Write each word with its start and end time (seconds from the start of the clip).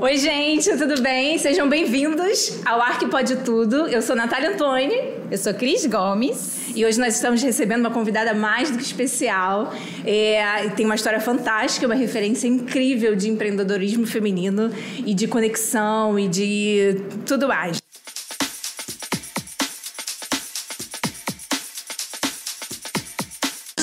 Oi, 0.00 0.16
gente, 0.16 0.76
tudo 0.76 1.02
bem? 1.02 1.38
Sejam 1.38 1.68
bem-vindos 1.68 2.60
ao 2.64 2.80
Arque 2.80 3.08
Pode 3.08 3.38
Tudo. 3.38 3.88
Eu 3.88 4.00
sou 4.00 4.14
Natália 4.14 4.50
Antoni. 4.50 4.94
Eu 5.28 5.36
sou 5.36 5.52
Cris 5.52 5.84
Gomes. 5.86 6.68
E 6.72 6.86
hoje 6.86 7.00
nós 7.00 7.16
estamos 7.16 7.42
recebendo 7.42 7.80
uma 7.80 7.90
convidada 7.90 8.32
mais 8.32 8.70
do 8.70 8.78
que 8.78 8.84
especial. 8.84 9.74
É, 10.06 10.68
tem 10.76 10.86
uma 10.86 10.94
história 10.94 11.18
fantástica, 11.18 11.84
uma 11.84 11.96
referência 11.96 12.46
incrível 12.46 13.16
de 13.16 13.28
empreendedorismo 13.28 14.06
feminino 14.06 14.70
e 15.04 15.12
de 15.12 15.26
conexão 15.26 16.16
e 16.16 16.28
de 16.28 17.02
tudo 17.26 17.48
mais. 17.48 17.82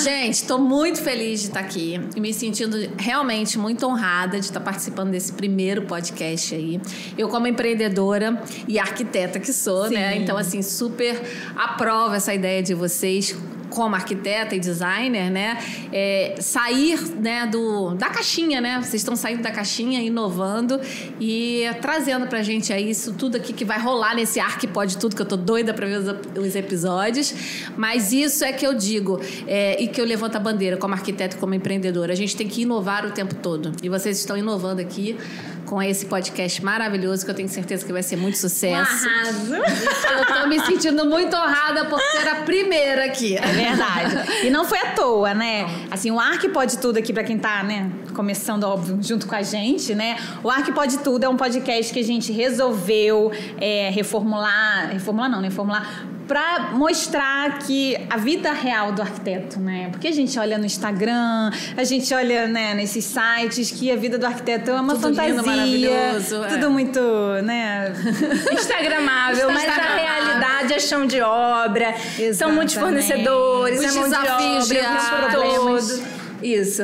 Gente, 0.06 0.34
estou 0.34 0.56
muito 0.56 1.02
feliz 1.02 1.40
de 1.40 1.48
estar 1.48 1.58
aqui 1.58 2.00
e 2.14 2.20
me 2.20 2.32
sentindo 2.32 2.76
realmente 2.96 3.58
muito 3.58 3.84
honrada 3.84 4.38
de 4.38 4.44
estar 4.44 4.60
participando 4.60 5.10
desse 5.10 5.32
primeiro 5.32 5.82
podcast 5.82 6.54
aí. 6.54 6.80
Eu, 7.18 7.28
como 7.28 7.48
empreendedora 7.48 8.40
e 8.68 8.78
arquiteta 8.78 9.40
que 9.40 9.52
sou, 9.52 9.82
né? 9.82 9.88
Sim. 9.88 9.94
né? 9.94 10.16
Então, 10.18 10.36
assim, 10.36 10.62
super 10.62 11.20
aprovo 11.56 12.14
essa 12.14 12.32
ideia 12.32 12.62
de 12.62 12.72
vocês 12.72 13.36
como 13.76 13.94
arquiteta 13.94 14.56
e 14.56 14.58
designer, 14.58 15.30
né, 15.30 15.58
é, 15.92 16.36
sair 16.40 16.98
né, 17.20 17.46
do, 17.46 17.94
da 17.94 18.08
caixinha, 18.08 18.58
né? 18.58 18.78
Vocês 18.78 18.94
estão 18.94 19.14
saindo 19.14 19.42
da 19.42 19.50
caixinha, 19.50 20.00
inovando 20.00 20.80
e 21.20 21.64
trazendo 21.82 22.26
pra 22.26 22.42
gente 22.42 22.72
aí 22.72 22.88
isso 22.88 23.12
tudo 23.12 23.36
aqui 23.36 23.52
que 23.52 23.66
vai 23.66 23.78
rolar 23.78 24.14
nesse 24.14 24.40
ar 24.40 24.56
que 24.58 24.66
pode 24.66 24.96
tudo, 24.96 25.14
que 25.14 25.20
eu 25.20 25.26
tô 25.26 25.36
doida 25.36 25.74
pra 25.74 25.86
ver 25.86 25.98
os, 25.98 26.38
os 26.38 26.56
episódios. 26.56 27.34
Mas 27.76 28.14
isso 28.14 28.42
é 28.46 28.52
que 28.52 28.66
eu 28.66 28.72
digo 28.72 29.20
é, 29.46 29.82
e 29.82 29.88
que 29.88 30.00
eu 30.00 30.06
levanto 30.06 30.36
a 30.36 30.40
bandeira 30.40 30.78
como 30.78 30.94
arquiteta 30.94 31.36
e 31.36 31.38
como 31.38 31.52
empreendedora. 31.52 32.14
A 32.14 32.16
gente 32.16 32.34
tem 32.34 32.48
que 32.48 32.62
inovar 32.62 33.04
o 33.04 33.10
tempo 33.10 33.34
todo. 33.34 33.72
E 33.82 33.90
vocês 33.90 34.18
estão 34.18 34.38
inovando 34.38 34.80
aqui 34.80 35.18
com 35.66 35.82
esse 35.82 36.06
podcast 36.06 36.64
maravilhoso 36.64 37.24
que 37.24 37.30
eu 37.30 37.34
tenho 37.34 37.48
certeza 37.48 37.84
que 37.84 37.92
vai 37.92 38.02
ser 38.02 38.16
muito 38.16 38.38
sucesso. 38.38 39.06
Um 39.06 39.54
eu 39.56 40.26
tô 40.26 40.46
me 40.48 40.60
sentindo 40.60 41.04
muito 41.04 41.36
honrada 41.36 41.84
por 41.84 42.00
ser 42.00 42.28
a 42.28 42.36
primeira 42.36 43.04
aqui. 43.04 43.36
É 43.36 43.52
verdade. 43.52 44.46
E 44.46 44.50
não 44.50 44.64
foi 44.64 44.78
à 44.78 44.92
toa, 44.92 45.34
né? 45.34 45.66
Assim, 45.90 46.10
o 46.10 46.18
Arque 46.18 46.48
Pode 46.48 46.78
Tudo 46.78 46.98
aqui 46.98 47.12
para 47.12 47.24
quem 47.24 47.38
tá, 47.38 47.62
né, 47.62 47.90
começando 48.14 48.64
óbvio 48.64 48.98
junto 49.02 49.26
com 49.26 49.34
a 49.34 49.42
gente, 49.42 49.94
né? 49.94 50.16
O 50.42 50.48
Arque 50.48 50.72
Pode 50.72 50.98
Tudo 50.98 51.24
é 51.24 51.28
um 51.28 51.36
podcast 51.36 51.92
que 51.92 52.00
a 52.00 52.04
gente 52.04 52.32
resolveu 52.32 53.32
é, 53.60 53.90
reformular, 53.90 54.90
reformular 54.92 55.30
não, 55.30 55.40
né? 55.40 55.48
Reformular 55.48 56.15
para 56.26 56.70
mostrar 56.72 57.58
que 57.60 57.96
a 58.10 58.16
vida 58.16 58.52
real 58.52 58.92
do 58.92 59.02
arquiteto, 59.02 59.60
né? 59.60 59.88
Porque 59.90 60.08
a 60.08 60.12
gente 60.12 60.38
olha 60.38 60.58
no 60.58 60.66
Instagram, 60.66 61.50
a 61.76 61.84
gente 61.84 62.12
olha 62.12 62.48
né, 62.48 62.74
nesses 62.74 63.04
sites 63.04 63.70
que 63.70 63.90
a 63.90 63.96
vida 63.96 64.18
do 64.18 64.26
arquiteto 64.26 64.70
é 64.70 64.80
uma 64.80 64.94
tudo 64.94 65.14
fantasia, 65.14 65.32
lindo, 65.32 65.46
maravilhoso, 65.46 66.42
tudo 66.48 66.66
é. 66.66 66.68
muito, 66.68 67.00
né? 67.44 67.92
Instagramável, 68.52 69.50
mas 69.52 69.68
a 69.68 69.94
realidade 69.94 70.74
é 70.74 70.80
chão 70.80 71.06
de 71.06 71.20
obra, 71.20 71.90
Exatamente. 71.90 72.36
são 72.36 72.52
muitos 72.52 72.74
fornecedores, 72.74 73.80
Os 73.80 73.84
é 73.84 73.92
mão 73.92 74.04
desafios 74.04 74.68
de 74.68 74.78
obra, 74.78 75.32
todo. 75.32 76.02
Isso. 76.42 76.82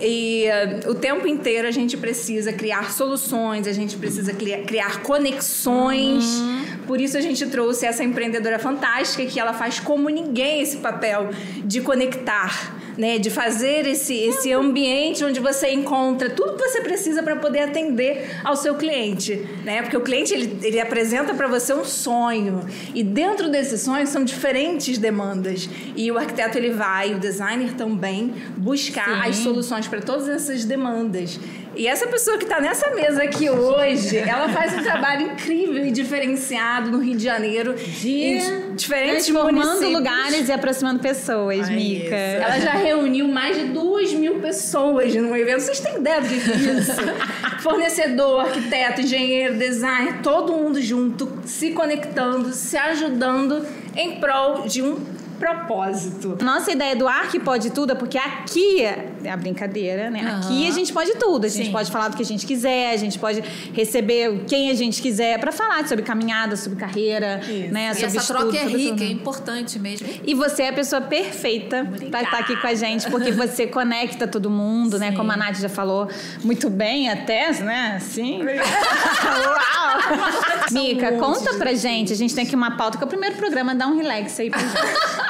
E 0.00 0.46
uh, 0.84 0.90
o 0.90 0.94
tempo 0.94 1.26
inteiro 1.26 1.68
a 1.68 1.70
gente 1.70 1.96
precisa 1.96 2.52
criar 2.52 2.92
soluções, 2.92 3.66
a 3.66 3.72
gente 3.72 3.96
precisa 3.96 4.32
criar 4.32 5.02
conexões. 5.02 6.24
Uhum. 6.24 6.64
Por 6.86 7.00
isso 7.00 7.16
a 7.16 7.20
gente 7.20 7.46
trouxe 7.46 7.86
essa 7.86 8.04
empreendedora 8.04 8.58
fantástica 8.58 9.24
que 9.26 9.38
ela 9.38 9.52
faz 9.52 9.80
como 9.80 10.08
ninguém 10.08 10.60
esse 10.60 10.78
papel 10.78 11.30
de 11.64 11.80
conectar 11.80 12.74
né, 12.96 13.18
de 13.18 13.30
fazer 13.30 13.86
esse, 13.86 14.14
esse 14.14 14.52
ambiente 14.52 15.24
onde 15.24 15.40
você 15.40 15.70
encontra 15.72 16.30
tudo 16.30 16.56
que 16.56 16.68
você 16.68 16.80
precisa 16.80 17.22
para 17.22 17.36
poder 17.36 17.60
atender 17.60 18.30
ao 18.44 18.56
seu 18.56 18.74
cliente, 18.74 19.46
né? 19.64 19.82
Porque 19.82 19.96
o 19.96 20.00
cliente 20.00 20.32
ele, 20.32 20.58
ele 20.62 20.80
apresenta 20.80 21.34
para 21.34 21.48
você 21.48 21.74
um 21.74 21.84
sonho 21.84 22.60
e 22.94 23.02
dentro 23.02 23.50
desses 23.50 23.80
sonhos 23.80 24.08
são 24.08 24.24
diferentes 24.24 24.98
demandas 24.98 25.68
e 25.96 26.10
o 26.10 26.18
arquiteto 26.18 26.56
ele 26.56 26.70
vai, 26.70 27.14
o 27.14 27.18
designer 27.18 27.74
também 27.74 28.34
buscar 28.56 29.22
Sim. 29.22 29.30
as 29.30 29.36
soluções 29.36 29.88
para 29.88 30.00
todas 30.00 30.28
essas 30.28 30.64
demandas. 30.64 31.38
E 31.76 31.86
essa 31.86 32.06
pessoa 32.06 32.38
que 32.38 32.44
está 32.44 32.60
nessa 32.60 32.90
mesa 32.90 33.22
aqui 33.22 33.50
hoje, 33.50 34.16
ela 34.18 34.48
faz 34.48 34.74
um 34.74 34.82
trabalho 34.82 35.32
incrível 35.32 35.84
e 35.84 35.90
diferenciado 35.90 36.90
no 36.90 36.98
Rio 36.98 37.16
de 37.16 37.24
Janeiro. 37.24 37.74
De 37.74 38.38
diferentes 38.74 39.28
formando 39.28 39.88
lugares 39.88 40.48
e 40.48 40.52
aproximando 40.52 41.00
pessoas, 41.00 41.68
Ai, 41.68 41.76
Mica. 41.76 42.04
Isso. 42.04 42.14
Ela 42.14 42.60
já 42.60 42.72
reuniu 42.72 43.28
mais 43.28 43.56
de 43.56 43.64
duas 43.66 44.12
mil 44.12 44.40
pessoas 44.40 45.14
num 45.14 45.34
evento. 45.36 45.60
Vocês 45.60 45.80
têm 45.80 45.96
ideia 45.96 46.20
do 46.20 46.28
que 46.28 46.34
é 46.34 46.72
isso? 46.78 46.92
Fornecedor, 47.62 48.40
arquiteto, 48.40 49.00
engenheiro, 49.00 49.56
designer, 49.56 50.20
todo 50.22 50.52
mundo 50.52 50.80
junto, 50.82 51.40
se 51.44 51.70
conectando, 51.70 52.52
se 52.52 52.76
ajudando 52.76 53.66
em 53.96 54.20
prol 54.20 54.66
de 54.66 54.82
um 54.82 55.13
propósito. 55.38 56.38
Nossa 56.42 56.72
ideia 56.72 56.96
do 56.96 57.06
ar 57.08 57.28
que 57.30 57.38
pode 57.38 57.70
tudo 57.70 57.92
é 57.92 57.94
porque 57.94 58.18
aqui 58.18 58.82
é 58.82 59.30
a 59.30 59.36
brincadeira, 59.36 60.10
né? 60.10 60.22
Uhum. 60.22 60.38
Aqui 60.38 60.68
a 60.68 60.70
gente 60.70 60.92
pode 60.92 61.12
tudo. 61.16 61.46
A 61.46 61.48
gente 61.48 61.66
Sim. 61.66 61.72
pode 61.72 61.90
falar 61.90 62.08
do 62.08 62.16
que 62.16 62.22
a 62.22 62.26
gente 62.26 62.46
quiser, 62.46 62.92
a 62.92 62.96
gente 62.96 63.18
pode 63.18 63.42
receber 63.72 64.44
quem 64.46 64.70
a 64.70 64.74
gente 64.74 65.00
quiser 65.00 65.38
para 65.38 65.52
falar 65.52 65.86
sobre 65.86 66.04
caminhada, 66.04 66.56
sobre 66.56 66.78
carreira, 66.78 67.40
Isso. 67.42 67.72
né? 67.72 67.90
E 67.90 67.94
sobre 67.94 68.06
essa 68.06 68.16
estudo, 68.18 68.38
troca 68.50 68.56
é 68.56 68.66
rica, 68.66 68.90
tudo. 68.90 69.02
é 69.02 69.06
importante 69.08 69.78
mesmo. 69.78 70.06
E 70.24 70.34
você 70.34 70.64
é 70.64 70.68
a 70.68 70.72
pessoa 70.72 71.00
perfeita 71.02 71.86
para 72.10 72.22
estar 72.22 72.38
aqui 72.38 72.56
com 72.56 72.66
a 72.66 72.74
gente, 72.74 73.10
porque 73.10 73.30
você 73.32 73.66
conecta 73.66 74.26
todo 74.26 74.50
mundo, 74.50 74.92
Sim. 74.98 75.00
né? 75.00 75.12
Como 75.12 75.30
a 75.30 75.36
Nath 75.36 75.56
já 75.56 75.68
falou 75.68 76.08
muito 76.42 76.68
bem 76.70 77.10
até, 77.10 77.52
né? 77.60 77.98
Sim. 78.00 78.40
Uau! 78.42 79.94
Mica, 80.72 81.12
conta 81.12 81.54
pra 81.54 81.74
gente. 81.74 82.12
A 82.12 82.16
gente 82.16 82.34
tem 82.34 82.44
aqui 82.44 82.54
uma 82.54 82.76
pauta 82.76 82.98
que 82.98 83.04
é 83.04 83.06
o 83.06 83.08
primeiro 83.08 83.36
programa, 83.36 83.74
dá 83.74 83.86
um 83.86 83.96
relax 83.96 84.38
aí 84.40 84.50
pra 84.50 84.60
gente. 84.60 84.74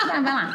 Vai 0.07 0.23
lá. 0.23 0.55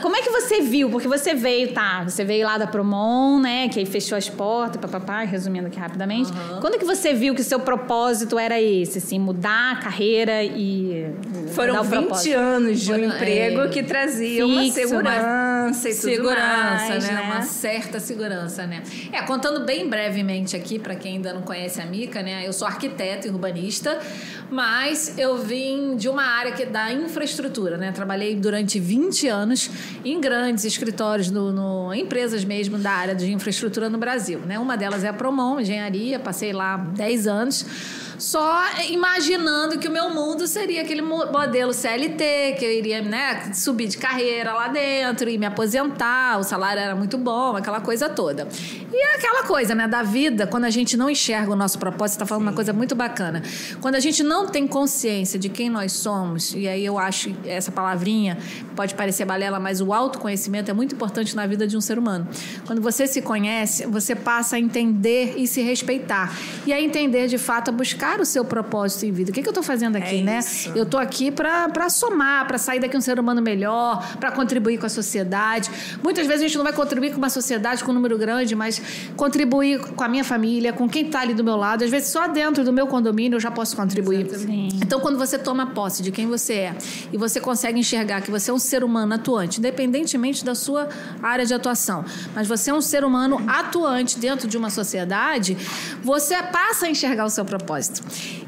Como 0.00 0.16
é 0.16 0.22
que 0.22 0.30
você 0.30 0.60
viu? 0.60 0.90
Porque 0.90 1.06
você 1.06 1.34
veio, 1.34 1.72
tá? 1.72 2.04
Você 2.04 2.24
veio 2.24 2.46
lá 2.46 2.56
da 2.56 2.66
Promon, 2.66 3.40
né? 3.40 3.68
Que 3.68 3.80
aí 3.80 3.86
fechou 3.86 4.16
as 4.16 4.28
portas, 4.28 4.80
papapá, 4.80 5.22
resumindo 5.22 5.66
aqui 5.66 5.78
rapidamente. 5.78 6.30
Uhum. 6.30 6.60
Quando 6.60 6.78
que 6.78 6.84
você 6.84 7.12
viu 7.12 7.34
que 7.34 7.42
o 7.42 7.44
seu 7.44 7.60
propósito 7.60 8.38
era 8.38 8.60
esse, 8.60 8.98
assim, 8.98 9.18
mudar 9.18 9.72
a 9.72 9.76
carreira 9.76 10.42
e. 10.42 11.06
Foram 11.52 11.82
20 11.82 12.32
anos 12.32 12.80
de 12.80 12.92
um 12.92 12.94
Foram, 12.94 13.08
emprego 13.08 13.60
é, 13.62 13.68
que 13.68 13.82
trazia 13.82 14.44
fixo, 14.44 14.54
uma 14.54 14.72
segurança 14.72 15.88
e 15.88 15.94
tudo 15.94 16.10
segurança, 16.10 16.88
mais, 16.88 17.04
né? 17.04 17.12
né? 17.12 17.20
Uma 17.22 17.42
certa 17.42 18.00
segurança, 18.00 18.66
né? 18.66 18.82
É, 19.12 19.22
contando 19.22 19.64
bem 19.64 19.88
brevemente 19.88 20.56
aqui, 20.56 20.78
para 20.78 20.94
quem 20.94 21.16
ainda 21.16 21.32
não 21.32 21.42
conhece 21.42 21.80
a 21.80 21.86
Mica, 21.86 22.22
né? 22.22 22.46
Eu 22.46 22.52
sou 22.52 22.66
arquiteta 22.66 23.26
e 23.26 23.30
urbanista, 23.30 23.98
mas 24.50 25.18
eu 25.18 25.36
vim 25.36 25.96
de 25.96 26.08
uma 26.08 26.24
área 26.24 26.52
que 26.52 26.62
é 26.62 26.66
da 26.66 26.92
infraestrutura, 26.92 27.76
né? 27.76 27.92
Trabalhei 27.92 28.34
durante 28.34 28.78
20 28.78 29.28
anos 29.28 29.65
em 30.04 30.20
grandes 30.20 30.64
escritórios, 30.64 31.30
no, 31.30 31.52
no, 31.52 31.94
empresas 31.94 32.44
mesmo 32.44 32.78
da 32.78 32.90
área 32.90 33.14
de 33.14 33.32
infraestrutura 33.32 33.88
no 33.88 33.98
Brasil. 33.98 34.40
Né? 34.40 34.58
Uma 34.58 34.76
delas 34.76 35.04
é 35.04 35.08
a 35.08 35.12
Promon, 35.12 35.60
engenharia, 35.60 36.18
passei 36.18 36.52
lá 36.52 36.76
10 36.76 37.26
anos 37.26 37.66
só 38.18 38.64
imaginando 38.88 39.78
que 39.78 39.88
o 39.88 39.90
meu 39.90 40.10
mundo 40.10 40.46
seria 40.46 40.82
aquele 40.82 41.02
modelo 41.02 41.72
CLT, 41.72 42.56
que 42.58 42.64
eu 42.64 42.72
iria 42.72 43.02
né, 43.02 43.52
subir 43.52 43.88
de 43.88 43.98
carreira 43.98 44.52
lá 44.52 44.68
dentro 44.68 45.28
e 45.28 45.38
me 45.38 45.46
aposentar, 45.46 46.38
o 46.38 46.42
salário 46.42 46.80
era 46.80 46.94
muito 46.94 47.18
bom, 47.18 47.56
aquela 47.56 47.80
coisa 47.80 48.08
toda. 48.08 48.48
E 48.92 48.96
é 48.96 49.16
aquela 49.16 49.42
coisa, 49.44 49.74
né, 49.74 49.86
da 49.86 50.02
vida, 50.02 50.46
quando 50.46 50.64
a 50.64 50.70
gente 50.70 50.96
não 50.96 51.10
enxerga 51.10 51.52
o 51.52 51.56
nosso 51.56 51.78
propósito, 51.78 52.12
você 52.12 52.16
está 52.16 52.26
falando 52.26 52.42
Sim. 52.42 52.48
uma 52.48 52.54
coisa 52.54 52.72
muito 52.72 52.94
bacana. 52.94 53.42
Quando 53.80 53.94
a 53.94 54.00
gente 54.00 54.22
não 54.22 54.46
tem 54.46 54.66
consciência 54.66 55.38
de 55.38 55.48
quem 55.48 55.68
nós 55.68 55.92
somos, 55.92 56.54
e 56.54 56.66
aí 56.66 56.84
eu 56.84 56.98
acho 56.98 57.34
essa 57.44 57.70
palavrinha 57.70 58.38
pode 58.74 58.94
parecer 58.94 59.24
balela, 59.24 59.58
mas 59.58 59.80
o 59.80 59.92
autoconhecimento 59.92 60.70
é 60.70 60.74
muito 60.74 60.94
importante 60.94 61.34
na 61.34 61.46
vida 61.46 61.66
de 61.66 61.76
um 61.76 61.80
ser 61.80 61.98
humano. 61.98 62.28
Quando 62.66 62.80
você 62.80 63.06
se 63.06 63.22
conhece, 63.22 63.86
você 63.86 64.14
passa 64.14 64.56
a 64.56 64.58
entender 64.60 65.34
e 65.36 65.46
se 65.46 65.62
respeitar. 65.62 66.36
E 66.66 66.72
a 66.72 66.80
entender, 66.80 67.26
de 67.26 67.38
fato, 67.38 67.70
a 67.70 67.72
buscar 67.72 68.05
buscar 68.06 68.20
o 68.20 68.24
seu 68.24 68.44
propósito 68.44 69.04
em 69.04 69.12
vida. 69.12 69.30
O 69.30 69.34
que, 69.34 69.42
que 69.42 69.48
eu 69.48 69.50
estou 69.50 69.62
fazendo 69.62 69.96
aqui, 69.96 70.20
é 70.20 70.22
né? 70.22 70.38
Isso. 70.38 70.70
Eu 70.74 70.84
estou 70.84 71.00
aqui 71.00 71.30
para 71.30 71.88
somar, 71.88 72.46
para 72.46 72.58
sair 72.58 72.78
daqui 72.78 72.96
um 72.96 73.00
ser 73.00 73.18
humano 73.18 73.42
melhor, 73.42 74.16
para 74.18 74.30
contribuir 74.30 74.78
com 74.78 74.86
a 74.86 74.88
sociedade. 74.88 75.70
Muitas 76.02 76.26
vezes 76.26 76.42
a 76.42 76.46
gente 76.46 76.56
não 76.56 76.64
vai 76.64 76.72
contribuir 76.72 77.10
com 77.10 77.18
uma 77.18 77.30
sociedade 77.30 77.82
com 77.82 77.90
um 77.90 77.94
número 77.94 78.16
grande, 78.16 78.54
mas 78.54 78.80
contribuir 79.16 79.80
com 79.80 80.04
a 80.04 80.08
minha 80.08 80.24
família, 80.24 80.72
com 80.72 80.88
quem 80.88 81.06
está 81.06 81.20
ali 81.20 81.34
do 81.34 81.42
meu 81.42 81.56
lado. 81.56 81.84
Às 81.84 81.90
vezes 81.90 82.08
só 82.08 82.28
dentro 82.28 82.64
do 82.64 82.72
meu 82.72 82.86
condomínio 82.86 83.36
eu 83.36 83.40
já 83.40 83.50
posso 83.50 83.76
contribuir. 83.76 84.26
Exatamente. 84.26 84.76
Então, 84.76 85.00
quando 85.00 85.18
você 85.18 85.38
toma 85.38 85.66
posse 85.66 86.02
de 86.02 86.12
quem 86.12 86.26
você 86.26 86.52
é 86.54 86.76
e 87.12 87.16
você 87.16 87.40
consegue 87.40 87.78
enxergar 87.78 88.20
que 88.20 88.30
você 88.30 88.50
é 88.50 88.54
um 88.54 88.58
ser 88.58 88.84
humano 88.84 89.14
atuante, 89.14 89.58
independentemente 89.58 90.44
da 90.44 90.54
sua 90.54 90.88
área 91.22 91.44
de 91.44 91.52
atuação, 91.52 92.04
mas 92.34 92.46
você 92.46 92.70
é 92.70 92.74
um 92.74 92.80
ser 92.80 93.04
humano 93.04 93.42
atuante 93.46 94.18
dentro 94.18 94.46
de 94.46 94.56
uma 94.56 94.70
sociedade, 94.70 95.56
você 96.02 96.40
passa 96.42 96.86
a 96.86 96.90
enxergar 96.90 97.24
o 97.24 97.30
seu 97.30 97.44
propósito. 97.44 97.95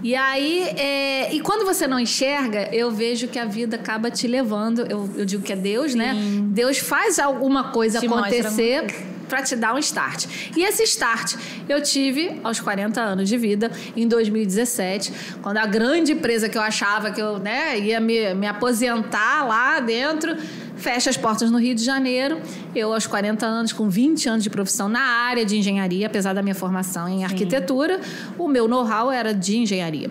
E 0.03 0.15
aí, 0.15 0.63
é, 0.77 1.35
e 1.35 1.41
quando 1.41 1.65
você 1.65 1.87
não 1.87 1.99
enxerga, 1.99 2.69
eu 2.73 2.91
vejo 2.91 3.29
que 3.29 3.39
a 3.39 3.45
vida 3.45 3.77
acaba 3.77 4.11
te 4.11 4.27
levando. 4.27 4.87
Eu, 4.89 5.11
eu 5.17 5.25
digo 5.25 5.43
que 5.43 5.53
é 5.53 5.57
Deus, 5.57 5.95
né? 5.95 6.15
Sim. 6.15 6.41
né? 6.41 6.49
Deus 6.51 6.79
faz 6.79 7.19
alguma 7.19 7.73
coisa 7.73 8.01
te 8.01 8.07
acontecer 8.07 8.87
para 9.29 9.43
te 9.43 9.55
dar 9.55 9.75
um 9.75 9.79
start. 9.79 10.27
E 10.57 10.65
esse 10.65 10.83
start 10.85 11.37
eu 11.69 11.83
tive 11.83 12.41
aos 12.43 12.59
40 12.59 13.01
anos 13.01 13.29
de 13.29 13.37
vida, 13.37 13.71
em 13.95 14.09
2017, 14.09 15.13
quando 15.43 15.59
a 15.59 15.67
grande 15.67 16.13
empresa 16.13 16.49
que 16.49 16.57
eu 16.57 16.63
achava 16.63 17.11
que 17.11 17.21
eu 17.21 17.39
né, 17.39 17.79
ia 17.79 18.01
me, 18.01 18.35
me 18.35 18.47
aposentar 18.47 19.47
lá 19.47 19.81
dentro 19.81 20.35
fecha 20.79 21.11
as 21.11 21.17
portas 21.17 21.51
no 21.51 21.59
Rio 21.59 21.75
de 21.75 21.85
Janeiro. 21.85 22.41
Eu, 22.75 22.93
aos 22.93 23.07
40 23.07 23.45
anos, 23.45 23.73
com 23.73 23.89
20 23.89 24.29
anos 24.29 24.45
de 24.45 24.51
profissão 24.51 24.89
na 24.89 25.01
área 25.01 25.45
de 25.45 25.57
engenharia, 25.57 26.07
apesar 26.07 26.33
da 26.33 26.43
minha 26.43 26.55
formação 26.55 27.09
em 27.09 27.19
Sim. 27.19 27.25
arquitetura, 27.25 28.01
o 28.39 28.49
meu 28.49 28.67
know-how 28.69 29.11
era 29.11 29.35
de 29.35 29.59
engenharia. 29.59 30.11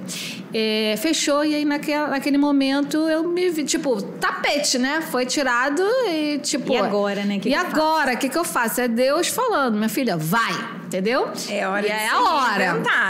É, 0.54 0.96
fechou 0.98 1.44
e 1.44 1.56
aí 1.56 1.66
naquele, 1.66 2.08
naquele 2.08 2.38
momento 2.38 2.98
eu 3.10 3.28
me 3.28 3.50
vi, 3.50 3.64
tipo, 3.64 4.02
tapete, 4.02 4.78
né? 4.78 5.02
Foi 5.02 5.26
tirado 5.26 5.84
e 6.08 6.40
tipo. 6.40 6.74
E 6.74 6.78
agora, 6.78 7.24
né? 7.24 7.40
Que 7.40 7.50
e 7.50 7.52
que 7.52 7.58
agora, 7.58 8.14
o 8.14 8.18
que, 8.18 8.30
que 8.30 8.38
eu 8.38 8.44
faço? 8.44 8.82
É 8.82 8.88
Deus 8.88 9.28
falando, 9.28 9.76
minha 9.76 9.90
filha, 9.90 10.18
vai! 10.18 10.78
Entendeu? 10.88 11.30
É 11.50 11.68
hora 11.68 11.86
e 11.86 11.90
de 11.90 11.96
é 11.96 12.08
a 12.08 12.22
hora. 12.22 12.64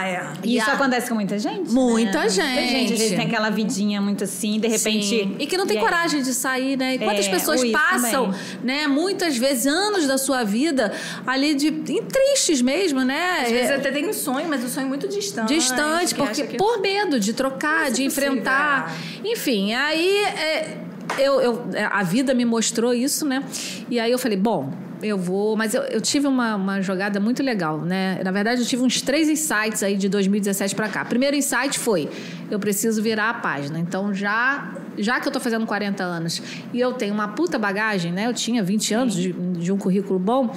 É. 0.04 0.34
E 0.44 0.58
isso 0.58 0.70
a... 0.70 0.74
acontece 0.74 1.08
com 1.08 1.14
muita 1.14 1.38
gente? 1.38 1.72
Muita 1.72 2.22
né? 2.22 2.30
gente. 2.30 2.54
Muita 2.54 2.68
gente. 2.68 2.94
Às 2.94 3.00
vezes 3.00 3.16
tem 3.16 3.28
aquela 3.28 3.52
vidinha 3.52 4.02
muito 4.02 4.24
assim, 4.24 4.60
de 4.60 4.68
repente. 4.68 5.06
Sim. 5.06 5.36
E 5.38 5.46
que 5.46 5.56
não 5.56 5.68
tem 5.68 5.80
coragem 5.80 6.24
de 6.24 6.34
sair, 6.34 6.76
né? 6.76 6.96
E 6.96 6.98
quantas 6.98 7.28
é, 7.28 7.30
pessoas 7.30 7.64
passam, 7.66 8.34
né? 8.64 8.88
Muitas 8.88 9.38
vezes, 9.38 9.68
anos 9.68 10.08
da 10.08 10.18
sua 10.18 10.44
vida 10.44 10.92
ali 11.26 11.54
de, 11.54 11.68
em 11.68 12.04
tristes 12.04 12.64
mesmo, 12.64 13.02
né? 13.02 13.42
Às 13.44 13.52
vezes 13.52 13.72
até 13.72 13.92
tem 13.92 14.10
um 14.10 14.14
sonho, 14.14 14.50
mas 14.50 14.64
o 14.64 14.66
um 14.66 14.70
sonho 14.70 14.86
é 14.86 14.90
muito 14.90 15.08
distante. 15.08 15.54
Distante, 15.54 16.16
porque 16.16 16.48
que... 16.48 16.58
por 16.58 16.82
medo 16.82 17.20
de 17.20 17.32
trocar, 17.32 17.92
de 17.92 18.04
enfrentar. 18.04 18.92
Enfim, 19.24 19.74
aí. 19.76 20.24
É, 20.26 20.78
eu, 21.20 21.40
eu, 21.40 21.66
a 21.90 22.04
vida 22.04 22.34
me 22.34 22.44
mostrou 22.44 22.94
isso, 22.94 23.26
né? 23.26 23.42
E 23.90 23.98
aí 23.98 24.12
eu 24.12 24.20
falei, 24.20 24.38
bom, 24.38 24.72
eu 25.02 25.18
vou. 25.18 25.56
Mas 25.56 25.74
eu, 25.74 25.84
eu 25.84 26.02
tive 26.02 26.28
uma, 26.28 26.56
uma, 26.56 26.82
jogada 26.82 27.20
muito 27.20 27.44
legal, 27.44 27.82
né? 27.82 28.20
Na 28.24 28.32
verdade, 28.32 28.62
eu 28.62 28.68
tive 28.68 28.84
uns 28.84 29.02
três 29.02 29.30
insights 29.30 29.84
aí 29.84 29.96
de 29.96 30.10
2017 30.10 30.76
para 30.76 30.90
cá. 30.90 31.06
Primeiro 31.06 31.36
insight 31.36 31.78
foi: 31.78 32.10
eu 32.50 32.60
preciso 32.60 33.02
virar 33.02 33.30
a 33.30 33.34
página. 33.36 33.80
Então, 33.80 34.14
já. 34.14 34.74
Já 35.00 35.20
que 35.20 35.28
eu 35.28 35.32
tô 35.32 35.40
fazendo 35.40 35.64
40 35.64 36.04
anos 36.04 36.42
e 36.74 36.80
eu 36.80 36.92
tenho 36.92 37.14
uma 37.14 37.28
puta 37.28 37.60
bagagem, 37.60 38.12
né? 38.12 38.26
Eu 38.26 38.34
tinha 38.34 38.64
20 38.64 38.94
anos 38.96 39.14
de, 39.14 39.32
de, 39.32 39.72
um 39.72 39.78
currículo 39.78 40.18
bom. 40.18 40.52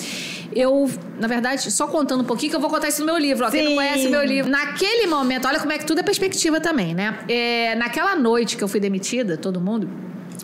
Eu, 0.51 0.91
na 1.21 1.29
verdade, 1.29 1.71
só 1.71 1.87
contando 1.87 2.23
um 2.23 2.25
pouquinho, 2.25 2.49
que 2.49 2.57
eu 2.57 2.61
vou 2.61 2.71
contar 2.71 2.89
isso 2.89 3.01
no 3.01 3.07
meu 3.07 3.19
livro. 3.19 3.45
Ó, 3.45 3.51
quem 3.51 3.65
não 3.65 3.75
conhece 3.75 4.09
meu 4.09 4.25
livro. 4.25 4.51
Naquele 4.51 5.07
momento, 5.09 5.47
olha 5.47 5.61
como 5.61 5.73
é 5.73 5.77
que 5.77 5.85
tudo 5.85 6.01
é 6.01 6.03
perspectiva 6.03 6.59
também, 6.59 6.95
né? 6.95 7.19
É, 7.29 7.75
naquela 7.75 8.17
noite 8.17 8.57
que 8.57 8.65
eu 8.65 8.69
fui 8.69 8.81
demitida, 8.81 9.37
todo 9.37 9.61
mundo, 9.61 9.87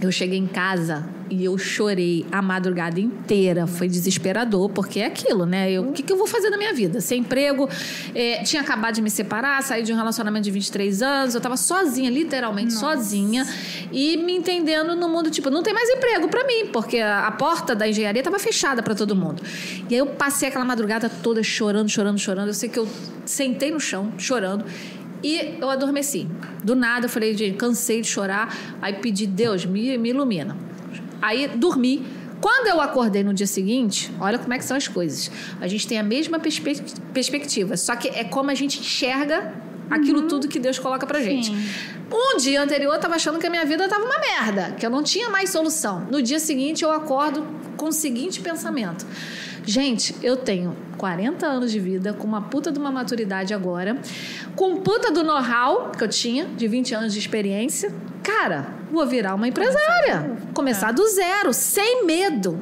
eu 0.01 0.13
cheguei 0.13 0.39
em 0.39 0.47
casa 0.47 1.09
e 1.31 1.45
eu 1.45 1.57
chorei 1.57 2.27
a 2.31 2.43
madrugada 2.43 3.01
inteira. 3.01 3.67
Foi 3.67 3.89
desesperador, 3.89 4.69
porque 4.69 5.01
é 5.01 5.07
aquilo, 5.07 5.47
né? 5.47 5.81
O 5.81 5.93
que, 5.93 6.03
que 6.03 6.13
eu 6.13 6.17
vou 6.17 6.27
fazer 6.27 6.51
na 6.51 6.59
minha 6.59 6.73
vida? 6.73 7.01
Sem 7.01 7.21
emprego, 7.21 7.69
é, 8.15 8.43
tinha 8.43 8.63
acabado 8.63 8.95
de 8.95 9.03
me 9.03 9.11
separar, 9.11 9.63
saí 9.63 9.83
de 9.83 9.93
um 9.93 9.97
relacionamento 9.97 10.45
de 10.45 10.51
23 10.51 11.03
anos, 11.03 11.35
eu 11.35 11.41
tava 11.41 11.57
sozinha, 11.57 12.11
literalmente 12.11 12.75
Nossa. 12.75 12.97
sozinha, 12.97 13.47
e 13.91 14.17
me 14.19 14.35
entendendo 14.35 14.95
no 14.95 15.09
mundo, 15.09 15.31
tipo, 15.31 15.51
não 15.51 15.63
tem 15.63 15.73
mais 15.73 15.89
emprego 15.89 16.29
para 16.29 16.47
mim, 16.47 16.67
porque 16.73 16.99
a, 16.99 17.27
a, 17.27 17.33
porta 17.33 17.75
da 17.75 17.89
engenharia 17.89 18.23
tava 18.23 18.39
fechada 18.39 18.83
para 18.83 18.95
todo 18.95 19.17
mundo. 19.17 19.43
E 19.89 19.95
aí 19.95 19.99
eu 19.99 20.07
passei 20.07 20.49
aquela 20.49 20.65
madrugada 20.65 21.09
toda 21.09 21.43
chorando, 21.43 21.89
chorando, 21.89 22.19
chorando. 22.19 22.49
Eu 22.49 22.55
sei 22.55 22.69
que 22.69 22.79
eu 22.79 22.89
sentei 23.25 23.71
no 23.71 23.81
chão, 23.81 24.13
chorando. 24.19 24.65
E 25.27 25.59
eu 25.61 25.69
adormeci. 25.69 26.29
Do 26.63 26.77
nada, 26.77 27.07
eu 27.07 27.11
falei, 27.11 27.37
gente, 27.37 27.57
cansei 27.57 28.01
de 28.01 28.07
chorar. 28.07 28.57
Aí 28.81 28.93
pedi, 28.93 29.27
Deus, 29.27 29.67
me, 29.67 29.99
me 29.99 30.11
ilumina. 30.11 30.57
Aí 31.21 31.49
dormi. 31.49 32.07
Quando 32.41 32.69
eu 32.69 32.81
acordei 32.81 33.25
no 33.25 33.35
dia 33.35 33.47
seguinte, 33.47 34.13
olha 34.21 34.39
como 34.39 34.55
é 34.55 34.59
que 34.59 34.65
são 34.65 34.77
as 34.77 34.87
coisas. 34.87 35.29
A 35.61 35.67
gente 35.67 35.85
tem 35.89 35.99
a 35.99 36.03
mesma 36.05 36.39
perspe 36.39 36.81
perspectiva, 37.13 37.77
só 37.77 37.97
que 37.97 38.07
é 38.07 38.23
como 38.23 38.53
a 38.53 38.55
gente 38.55 38.79
enxerga 38.79 39.53
aquilo 39.91 40.21
uhum. 40.21 40.29
tudo 40.29 40.47
que 40.47 40.61
Deus 40.61 40.79
coloca 40.79 41.05
pra 41.05 41.21
gente. 41.21 41.49
Sim. 41.49 41.69
Um 42.13 42.37
dia 42.37 42.63
anterior 42.63 42.95
eu 42.95 43.01
tava 43.01 43.17
achando 43.17 43.41
que 43.41 43.47
a 43.49 43.51
minha 43.51 43.65
vida 43.65 43.89
tava 43.89 44.05
uma 44.05 44.21
merda, 44.21 44.77
que 44.79 44.87
eu 44.87 44.91
não 44.91 45.03
tinha 45.03 45.29
mais 45.29 45.51
solução. 45.51 46.07
No 46.09 46.23
dia 46.23 46.39
seguinte 46.39 46.85
eu 46.85 46.93
acordo 46.93 47.45
com 47.77 47.87
o 47.87 47.93
seguinte 47.93 48.41
pensamento: 48.41 49.05
Gente, 49.67 50.15
eu 50.23 50.37
tenho 50.37 50.77
40 50.97 51.45
anos 51.45 51.73
de 51.73 51.81
vida, 51.81 52.13
com 52.13 52.25
uma 52.25 52.43
puta 52.43 52.71
de 52.71 52.79
uma 52.79 52.93
maturidade 52.93 53.53
agora, 53.53 53.99
com 54.55 54.77
puta 54.77 55.11
do 55.11 55.25
know-how 55.25 55.91
que 55.91 56.05
eu 56.05 56.09
tinha, 56.09 56.45
de 56.45 56.69
20 56.69 56.95
anos 56.95 57.13
de 57.13 57.19
experiência. 57.19 57.93
Cara, 58.23 58.69
vou 58.93 59.05
virar 59.05 59.35
uma 59.35 59.49
empresária. 59.49 60.37
Começar 60.55 60.93
do 60.93 61.05
zero, 61.09 61.53
sem 61.53 62.07
medo. 62.07 62.59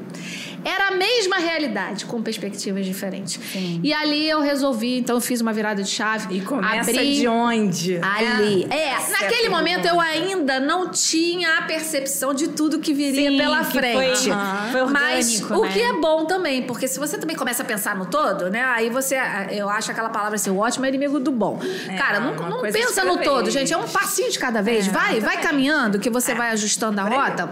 Era 0.65 0.89
a 0.89 0.91
mesma 0.93 1.37
realidade, 1.37 2.07
com 2.07 2.23
perspectivas 2.23 2.87
diferentes. 2.87 3.39
Sim. 3.53 3.81
E 3.83 3.93
ali 3.93 4.29
eu 4.29 4.41
resolvi, 4.41 4.99
então 4.99 5.17
eu 5.17 5.21
fiz 5.21 5.41
uma 5.41 5.53
virada 5.53 5.83
de 5.83 5.91
chave. 5.91 6.37
E 6.37 6.41
começa 6.41 6.91
abri... 6.91 7.17
de 7.17 7.29
onde? 7.29 7.99
Ali. 8.03 8.67
É, 8.71 8.89
é 8.89 9.11
naquele 9.11 9.49
momento 9.49 9.87
eu 9.87 10.01
ainda 10.01 10.59
não 10.59 10.91
tinha 10.91 11.59
a 11.59 11.63
percepção 11.63 12.33
de 12.33 12.49
tudo 12.49 12.79
que 12.79 12.95
viria 12.95 13.31
Sim, 13.31 13.37
pela 13.37 13.65
que 13.65 13.73
frente. 13.73 14.31
Foi, 14.31 14.71
foi 14.73 14.83
orgânico, 14.83 14.93
Mas 14.93 15.41
né? 15.41 15.57
o 15.57 15.69
que 15.69 15.81
é 15.81 15.93
bom 15.93 16.25
também, 16.25 16.63
porque 16.63 16.89
se 16.89 16.99
você 16.99 17.19
também 17.19 17.37
começa 17.37 17.63
a 17.63 17.67
pensar 17.67 17.95
no 17.97 18.07
todo, 18.07 18.49
né? 18.49 18.63
Aí 18.63 18.89
você, 18.89 19.17
eu 19.51 19.69
acho 19.69 19.91
aquela 19.91 20.09
palavra 20.09 20.37
assim, 20.37 20.51
o 20.51 20.59
ótimo 20.59 20.87
é 20.87 20.89
inimigo 20.89 21.21
do 21.21 21.31
bom. 21.31 21.61
É, 21.89 21.97
Cara, 21.97 22.21
não, 22.21 22.49
não 22.49 22.63
pensa 22.63 23.05
no 23.05 23.19
todo, 23.19 23.51
gente. 23.51 23.73
É 23.73 23.77
um 23.77 23.89
passinho 23.89 24.31
de 24.31 24.39
cada 24.39 24.63
vez. 24.63 24.89
É, 24.89 24.91
vai, 24.91 25.21
vai 25.21 25.41
caminhando, 25.41 25.99
que 25.99 26.09
você 26.09 26.33
é. 26.33 26.35
vai 26.35 26.51
ajustando 26.51 27.01
a 27.01 27.05
rota. 27.05 27.51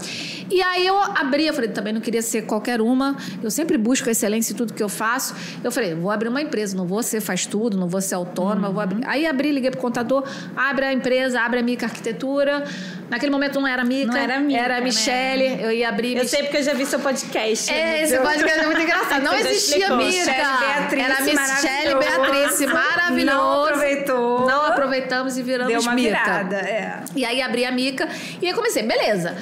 E 0.51 0.63
aí 0.63 0.87
eu 0.87 0.99
abri, 1.01 1.47
eu 1.47 1.55
falei, 1.55 1.71
também 1.71 1.93
não 1.93 2.01
queria 2.01 2.23
ser 2.23 2.43
qualquer 2.43 2.81
uma 2.81 3.02
eu 3.43 3.51
sempre 3.51 3.77
busco 3.77 4.09
excelência 4.09 4.53
em 4.53 4.57
tudo 4.57 4.73
que 4.73 4.83
eu 4.83 4.89
faço. 4.89 5.35
Eu 5.63 5.71
falei, 5.71 5.95
vou 5.95 6.11
abrir 6.11 6.29
uma 6.29 6.41
empresa, 6.41 6.77
não 6.77 6.87
vou 6.87 7.03
ser 7.03 7.21
faz 7.21 7.47
tudo, 7.47 7.77
não 7.77 7.89
vou 7.89 8.01
ser 8.01 8.15
autônoma, 8.15 8.69
uhum. 8.69 8.75
vou 8.75 8.83
abrir. 8.83 9.07
Aí 9.07 9.27
abri, 9.27 9.53
liguei 9.53 9.71
pro 9.71 9.81
contador, 9.81 10.25
abre 10.57 10.85
a 10.85 10.93
empresa, 10.93 11.41
abre 11.41 11.61
a 11.61 11.63
Mica 11.63 11.87
Arquitetura. 11.87 12.65
Naquele 13.11 13.31
momento 13.31 13.61
não 13.61 13.67
era 13.67 13.85
Mica, 13.85 14.07
não 14.07 14.17
era, 14.17 14.41
Mica, 14.41 14.59
era 14.59 14.77
a 14.77 14.79
né? 14.79 14.85
Michele. 14.85 15.49
Né? 15.51 15.59
Eu 15.61 15.71
ia 15.71 15.89
abrir. 15.89 16.17
Eu 16.17 16.27
sei 16.27 16.45
porque 16.45 16.57
eu 16.57 16.63
já 16.63 16.73
vi 16.73 16.87
seu 16.87 16.99
podcast. 16.99 17.71
É, 17.71 18.03
esse 18.03 18.19
podcast 18.19 18.61
é 18.61 18.67
muito 18.67 18.81
engraçado. 18.81 19.23
Não 19.23 19.35
existia 19.35 19.95
Mica. 19.97 20.31
Era 20.31 21.21
Michele 21.21 21.95
Beatriz, 21.99 22.73
maravilhoso. 22.73 23.37
Não 23.37 23.65
aproveitou. 23.65 24.47
Não 24.47 24.65
aproveitamos 24.65 25.37
e 25.37 25.43
viramos 25.43 25.73
Deu 25.73 25.83
uma 25.83 25.95
Mica. 25.95 26.09
Virada, 26.09 26.57
é. 26.57 27.01
E 27.15 27.25
aí 27.25 27.43
abri 27.43 27.67
a 27.67 27.71
Mica 27.71 28.09
e 28.41 28.47
aí 28.47 28.55
comecei, 28.55 28.83
beleza 28.83 29.37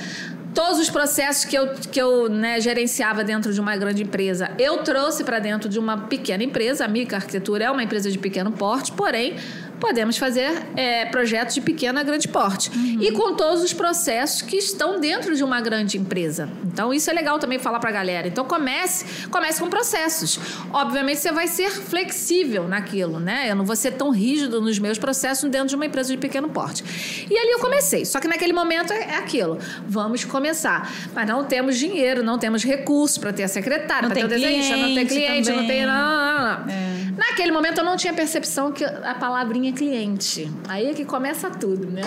todos 0.54 0.78
os 0.78 0.90
processos 0.90 1.44
que 1.44 1.56
eu, 1.56 1.68
que 1.74 2.00
eu 2.00 2.28
né, 2.28 2.60
gerenciava 2.60 3.22
dentro 3.22 3.52
de 3.52 3.60
uma 3.60 3.76
grande 3.76 4.02
empresa, 4.02 4.50
eu 4.58 4.78
trouxe 4.78 5.24
para 5.24 5.38
dentro 5.38 5.68
de 5.68 5.78
uma 5.78 5.96
pequena 5.96 6.42
empresa. 6.42 6.84
A 6.84 6.88
Mica 6.88 7.16
Arquitetura 7.16 7.64
é 7.64 7.70
uma 7.70 7.82
empresa 7.82 8.10
de 8.10 8.18
pequeno 8.18 8.50
porte, 8.50 8.92
porém 8.92 9.36
podemos 9.80 10.18
fazer 10.18 10.66
é, 10.76 11.06
projetos 11.06 11.54
de 11.54 11.60
pequeno 11.60 11.98
a 11.98 12.02
grande 12.02 12.28
porte. 12.28 12.70
Uhum. 12.70 12.98
E 13.00 13.10
com 13.12 13.34
todos 13.34 13.64
os 13.64 13.72
processos 13.72 14.42
que 14.42 14.56
estão 14.56 15.00
dentro 15.00 15.34
de 15.34 15.42
uma 15.42 15.60
grande 15.60 15.98
empresa. 15.98 16.48
Então, 16.64 16.92
isso 16.92 17.10
é 17.10 17.12
legal 17.12 17.38
também 17.38 17.58
falar 17.58 17.80
para 17.80 17.88
a 17.90 17.92
galera. 17.92 18.28
Então, 18.28 18.44
comece, 18.44 19.26
comece 19.28 19.60
com 19.60 19.68
processos. 19.68 20.38
Obviamente, 20.72 21.20
você 21.20 21.32
vai 21.32 21.48
ser 21.48 21.70
flexível 21.70 22.68
naquilo, 22.68 23.18
né? 23.18 23.50
Eu 23.50 23.56
não 23.56 23.64
vou 23.64 23.74
ser 23.74 23.92
tão 23.92 24.10
rígido 24.10 24.60
nos 24.60 24.78
meus 24.78 24.98
processos 24.98 25.48
dentro 25.50 25.68
de 25.68 25.74
uma 25.74 25.86
empresa 25.86 26.10
de 26.10 26.18
pequeno 26.18 26.50
porte. 26.50 26.84
E 27.30 27.36
ali 27.36 27.50
eu 27.50 27.58
comecei. 27.58 28.04
Só 28.04 28.20
que 28.20 28.28
naquele 28.28 28.52
momento 28.52 28.92
é, 28.92 29.02
é 29.02 29.16
aquilo. 29.16 29.58
Vamos 29.86 30.24
começar. 30.24 30.92
Mas 31.14 31.26
não 31.26 31.44
temos 31.44 31.78
dinheiro, 31.78 32.22
não 32.22 32.38
temos 32.38 32.62
recursos 32.62 33.16
para 33.16 33.32
ter 33.32 33.44
a 33.44 33.48
secretária, 33.48 34.08
para 34.08 34.14
ter 34.14 34.24
o 34.24 34.28
desenhista, 34.28 34.76
não 34.76 34.94
tem 34.94 35.06
cliente, 35.06 35.48
também. 35.48 35.60
não 35.60 35.66
tem... 35.66 35.86
Não, 35.86 35.94
não, 35.94 36.66
não. 36.66 36.72
É. 36.72 36.90
Naquele 37.16 37.52
momento, 37.52 37.78
eu 37.78 37.84
não 37.84 37.96
tinha 37.96 38.12
percepção 38.12 38.72
que 38.72 38.84
a 38.84 39.14
palavrinha 39.14 39.69
cliente. 39.72 40.50
Aí 40.68 40.88
é 40.90 40.94
que 40.94 41.04
começa 41.04 41.50
tudo, 41.50 41.86
né? 41.90 42.02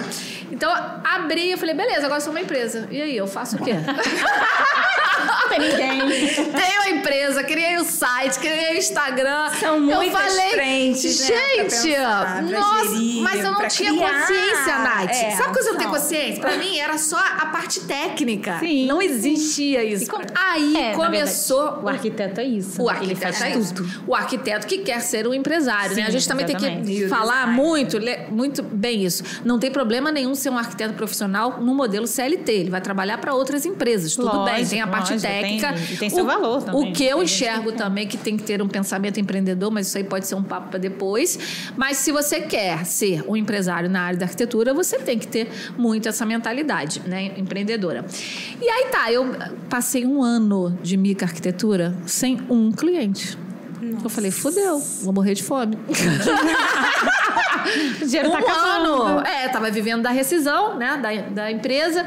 Então, 0.52 0.72
abri 1.04 1.54
e 1.54 1.58
falei, 1.58 1.76
beleza, 1.76 2.06
agora 2.06 2.20
sou 2.22 2.32
uma 2.32 2.42
empresa. 2.42 2.88
E 2.92 3.02
aí, 3.02 3.16
eu 3.16 3.28
faço 3.28 3.56
o 3.56 3.64
quê? 3.64 3.74
Não 3.74 5.50
tem 5.50 5.60
ninguém. 5.60 6.28
Tenho 6.34 6.82
a 6.82 6.90
empresa, 6.90 7.44
criei 7.44 7.78
o 7.78 7.84
site, 7.84 8.40
criei 8.40 8.76
o 8.76 8.78
Instagram. 8.78 9.50
São 9.60 9.80
muitas 9.80 10.06
eu 10.06 10.12
falei, 10.12 10.50
frentes, 10.52 11.20
né, 11.22 11.26
gente, 11.28 11.58
né, 11.58 11.64
pensar, 11.64 12.44
nossa, 12.44 12.88
gerir, 12.90 13.22
mas 13.22 13.44
eu 13.44 13.52
não 13.52 13.68
tinha 13.68 13.92
criar. 13.92 14.22
consciência, 14.22 14.78
Nath. 14.80 15.10
É, 15.10 15.32
Sabe 15.32 15.54
quando 15.54 15.68
eu 15.68 15.78
tenho 15.78 15.90
consciência? 15.90 16.42
Pra 16.42 16.58
mim, 16.58 16.78
era 16.78 16.98
só 16.98 17.18
a 17.18 17.46
parte 17.48 17.82
técnica. 17.82 18.60
Sim, 18.60 18.86
não 18.86 19.02
existia 19.02 19.84
isso. 19.84 20.10
Com... 20.10 20.22
Aí 20.36 20.76
é, 20.76 20.94
começou... 20.94 21.64
Verdade, 21.64 21.86
o 21.86 21.90
arquiteto 21.90 22.40
é 22.40 22.46
isso. 22.46 22.82
O 22.82 22.90
arquiteto 22.90 23.44
é 23.44 23.58
isso. 23.58 23.74
O 24.08 24.16
arquiteto 24.16 24.68
que 24.68 24.80
quer 24.80 25.00
ser 25.02 25.28
um 25.28 25.34
empresário, 25.34 25.96
Sim, 25.96 26.02
né? 26.02 26.08
A 26.08 26.10
gente 26.10 26.28
também 26.28 26.46
exatamente. 26.46 26.86
tem 26.86 26.96
que 26.96 27.08
falar 27.08 27.48
muito, 27.54 27.98
le- 27.98 28.28
muito 28.32 28.62
bem 28.64 29.04
isso. 29.04 29.24
Não 29.46 29.58
tem 29.60 29.72
problema 29.72 30.12
nenhum 30.12 30.36
ser 30.36 30.50
um 30.50 30.58
arquiteto 30.58 30.94
profissional 30.94 31.60
no 31.62 31.74
modelo 31.74 32.08
CLT. 32.08 32.52
Ele 32.52 32.70
vai 32.70 32.82
trabalhar 32.82 33.18
para 33.18 33.34
outras 33.34 33.66
empresas. 33.66 34.16
Tudo 34.16 34.26
Lógico, 34.28 34.46
bem, 34.56 34.66
tem 34.66 34.82
a 34.82 34.88
parte 34.88 35.12
lógico, 35.14 35.32
técnica. 35.32 35.74
tem- 35.74 35.94
e 35.94 35.98
tem 35.98 36.10
seu 36.10 36.24
O- 36.24 36.28
valor 36.28 36.64
também. 36.64 36.92
O 36.92 36.94
que 36.94 37.04
eu 37.06 37.18
que 37.20 37.24
enxergo 37.24 37.72
quer. 37.72 37.78
também 37.78 38.08
que 38.08 38.18
tem 38.18 38.36
que 38.38 38.44
ter 38.44 38.62
um 38.62 38.68
pensamento 38.68 39.20
empreendedor, 39.20 39.72
mas 39.72 39.88
isso 39.88 39.98
aí 39.98 40.04
pode 40.04 40.28
ser 40.28 40.36
um 40.36 40.44
papo 40.44 40.70
para 40.70 40.80
depois. 40.80 41.40
Mas 41.78 41.98
se 41.98 42.12
você 42.12 42.42
quer 42.42 42.86
ser 42.86 43.24
um 43.28 43.36
empresário 43.36 43.90
na 43.90 44.02
área 44.02 44.20
da 44.20 44.26
arquitetura, 44.26 44.74
você 44.74 44.98
tem 45.00 45.18
que 45.20 45.28
ter 45.28 45.50
muito 45.78 46.08
essa 46.10 46.26
mentalidade, 46.26 47.02
né, 47.06 47.32
empreendedora. 47.38 48.06
E 48.62 48.68
aí 48.70 48.86
tá, 48.92 49.12
eu 49.12 49.34
passei 49.70 50.06
um 50.06 50.22
ano 50.24 50.78
de 50.82 50.98
microarquitetura 50.98 51.96
sem 52.06 52.40
um 52.50 52.72
cliente. 52.72 53.38
Eu 54.04 54.10
falei, 54.10 54.32
fudeu, 54.32 54.80
vou 55.02 55.14
morrer 55.14 55.34
de 55.34 55.44
fome. 55.44 55.78
O 58.02 58.06
dinheiro 58.06 58.30
tá 58.30 58.36
um 58.36 58.40
acabando. 58.40 58.94
ano. 59.04 59.26
É, 59.26 59.48
tava 59.48 59.72
vivendo 59.72 60.02
da 60.02 60.10
rescisão, 60.10 60.76
né, 60.78 60.98
da, 60.98 61.44
da 61.44 61.52
empresa. 61.52 62.06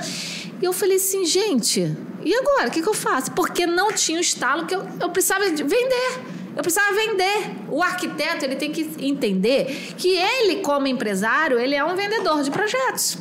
E 0.61 0.64
eu 0.64 0.73
falei 0.73 0.97
assim, 0.97 1.25
gente, 1.25 1.97
e 2.25 2.35
agora? 2.35 2.68
O 2.68 2.71
que, 2.71 2.83
que 2.83 2.88
eu 2.88 2.95
faço? 2.95 3.30
Porque 3.33 3.66
não 3.66 3.92
tinha 3.92 4.18
o 4.18 4.21
estalo 4.21 4.66
que 4.66 4.75
eu, 4.75 4.87
eu 5.00 5.09
precisava 5.11 5.50
de 5.50 5.62
vender. 5.62 6.21
Eu 6.56 6.62
precisava 6.62 6.92
vender. 6.95 7.52
O 7.71 7.83
arquiteto, 7.83 8.45
ele 8.45 8.56
tem 8.56 8.73
que 8.73 8.90
entender 9.00 9.95
que 9.97 10.09
ele, 10.09 10.56
como 10.56 10.87
empresário, 10.87 11.59
ele 11.59 11.75
é 11.75 11.85
um 11.85 11.95
vendedor 11.95 12.42
de 12.42 12.50
projetos. 12.50 13.18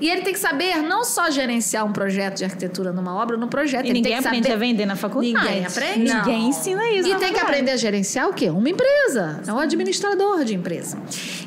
E 0.00 0.08
ele 0.08 0.22
tem 0.22 0.32
que 0.32 0.38
saber 0.38 0.78
não 0.82 1.04
só 1.04 1.30
gerenciar 1.30 1.84
um 1.84 1.92
projeto 1.92 2.38
de 2.38 2.44
arquitetura 2.44 2.92
numa 2.92 3.14
obra, 3.14 3.36
num 3.36 3.48
projeto. 3.48 3.84
E 3.84 3.88
ele 3.88 3.98
ninguém 3.98 4.12
tem 4.14 4.22
que 4.22 4.28
aprende 4.28 4.48
saber... 4.48 4.54
a 4.54 4.58
vender 4.58 4.86
na 4.86 4.96
faculdade. 4.96 5.44
Ninguém 5.44 5.66
aprende? 5.66 6.14
Ninguém 6.14 6.48
ensina 6.48 6.88
isso. 6.90 7.08
E 7.08 7.10
tem 7.10 7.18
que 7.18 7.18
faculdade. 7.18 7.44
aprender 7.44 7.70
a 7.72 7.76
gerenciar 7.76 8.28
o 8.28 8.32
quê? 8.32 8.48
Uma 8.48 8.68
empresa. 8.68 9.42
É 9.46 9.52
um 9.52 9.58
administrador 9.58 10.44
de 10.44 10.54
empresa. 10.54 10.98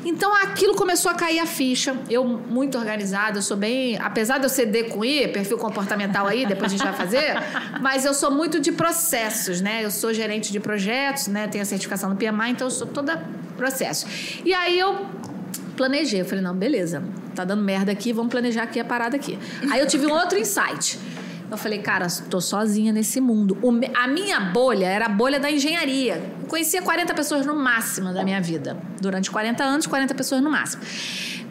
Então 0.04 0.32
aquilo 0.34 0.74
começou 0.74 1.10
a 1.10 1.14
cair 1.14 1.40
a 1.40 1.46
ficha. 1.46 1.96
Eu, 2.08 2.24
muito 2.24 2.78
organizada, 2.78 3.38
eu 3.38 3.42
sou 3.42 3.56
bem. 3.56 3.98
Apesar 3.98 4.38
de 4.38 4.44
eu 4.44 4.50
ser 4.50 4.66
D 4.66 4.84
com 4.84 5.04
I, 5.04 5.28
perfil 5.28 5.58
comportamental 5.58 6.26
aí, 6.26 6.46
depois 6.46 6.72
a 6.72 6.76
gente 6.76 6.84
vai 6.84 6.94
fazer, 6.94 7.34
mas 7.82 8.04
eu 8.04 8.14
sou 8.14 8.30
muito 8.30 8.60
de 8.60 8.70
processos, 8.70 9.60
né? 9.60 9.84
Eu 9.84 9.90
sou 9.90 10.14
gerente 10.14 10.52
de 10.52 10.60
projetos, 10.60 11.26
né? 11.26 11.48
Tenho 11.48 11.62
a 11.62 11.66
certificação 11.66 12.08
no 12.10 12.16
PMI, 12.16 12.50
então 12.50 12.66
eu 12.68 12.70
sou 12.70 12.86
toda 12.86 13.22
processo. 13.56 14.06
E 14.44 14.52
aí 14.52 14.78
eu 14.78 15.06
planejei. 15.74 16.20
Eu 16.20 16.24
falei, 16.24 16.42
não, 16.42 16.54
beleza, 16.54 17.02
tá 17.34 17.44
dando 17.44 17.62
merda 17.62 17.92
aqui, 17.92 18.12
vamos 18.12 18.30
planejar 18.30 18.62
aqui 18.64 18.80
a 18.80 18.84
parada 18.84 19.16
aqui. 19.16 19.38
Aí 19.70 19.80
eu 19.80 19.86
tive 19.86 20.06
um 20.06 20.12
outro 20.12 20.38
insight. 20.38 20.98
Eu 21.50 21.58
falei, 21.58 21.78
cara, 21.78 22.06
tô 22.30 22.40
sozinha 22.40 22.92
nesse 22.92 23.20
mundo. 23.20 23.56
O 23.62 23.70
a 23.94 24.08
minha 24.08 24.40
bolha 24.40 24.86
era 24.86 25.06
a 25.06 25.08
bolha 25.08 25.38
da 25.38 25.50
engenharia. 25.50 26.22
Eu 26.40 26.48
conhecia 26.48 26.80
40 26.80 27.14
pessoas 27.14 27.46
no 27.46 27.54
máximo 27.54 28.12
da 28.12 28.24
minha 28.24 28.40
vida. 28.40 28.76
Durante 29.00 29.30
40 29.30 29.62
anos, 29.62 29.86
40 29.86 30.14
pessoas 30.14 30.40
no 30.40 30.50
máximo. 30.50 30.82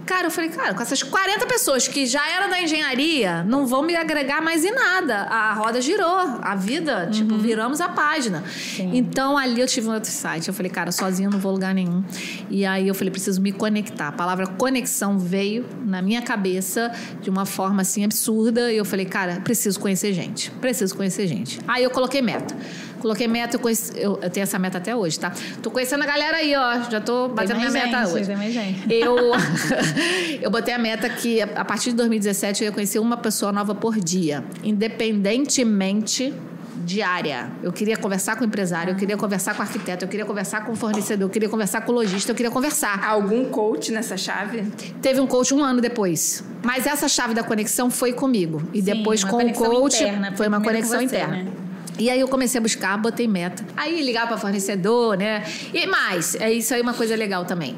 Cara, 0.05 0.27
eu 0.27 0.31
falei, 0.31 0.49
cara, 0.49 0.73
com 0.73 0.81
essas 0.81 1.01
40 1.01 1.45
pessoas 1.45 1.87
que 1.87 2.05
já 2.05 2.27
eram 2.29 2.49
da 2.49 2.61
engenharia, 2.61 3.43
não 3.43 3.65
vão 3.65 3.83
me 3.83 3.95
agregar 3.95 4.41
mais 4.41 4.65
em 4.65 4.71
nada. 4.71 5.23
A 5.23 5.53
roda 5.53 5.81
girou, 5.81 6.39
a 6.41 6.55
vida, 6.55 7.07
tipo, 7.11 7.37
viramos 7.37 7.79
a 7.79 7.89
página. 7.89 8.43
Então 8.77 9.37
ali 9.37 9.61
eu 9.61 9.67
tive 9.67 9.87
um 9.87 9.93
outro 9.93 10.11
site. 10.11 10.47
Eu 10.47 10.53
falei, 10.53 10.71
cara, 10.71 10.91
sozinha 10.91 11.27
eu 11.27 11.31
não 11.31 11.39
vou 11.39 11.51
lugar 11.51 11.73
nenhum. 11.73 12.03
E 12.49 12.65
aí 12.65 12.87
eu 12.87 12.93
falei, 12.93 13.11
preciso 13.11 13.41
me 13.41 13.51
conectar. 13.51 14.09
A 14.09 14.11
palavra 14.11 14.45
conexão 14.45 15.17
veio 15.17 15.65
na 15.85 16.01
minha 16.01 16.21
cabeça 16.21 16.91
de 17.21 17.29
uma 17.29 17.45
forma 17.45 17.81
assim 17.81 18.03
absurda. 18.03 18.71
E 18.71 18.77
eu 18.77 18.85
falei, 18.85 19.05
cara, 19.05 19.41
preciso 19.41 19.79
conhecer 19.79 20.13
gente. 20.13 20.51
Preciso 20.51 20.95
conhecer 20.95 21.27
gente. 21.27 21.59
Aí 21.67 21.83
eu 21.83 21.89
coloquei 21.89 22.21
meta. 22.21 22.55
Coloquei 23.03 23.27
meta, 23.27 23.57
eu, 23.57 23.59
conheci, 23.59 23.91
eu, 23.97 24.17
eu 24.21 24.29
tenho 24.29 24.43
essa 24.43 24.57
meta 24.57 24.77
até 24.77 24.95
hoje, 24.95 25.19
tá? 25.19 25.33
Tô 25.61 25.69
conhecendo 25.69 26.03
a 26.03 26.05
galera 26.05 26.37
aí, 26.37 26.55
ó. 26.55 26.89
Já 26.89 27.01
tô 27.01 27.27
batendo 27.27 27.57
minha 27.57 27.69
mais 27.69 27.73
meta 27.73 28.05
gente, 28.05 28.15
hoje. 28.15 28.25
tem 28.27 28.37
mais 28.37 28.53
gente. 28.53 28.93
Eu, 28.93 29.17
eu 30.41 30.49
botei 30.49 30.73
a 30.73 30.79
meta 30.79 31.09
que 31.09 31.41
a 31.41 31.65
partir 31.65 31.89
de 31.89 31.97
2017 31.97 32.63
eu 32.63 32.67
ia 32.67 32.71
conhecer 32.71 32.99
uma 32.99 33.17
pessoa 33.17 33.51
nova 33.51 33.75
por 33.75 33.99
dia, 33.99 34.41
independentemente 34.63 36.33
de 36.85 37.01
área. 37.01 37.51
Eu 37.61 37.73
queria 37.73 37.97
conversar 37.97 38.37
com 38.37 38.45
o 38.45 38.47
empresário, 38.47 38.93
eu 38.93 38.95
queria 38.95 39.17
conversar 39.17 39.53
com 39.53 39.59
o 39.59 39.63
arquiteto, 39.63 40.05
eu 40.05 40.09
queria 40.09 40.25
conversar 40.25 40.65
com 40.65 40.71
o 40.71 40.75
fornecedor, 40.75 41.27
eu 41.27 41.29
queria 41.29 41.49
conversar 41.49 41.81
com 41.81 41.91
o 41.91 41.95
lojista, 41.95 42.31
eu 42.31 42.35
queria 42.35 42.51
conversar. 42.51 43.03
Algum 43.05 43.43
coach 43.49 43.91
nessa 43.91 44.15
chave? 44.15 44.63
Teve 45.01 45.19
um 45.19 45.27
coach 45.27 45.53
um 45.53 45.61
ano 45.61 45.81
depois. 45.81 46.41
Mas 46.63 46.87
essa 46.87 47.09
chave 47.09 47.33
da 47.33 47.43
conexão 47.43 47.91
foi 47.91 48.13
comigo. 48.13 48.63
E 48.73 48.77
Sim, 48.77 48.85
depois 48.85 49.23
uma 49.23 49.31
com 49.31 49.43
o 49.43 49.53
coach 49.53 50.01
interna, 50.01 50.31
foi 50.37 50.47
uma 50.47 50.61
primeiro 50.61 50.87
com 50.87 50.93
conexão 50.93 50.99
você, 50.99 51.17
interna. 51.17 51.43
né? 51.43 51.51
E 51.99 52.09
aí 52.09 52.19
eu 52.19 52.27
comecei 52.27 52.59
a 52.59 52.61
buscar, 52.61 52.97
botei 52.97 53.27
meta. 53.27 53.63
Aí 53.77 54.01
ligar 54.01 54.27
para 54.27 54.37
fornecedor, 54.37 55.17
né? 55.17 55.43
E 55.73 55.85
mais, 55.85 56.35
é 56.35 56.51
isso 56.51 56.73
aí 56.73 56.81
uma 56.81 56.93
coisa 56.93 57.15
legal 57.15 57.45
também. 57.45 57.75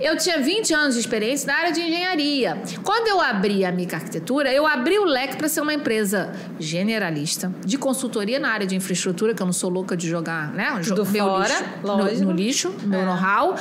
Eu 0.00 0.16
tinha 0.16 0.38
20 0.38 0.72
anos 0.72 0.94
de 0.94 1.00
experiência 1.00 1.46
na 1.52 1.58
área 1.58 1.72
de 1.72 1.80
engenharia. 1.80 2.56
Quando 2.84 3.08
eu 3.08 3.20
abri 3.20 3.64
a 3.64 3.72
Mica 3.72 3.96
Arquitetura, 3.96 4.52
eu 4.52 4.64
abri 4.66 4.96
o 4.98 5.04
leque 5.04 5.36
para 5.36 5.48
ser 5.48 5.60
uma 5.60 5.74
empresa 5.74 6.32
generalista, 6.60 7.52
de 7.64 7.76
consultoria 7.76 8.38
na 8.38 8.50
área 8.50 8.66
de 8.66 8.76
infraestrutura, 8.76 9.34
que 9.34 9.42
eu 9.42 9.46
não 9.46 9.52
sou 9.52 9.68
louca 9.68 9.96
de 9.96 10.08
jogar, 10.08 10.52
né? 10.52 10.78
Jo- 10.82 10.94
Tudo 10.94 11.10
meu 11.10 11.24
fora, 11.24 11.48
lixo, 11.48 11.64
no- 11.82 11.96
lógico. 11.96 12.24
no 12.24 12.32
lixo, 12.32 12.74
meu 12.84 13.00
É. 13.00 13.04
know-how. 13.04 13.56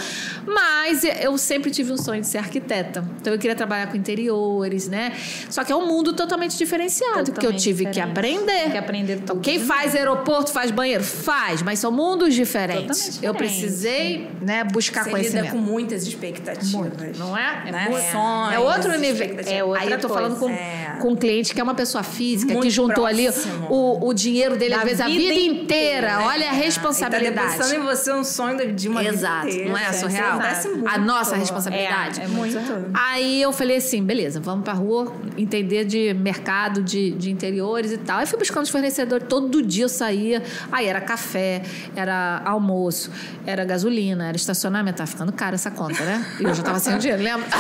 Mas 0.46 1.03
eu 1.03 1.36
sempre 1.39 1.72
tive 1.72 1.91
um 1.91 1.98
sonho 1.98 2.22
de 2.22 2.27
ser 2.27 2.38
arquiteta. 2.38 3.03
Então 3.20 3.34
eu 3.34 3.39
queria 3.39 3.56
trabalhar 3.56 3.88
com 3.88 3.98
interiores, 3.98 4.88
né? 4.88 5.13
Só 5.50 5.63
que 5.63 5.72
é 5.72 5.75
um 5.75 5.88
mundo 5.88 6.13
totalmente 6.13 6.56
diferenciado, 6.58 7.24
que 7.25 7.29
eu 7.32 7.34
Totalmente 7.36 7.62
tive 7.63 7.86
que 7.86 7.91
diferente. 7.91 8.12
aprender. 8.12 8.62
Tem 8.63 8.72
que 8.72 8.77
aprender 8.77 9.20
tudo 9.25 9.39
Quem 9.41 9.60
faz 9.60 9.96
aeroporto, 9.96 10.51
faz 10.51 10.70
banheiro? 10.70 11.03
Faz, 11.03 11.63
mas 11.63 11.79
são 11.79 11.91
mundos 11.91 12.36
diferentes. 12.36 13.06
Totalmente 13.17 13.25
Eu 13.25 13.34
precisei 13.34 14.29
né, 14.41 14.63
buscar 14.63 15.03
Você 15.03 15.10
conhecimento. 15.10 15.46
lida 15.46 15.56
com 15.56 15.62
muitas 15.62 16.06
expectativas. 16.29 17.17
Não 17.17 17.38
é? 17.38 17.72
Né? 17.72 17.88
É, 17.91 18.12
Sonhos, 18.12 18.53
é 18.53 18.60
outro 18.60 18.91
nível. 19.00 19.12
expectativas. 19.13 19.48
É 19.53 19.63
outra 19.63 19.81
Aí 19.84 19.91
eu 19.91 20.00
tô 20.00 20.07
coisa. 20.07 20.24
falando 20.24 20.39
com, 20.39 20.50
É. 20.50 20.98
com 21.01 21.12
um 21.12 21.15
cliente 21.15 21.53
que 21.53 21.60
é 21.62 21.63
uma 21.63 21.75
pessoa 21.75 22.03
física, 22.03 22.50
que 22.51 22.57
Muito 22.57 22.69
juntou 22.72 23.05
ali 23.05 23.24
próximo. 23.24 23.67
o, 23.69 24.07
o 24.07 24.13
dinheiro 24.13 24.57
dele, 24.57 24.72
Da 24.72 24.77
às 24.79 24.84
vezes, 24.84 25.01
a 25.01 25.07
vida 25.07 25.19
vida 25.19 25.34
inteira. 25.34 25.63
inteira. 25.63 26.19
Olha 26.24 26.50
a 26.50 26.53
Ele 26.55 26.63
responsabilidade. 26.63 27.36
tá 27.36 27.43
depositando 27.53 27.75
em 27.81 27.86
você 27.86 28.13
um 28.13 28.24
sonho 28.24 28.74
de 28.74 28.89
uma 28.89 29.03
Exato, 29.03 29.46
vida 29.46 29.55
inteira. 29.55 29.69
não 29.72 29.77
é 29.77 29.89
Isso 29.89 30.00
surreal? 30.01 30.29
acontece 30.39 30.67
muito. 30.69 30.88
A 30.88 30.98
nossa 30.98 31.36
responsabilidade. 31.36 32.22
É, 32.22 32.24
é 32.24 32.27
muito. 32.27 32.57
Aí 32.93 33.41
eu 33.41 33.51
falei 33.51 33.77
assim, 33.77 34.03
beleza, 34.03 34.39
vamos 34.39 34.63
pra 34.63 34.74
rua 34.74 35.13
entender 35.38 35.86
de 35.86 36.13
mercado, 36.13 36.81
de, 36.81 37.12
de 37.12 37.29
interiores 37.31 37.91
e 37.91 37.98
tal. 37.98 38.19
Aí 38.19 38.25
fui 38.25 38.38
buscando 38.39 38.63
os 38.63 38.69
fornecedores, 38.69 39.27
todo 39.27 39.62
dia 39.62 39.86
eu 39.86 39.89
saía. 39.89 40.41
Aí 40.72 40.88
era 40.88 41.00
café, 41.01 41.62
era 41.96 42.41
almoço, 42.46 43.12
era 43.46 43.63
gasolina, 43.65 44.27
era 44.27 44.36
estacionamento. 44.38 44.98
Tá 44.98 45.05
ficando 45.05 45.31
caro 45.31 45.55
essa 45.55 45.69
conta, 45.69 46.03
né? 46.03 46.16
E 46.39 46.43
eu 46.43 46.53
já 46.53 46.63
tava 46.63 46.79
sem 46.79 46.97
dinheiro, 46.97 47.21
lembra? 47.24 47.47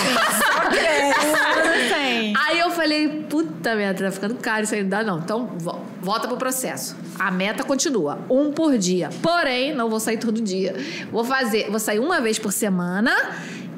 Tem. 1.93 2.33
Aí 2.47 2.59
eu 2.59 2.69
falei, 2.71 3.07
puta 3.29 3.75
merda, 3.75 4.05
tá 4.05 4.11
ficando 4.11 4.35
caro 4.35 4.63
isso 4.63 4.73
aí, 4.75 4.81
não 4.83 4.89
dá 4.89 5.03
não. 5.03 5.19
Então, 5.19 5.47
vo- 5.57 5.81
volta 6.01 6.27
pro 6.27 6.37
processo. 6.37 6.95
A 7.17 7.31
meta 7.31 7.63
continua, 7.63 8.19
um 8.29 8.51
por 8.51 8.77
dia. 8.77 9.09
Porém, 9.21 9.73
não 9.73 9.89
vou 9.89 9.99
sair 9.99 10.17
todo 10.17 10.41
dia. 10.41 10.75
Vou 11.11 11.23
fazer, 11.23 11.69
vou 11.69 11.79
sair 11.79 11.99
uma 11.99 12.21
vez 12.21 12.37
por 12.39 12.51
semana 12.51 13.13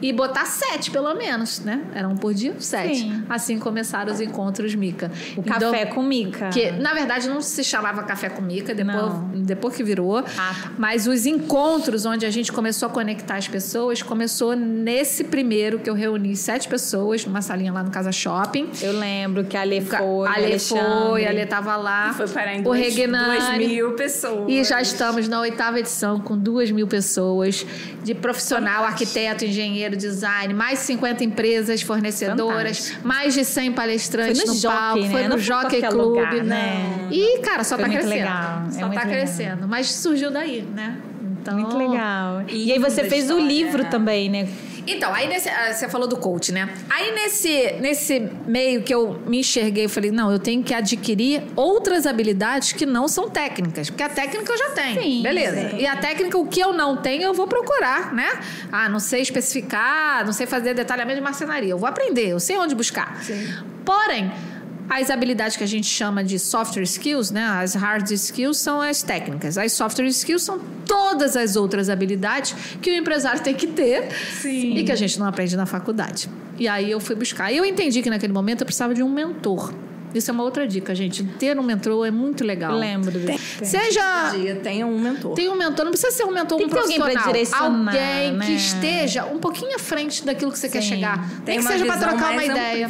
e 0.01 0.12
botar 0.13 0.46
sete, 0.46 0.91
pelo 0.91 1.13
menos, 1.15 1.60
né? 1.60 1.82
Era 1.94 2.08
um 2.08 2.15
por 2.15 2.34
dia, 2.34 2.53
sete. 2.60 3.00
Sim. 3.00 3.24
Assim 3.29 3.60
começaram 3.60 4.12
os 4.13 4.22
encontros 4.22 4.74
Mica. 4.75 5.12
O 5.36 5.41
Então, 5.41 5.72
café 5.72 5.86
com 5.86 6.01
mica. 6.01 6.50
que, 6.50 6.72
na 6.72 6.94
verdade, 6.94 7.27
não 7.27 7.41
se 7.41 7.63
chamava 7.63 8.03
Café 8.03 8.29
com 8.29 8.41
Mica, 8.41 8.74
depois, 8.74 8.96
Não. 8.98 9.29
depois 9.36 9.75
que 9.75 9.84
virou. 9.84 10.22
tá. 10.24 10.72
Mas 10.77 11.08
os 11.08 11.25
encontros 11.25 12.06
onde 12.06 12.25
a 12.25 12.29
gente 12.29 12.51
começou 12.51 12.88
a 12.88 12.91
conectar 12.91 13.36
as 13.36 13.48
pessoas, 13.48 14.01
começou 14.01 14.56
nesse 14.56 15.24
primeiro 15.24 15.79
que 15.79 15.89
eu 15.89 15.94
reuni 15.94 16.36
sete 16.36 16.68
pessoas 16.68 17.25
numa 17.25 17.41
salinha 17.41 17.72
lá 17.74 17.84
no 17.84 17.91
Casa 17.91 18.12
Shopping. 18.12 18.70
Eu 18.82 18.98
lembro 18.98 19.44
que 19.44 19.58
a 19.58 19.62
Ale 19.62 19.82
foi, 19.82 20.27
a 20.27 20.32
Ale 20.34 20.60
foi, 20.60 21.25
a 21.25 21.29
Ale 21.29 21.46
tava 21.46 21.75
lá. 21.75 22.13
Foi 22.13 22.27
parar 22.27 22.56
em 22.56 22.62
o 22.62 22.63
duas, 22.63 22.79
Regnani. 22.79 23.39
duas 23.39 23.58
mil 23.58 23.91
pessoas. 23.94 24.46
E 24.50 24.63
já 24.63 24.82
estamos 24.82 25.27
na 25.27 25.39
oitava 25.41 25.79
edição 25.79 26.20
com 26.20 26.38
duas 26.38 26.72
mil 26.72 26.88
pessoas 26.88 27.65
de 28.03 28.13
profissional, 28.15 28.84
arquiteto, 28.86 29.46
engenheiro, 29.46 29.88
design, 29.98 30.53
mais 30.53 30.79
de 30.79 30.86
50 30.86 31.24
empresas 31.24 31.81
fornecedoras, 31.81 32.77
Fantástico. 32.79 33.08
mais 33.08 33.34
de 33.34 33.46
100 33.46 33.72
palestrantes 33.74 34.38
Foi 34.41 34.48
no 34.48 34.53
no, 34.53 34.60
Jockey, 34.60 34.77
palco, 34.77 35.00
né? 35.03 35.10
foi 35.12 35.24
no 35.24 35.29
Não 35.29 35.38
Jockey 35.38 35.81
Club. 35.81 35.93
lugar, 35.96 36.34
né? 36.43 37.08
E, 37.12 37.39
cara, 37.39 37.63
só 37.63 37.75
Foi 37.75 37.86
tá 37.86 37.89
crescendo. 37.91 38.10
legal, 38.13 38.63
é 38.67 38.72
Só 38.72 38.79
muito 38.88 38.93
tá 38.93 39.05
legal. 39.05 39.05
crescendo. 39.08 39.67
Mas 39.67 39.88
surgiu 39.91 40.31
daí, 40.31 40.62
né? 40.62 40.98
Então, 41.41 41.58
Muito 41.58 41.77
legal. 41.77 42.43
E, 42.50 42.65
E 42.67 42.72
aí 42.74 42.79
você 42.79 43.03
fez 43.05 43.31
o 43.31 43.39
livro 43.39 43.86
também, 43.86 44.29
né? 44.29 44.48
Então, 44.91 45.13
aí 45.13 45.27
nesse, 45.27 45.48
ah, 45.50 45.72
você 45.72 45.88
falou 45.88 46.08
do 46.08 46.17
coach, 46.17 46.51
né? 46.51 46.67
Aí 46.89 47.12
nesse, 47.12 47.74
nesse 47.79 48.19
meio 48.48 48.81
que 48.81 48.93
eu 48.93 49.22
me 49.25 49.39
enxerguei, 49.39 49.86
eu 49.86 49.89
falei, 49.89 50.12
não, 50.12 50.31
eu 50.31 50.39
tenho 50.39 50.63
que 50.63 50.74
adquirir 50.74 51.43
outras 51.55 52.08
habilidades 52.08 52.74
que 52.74 52.86
não 52.86 53.08
são 53.08 53.29
técnicas. 53.29 53.89
Porque 53.89 54.03
a 54.03 54.10
técnica 54.10 54.51
eu 54.51 54.58
já 54.58 54.69
tenho. 54.72 55.01
Sim, 55.01 55.22
beleza. 55.22 55.69
sim. 55.69 55.77
E 55.77 55.86
a 55.86 55.96
técnica, 55.96 56.38
o 56.38 56.48
que 56.48 56.60
eu 56.60 56.74
não 56.74 56.98
tenho, 56.98 57.22
eu 57.22 57.34
vou 57.34 57.48
procurar, 57.48 58.13
né? 58.13 58.27
Ah, 58.72 58.89
não 58.89 59.00
sei 59.00 59.22
especificar, 59.22 60.25
não 60.25 60.34
sei 60.34 60.48
fazer 60.48 60.74
detalhamento 60.74 61.17
de 61.17 61.24
marcenaria. 61.24 61.69
Eu 61.69 61.77
vou 61.77 61.88
aprender, 61.88 62.27
eu 62.29 62.39
sei 62.39 62.58
onde 62.58 62.74
buscar. 62.74 63.22
Porém, 63.86 64.31
As 64.89 65.10
habilidades 65.12 65.55
que 65.55 65.63
a 65.63 65.67
gente 65.67 65.86
chama 65.86 66.24
de 66.24 66.39
software 66.39 66.84
skills, 66.84 67.29
né? 67.29 67.43
As 67.43 67.75
hard 67.75 68.10
skills 68.12 68.58
são 68.58 68.81
as 68.81 69.03
técnicas. 69.03 69.58
As 69.58 69.72
software 69.72 70.08
skills 70.08 70.41
são 70.41 70.60
todas 70.86 71.38
as 71.38 71.55
outras 71.55 71.89
habilidades 71.89 72.55
que 72.81 72.89
o 72.89 72.96
empresário 72.96 73.41
tem 73.41 73.53
que 73.53 73.67
ter 73.67 74.12
Sim. 74.41 74.75
e 74.75 74.84
que 74.84 74.91
a 74.91 74.96
gente 74.96 75.19
não 75.19 75.27
aprende 75.27 75.55
na 75.55 75.67
faculdade. 75.67 76.27
E 76.58 76.67
aí 76.67 76.89
eu 76.89 77.00
fui 77.00 77.15
buscar. 77.15 77.51
E 77.51 77.58
eu 77.58 77.63
entendi 77.63 78.01
que 78.01 78.10
naquele 78.10 78.34
momento 78.34 78.62
eu 78.62 78.65
precisava 78.65 78.93
de 78.93 79.03
um 79.03 79.10
mentor. 79.10 79.72
Isso 80.13 80.32
é 80.32 80.34
uma 80.34 80.44
outra 80.44 80.68
dica, 80.68 80.94
gente. 80.96 81.24
Ter 81.24 81.58
um 81.60 81.63
mentor 81.63 82.06
é 82.08 82.12
muito 82.12 82.44
legal. 82.44 82.78
Lembro 82.78 83.12
do 83.12 83.20
Seja 83.63 84.32
Dia, 84.32 84.56
tenha 84.58 84.86
um 84.88 85.00
mentor. 85.00 85.34
tem 85.36 85.50
um 85.50 85.56
mentor, 85.56 85.86
não 85.86 85.92
precisa 85.92 86.12
ser 86.12 86.24
um 86.24 86.32
mentor, 86.32 86.58
Tem 86.58 86.66
um 86.66 86.70
que 86.70 86.75
ter 86.75 86.82
alguém 86.82 86.98
pra 86.98 87.06
profissional. 87.12 87.34
direcionar, 87.34 87.94
Alguém 87.94 88.34
né? 88.34 88.46
que 88.46 88.51
esteja 88.54 89.25
um 89.25 89.39
pouquinho 89.39 89.75
à 89.75 89.80
frente 89.80 90.25
daquilo 90.25 90.51
que 90.51 90.60
você 90.60 90.70
quer 90.70 90.82
Sim. 90.82 90.89
chegar. 90.89 91.30
Tem 91.46 91.56
Nem 91.56 91.58
que 91.58 91.62
uma 91.62 91.72
seja 91.72 91.86
para 91.86 91.98
trocar 91.98 92.32
uma 92.34 92.44
ideia. 92.46 92.89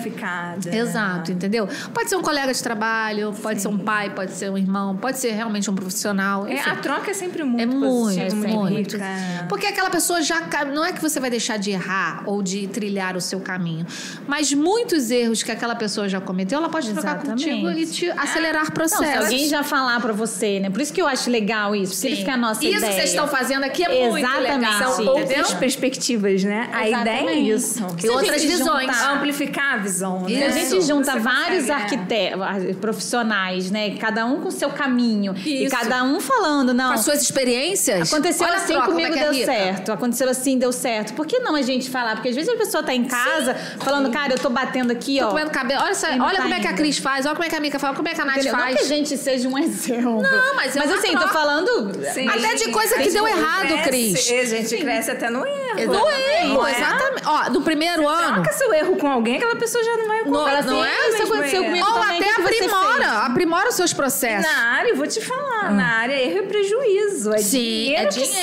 Exato, 0.71 1.31
entendeu? 1.31 1.67
Pode 1.93 2.09
ser 2.09 2.15
um 2.15 2.21
colega 2.21 2.53
de 2.53 2.61
trabalho, 2.63 3.33
pode 3.41 3.61
ser 3.61 3.67
um 3.67 3.77
pai, 3.77 4.09
pode 4.11 4.31
ser 4.31 4.49
um 4.49 4.57
irmão, 4.57 4.95
pode 4.97 5.19
ser 5.19 5.31
realmente 5.31 5.69
um 5.69 5.75
profissional. 5.75 6.47
É, 6.47 6.59
a 6.61 6.75
troca 6.77 7.11
é 7.11 7.13
sempre 7.13 7.43
muito 7.43 7.61
É 7.61 7.65
muito, 7.65 7.85
positiva, 7.85 8.35
muito. 8.47 8.95
rica. 8.97 9.45
Porque 9.47 9.65
aquela 9.65 9.89
pessoa 9.89 10.21
já. 10.21 10.39
Não 10.73 10.83
é 10.85 10.91
que 10.91 11.01
você 11.01 11.19
vai 11.19 11.29
deixar 11.29 11.57
de 11.57 11.71
errar 11.71 12.23
ou 12.25 12.41
de 12.41 12.67
trilhar 12.67 13.15
o 13.15 13.21
seu 13.21 13.39
caminho. 13.39 13.85
Mas 14.27 14.53
muitos 14.53 15.11
erros 15.11 15.43
que 15.43 15.51
aquela 15.51 15.75
pessoa 15.75 16.07
já 16.09 16.19
cometeu, 16.21 16.57
ela 16.59 16.69
pode 16.69 16.87
Exatamente. 17.11 17.45
contigo 17.49 17.69
e 17.71 17.85
te 17.85 18.11
acelerar 18.11 18.65
Não, 18.65 18.71
processos. 18.71 19.07
se 19.07 19.17
alguém 19.17 19.47
já 19.47 19.63
falar 19.63 19.99
pra 20.01 20.13
você, 20.13 20.59
né? 20.59 20.69
Por 20.69 20.81
isso 20.81 20.93
que 20.93 21.01
eu 21.01 21.07
acho 21.07 21.29
legal 21.29 21.75
isso, 21.75 21.93
porque 21.93 22.09
Sim. 22.09 22.15
fica 22.21 22.33
a 22.33 22.37
nossa 22.37 22.63
Isso 22.63 22.75
ideia. 22.77 22.91
que 22.91 22.97
vocês 22.97 23.09
estão 23.09 23.27
fazendo 23.27 23.63
aqui 23.63 23.83
é 23.83 24.09
muito 24.09 24.17
Exatamente. 24.25 24.51
legal. 24.51 24.91
Sim. 24.93 25.03
São 25.05 25.13
outras 25.15 25.53
perspectivas, 25.53 26.43
né? 26.43 26.69
A 26.73 26.87
ideia 26.89 27.29
é 27.29 27.33
isso. 27.39 27.85
E 28.03 28.09
outras 28.09 28.41
visões. 28.43 28.87
juntar- 28.87 29.13
Amplificar 29.13 29.73
a 29.73 29.77
visão, 29.77 30.21
né? 30.27 30.45
a 30.45 30.49
gente 30.51 30.81
junta 30.81 31.13
Você 31.13 31.19
vários 31.19 31.69
é. 31.69 31.73
arquitetos, 31.73 32.39
profissionais, 32.79 33.71
né? 33.71 33.91
Cada 33.97 34.25
um 34.25 34.41
com 34.41 34.49
o 34.49 34.51
seu 34.51 34.69
caminho. 34.69 35.33
E 35.45 35.65
Isso. 35.65 35.75
cada 35.75 36.03
um 36.03 36.19
falando, 36.19 36.73
não. 36.73 36.87
Com 36.89 36.93
as 36.95 37.01
suas 37.01 37.21
experiências. 37.21 38.11
Aconteceu 38.11 38.45
Olha 38.47 38.57
assim 38.57 38.73
troca, 38.73 38.87
comigo, 38.87 39.13
é 39.15 39.19
é 39.19 39.23
deu 39.23 39.33
rica. 39.33 39.45
certo. 39.45 39.91
Aconteceu 39.91 40.29
assim, 40.29 40.57
deu 40.57 40.71
certo. 40.71 41.13
Por 41.13 41.25
que 41.25 41.39
não 41.39 41.55
a 41.55 41.61
gente 41.61 41.89
falar? 41.89 42.15
Porque 42.15 42.29
às 42.29 42.35
vezes 42.35 42.49
a 42.53 42.57
pessoa 42.57 42.83
tá 42.83 42.93
em 42.93 43.03
casa 43.05 43.55
falando, 43.79 44.09
cara, 44.11 44.33
eu 44.33 44.39
tô 44.39 44.49
batendo 44.49 44.91
aqui, 44.91 45.19
Tô 45.19 45.25
ó. 45.25 45.29
comendo 45.29 45.49
cabelo. 45.51 45.81
Olha, 45.81 45.91
essa- 45.91 46.11
E 46.11 46.17
não 46.17 46.25
olha 46.25 46.37
tá 46.37 46.43
como 46.43 46.53
é 46.53 46.59
que 46.59 46.67
a 46.67 46.71
indo. 46.71 46.77
Cris 46.77 46.98
faz, 46.99 47.25
olha 47.25 47.35
como 47.35 47.45
é 47.45 47.49
que 47.49 47.55
a 47.55 47.59
Mica 47.59 47.79
faz, 47.79 47.89
olha 47.91 47.97
como 47.97 48.07
é 48.09 48.13
que 48.13 48.21
a 48.21 48.25
Nath 48.25 48.35
Entendeu? 48.37 48.53
Não 48.53 48.59
faz. 48.61 48.75
que 48.77 48.81
a 48.83 48.87
gente 48.87 49.17
seja 49.17 49.47
um 49.49 49.57
exemplo. 49.57 50.21
Não, 50.21 50.55
mas 50.55 50.75
é 50.75 50.79
Mas 50.79 50.91
assim, 50.91 51.11
troca. 51.11 51.27
tô 51.27 51.33
falando. 51.33 52.03
Sim. 52.13 52.27
Até 52.27 52.55
de 52.55 52.71
coisa 52.71 52.95
que 52.97 53.09
deu 53.11 53.27
errado, 53.27 53.67
cresce, 53.83 53.89
Cris. 53.89 54.29
A 54.29 54.55
gente 54.57 54.77
cresce 54.77 55.11
até 55.11 55.29
no 55.29 55.45
erro. 55.45 55.85
No 55.93 56.09
erro, 56.09 56.53
Não 56.55 56.67
é? 56.67 56.71
exatamente. 56.71 57.23
Ó, 57.25 57.49
no 57.51 57.61
primeiro 57.61 58.07
ano. 58.07 58.33
Troca 58.35 58.51
seu 58.53 58.73
erro 58.73 58.95
com 58.97 59.07
alguém, 59.09 59.37
aquela 59.37 59.55
pessoa 59.55 59.83
já 59.83 59.97
não 59.97 60.07
vai 60.07 60.23
Não, 60.23 60.31
cometer 60.31 60.63
não 60.65 60.79
o 60.79 60.85
é? 60.85 61.09
Isso 61.09 61.23
aconteceu 61.23 61.61
erro. 61.63 61.65
comigo. 61.71 61.85
Ou 61.87 61.93
também, 61.99 62.17
até 62.17 62.25
que 62.25 62.35
que 62.35 62.41
você 62.41 62.63
aprimora, 62.63 62.97
fez? 62.97 63.11
aprimora 63.25 63.69
os 63.69 63.75
seus 63.75 63.93
processos. 63.93 64.51
Na 64.51 64.57
área, 64.73 64.89
eu 64.89 64.95
vou 64.95 65.07
te 65.07 65.21
falar, 65.21 65.71
na 65.71 65.85
área 65.97 66.13
erro 66.21 66.39
é 66.39 66.41
prejuízo. 66.43 67.33
É 67.33 67.37
Sim, 67.39 67.57
dinheiro 67.59 68.01
é 68.01 68.05
que 68.07 68.13
dinheiro, 68.21 68.35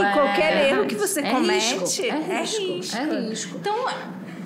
sai. 0.00 0.10
é. 0.10 0.12
Qualquer 0.12 0.68
erro 0.70 0.86
que 0.86 0.94
você 0.94 1.20
É 1.20 1.30
comete 1.30 1.74
risco, 1.76 2.02
é, 2.04 2.08
é 2.08 2.40
risco. 2.42 2.96
é 2.96 3.20
risco. 3.28 3.56
Então, 3.58 3.74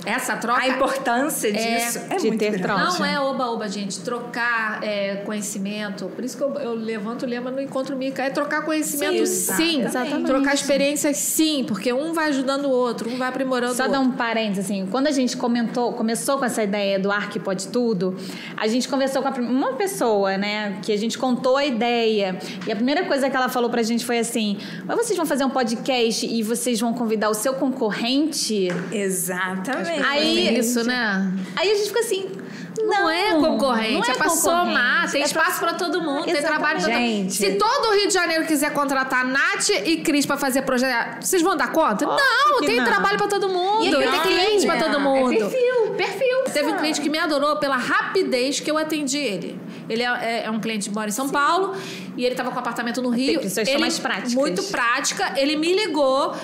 Essa 0.04 0.36
troca 0.36 0.60
a 0.60 0.68
importância 0.68 1.52
disso 1.52 1.98
é, 2.10 2.16
de 2.16 2.26
muito 2.28 2.38
ter 2.38 2.50
grande. 2.50 2.62
troca. 2.62 2.98
Não 2.98 3.04
é 3.04 3.20
oba-oba, 3.20 3.68
gente. 3.68 4.00
Trocar 4.00 4.82
é, 4.82 5.16
conhecimento. 5.26 6.06
Por 6.14 6.24
isso 6.24 6.36
que 6.36 6.42
eu, 6.42 6.54
eu 6.54 6.74
levanto 6.74 7.24
o 7.24 7.26
lema 7.26 7.50
no 7.50 7.60
Encontro 7.60 7.96
Mica. 7.96 8.22
É 8.22 8.30
trocar 8.30 8.62
conhecimento, 8.64 9.26
Sim, 9.26 9.54
sim. 9.56 9.82
exatamente. 9.82 10.26
Trocar 10.26 10.54
experiências, 10.54 11.16
sim. 11.16 11.64
Porque 11.64 11.92
um 11.92 12.12
vai 12.12 12.28
ajudando 12.28 12.66
o 12.66 12.70
outro, 12.70 13.10
um 13.10 13.18
vai 13.18 13.28
aprimorando 13.28 13.74
Só 13.74 13.84
o 13.84 13.88
dar 13.88 13.98
outro. 13.98 14.14
um 14.14 14.16
parênteses, 14.16 14.64
assim, 14.64 14.86
quando 14.90 15.06
a 15.06 15.10
gente 15.10 15.36
comentou, 15.36 15.92
começou 15.92 16.38
com 16.38 16.44
essa 16.44 16.62
ideia 16.62 16.98
do 16.98 17.10
ar 17.10 17.28
que 17.28 17.38
pode 17.38 17.68
tudo, 17.68 18.16
a 18.56 18.66
gente 18.66 18.88
conversou 18.88 19.22
com 19.22 19.28
uma 19.40 19.74
pessoa, 19.74 20.36
né, 20.36 20.78
que 20.82 20.92
a 20.92 20.96
gente 20.96 21.18
contou 21.18 21.56
a 21.56 21.64
ideia, 21.64 22.38
e 22.66 22.72
a 22.72 22.76
primeira 22.76 23.04
coisa 23.04 23.28
que 23.28 23.36
ela 23.36 23.48
falou 23.48 23.68
pra 23.70 23.82
gente 23.82 24.04
foi 24.04 24.18
assim, 24.18 24.58
mas 24.86 24.96
vocês 24.96 25.16
vão 25.16 25.26
fazer 25.26 25.44
um 25.44 25.50
podcast 25.50 26.26
e 26.26 26.42
vocês 26.42 26.80
vão 26.80 26.92
convidar 26.94 27.28
o 27.30 27.34
seu 27.34 27.54
concorrente? 27.54 28.68
Exatamente. 28.92 29.89
Aí- 30.04 30.58
Isso, 30.58 30.84
né? 30.84 31.32
Aí 31.56 31.70
a 31.70 31.74
gente 31.74 31.88
fica 31.88 32.00
assim, 32.00 32.30
Não, 32.78 32.86
não, 33.02 33.10
é 33.10 33.30
concorrente, 33.34 34.08
não 34.08 34.14
é, 34.14 34.16
pra 34.16 34.28
somar, 34.30 35.10
tem 35.10 35.20
é 35.22 35.24
espaço 35.24 35.58
pra 35.60 35.74
todo 35.74 36.00
mundo, 36.00 36.24
tem 36.24 36.34
Exatamente. 36.34 36.46
trabalho 36.58 36.78
pra 36.80 36.88
todo 36.88 36.98
Gente. 36.98 37.34
Se 37.34 37.50
todo 37.56 37.88
o 37.88 37.94
Rio 37.94 38.08
de 38.08 38.14
Janeiro 38.14 38.46
quiser 38.46 38.72
contratar 38.72 39.24
Nath 39.26 39.68
e 39.84 39.98
Cris 39.98 40.24
pra 40.24 40.36
fazer 40.38 40.62
projeto, 40.62 41.22
vocês 41.22 41.42
vão 41.42 41.56
dar 41.56 41.72
conta? 41.72 42.06
Óbvio 42.08 42.24
não, 42.52 42.60
tem 42.60 42.76
não. 42.76 42.84
trabalho 42.84 43.18
pra 43.18 43.26
todo 43.28 43.48
mundo, 43.48 43.84
E 43.86 43.90
tem 43.90 44.20
cliente 44.22 44.66
pra 44.66 44.76
é, 44.76 44.82
todo 44.82 44.96
é 44.96 44.98
mundo. 44.98 45.30
perfil, 45.36 45.94
perfil. 45.96 46.44
Teve 46.52 46.70
um 46.70 46.76
cliente 46.76 47.00
que 47.00 47.08
me 47.10 47.18
adorou 47.18 47.56
pela 47.56 47.76
rapidez 47.76 48.60
que 48.60 48.70
eu 48.70 48.78
atendi 48.78 49.18
ele. 49.18 49.60
Ele 49.88 50.02
é, 50.02 50.06
é- 50.06 50.42
é 50.46 50.50
um 50.50 50.60
cliente 50.60 50.88
que 50.88 50.94
mora 50.94 51.08
em 51.08 51.12
São 51.12 51.28
Paulo 51.28 51.74
e 52.16 52.24
ele 52.24 52.34
tava 52.34 52.50
com 52.50 52.58
apartamento 52.58 53.02
no 53.02 53.10
Rio. 53.10 53.40
pessoas 53.40 53.66
são 53.66 53.74
ele, 53.74 53.80
mais 53.80 53.98
práticas. 53.98 54.34
Muito 54.34 54.62
prática. 54.64 55.34
Ele 55.36 55.56
me 55.56 55.72
ligou. 55.74 56.34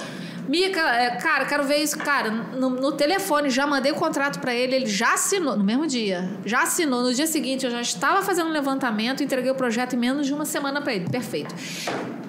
Mica, 0.49 0.81
é, 0.81 1.17
cara, 1.17 1.45
quero 1.45 1.65
ver 1.65 1.79
isso. 1.79 1.99
Cara, 1.99 2.31
no, 2.31 2.71
no 2.71 2.93
telefone, 2.93 3.51
já 3.51 3.67
mandei 3.67 3.91
o 3.93 3.97
contrato 3.97 4.39
pra 4.39 4.55
ele, 4.55 4.77
ele 4.77 4.87
já 4.87 5.15
assinou, 5.15 5.57
no 5.57 5.65
mesmo 5.65 5.87
dia. 5.87 6.29
Já 6.45 6.63
assinou. 6.63 7.03
No 7.03 7.13
dia 7.13 7.27
seguinte, 7.27 7.65
eu 7.65 7.71
já 7.71 7.81
estava 7.81 8.23
fazendo 8.23 8.49
um 8.49 8.53
levantamento, 8.53 9.23
entreguei 9.23 9.51
o 9.51 9.55
projeto 9.55 9.95
em 9.95 9.99
menos 9.99 10.27
de 10.27 10.33
uma 10.33 10.45
semana 10.45 10.81
pra 10.81 10.95
ele. 10.95 11.09
Perfeito. 11.09 11.55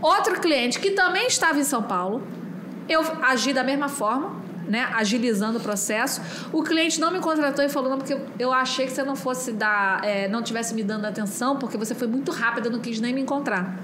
Outro 0.01 0.39
cliente 0.39 0.79
que 0.79 0.91
também 0.91 1.27
estava 1.27 1.59
em 1.59 1.63
São 1.63 1.83
Paulo, 1.83 2.25
eu 2.89 3.01
agi 3.21 3.53
da 3.53 3.63
mesma 3.63 3.89
forma, 3.89 4.35
né? 4.67 4.89
Agilizando 4.93 5.59
o 5.59 5.61
processo. 5.61 6.21
O 6.51 6.63
cliente 6.63 6.99
não 6.99 7.11
me 7.11 7.19
contratou 7.19 7.63
e 7.63 7.69
falou, 7.69 7.91
não, 7.91 7.97
porque 7.97 8.17
eu 8.39 8.51
achei 8.51 8.85
que 8.85 8.91
você 8.91 9.03
não 9.03 9.15
fosse 9.15 9.51
dar, 9.53 10.03
é, 10.03 10.27
não 10.27 10.41
tivesse 10.41 10.73
me 10.73 10.83
dando 10.83 11.05
atenção, 11.05 11.57
porque 11.57 11.77
você 11.77 11.95
foi 11.95 12.07
muito 12.07 12.31
rápida, 12.31 12.69
não 12.69 12.79
quis 12.79 12.99
nem 12.99 13.13
me 13.13 13.21
encontrar. 13.21 13.77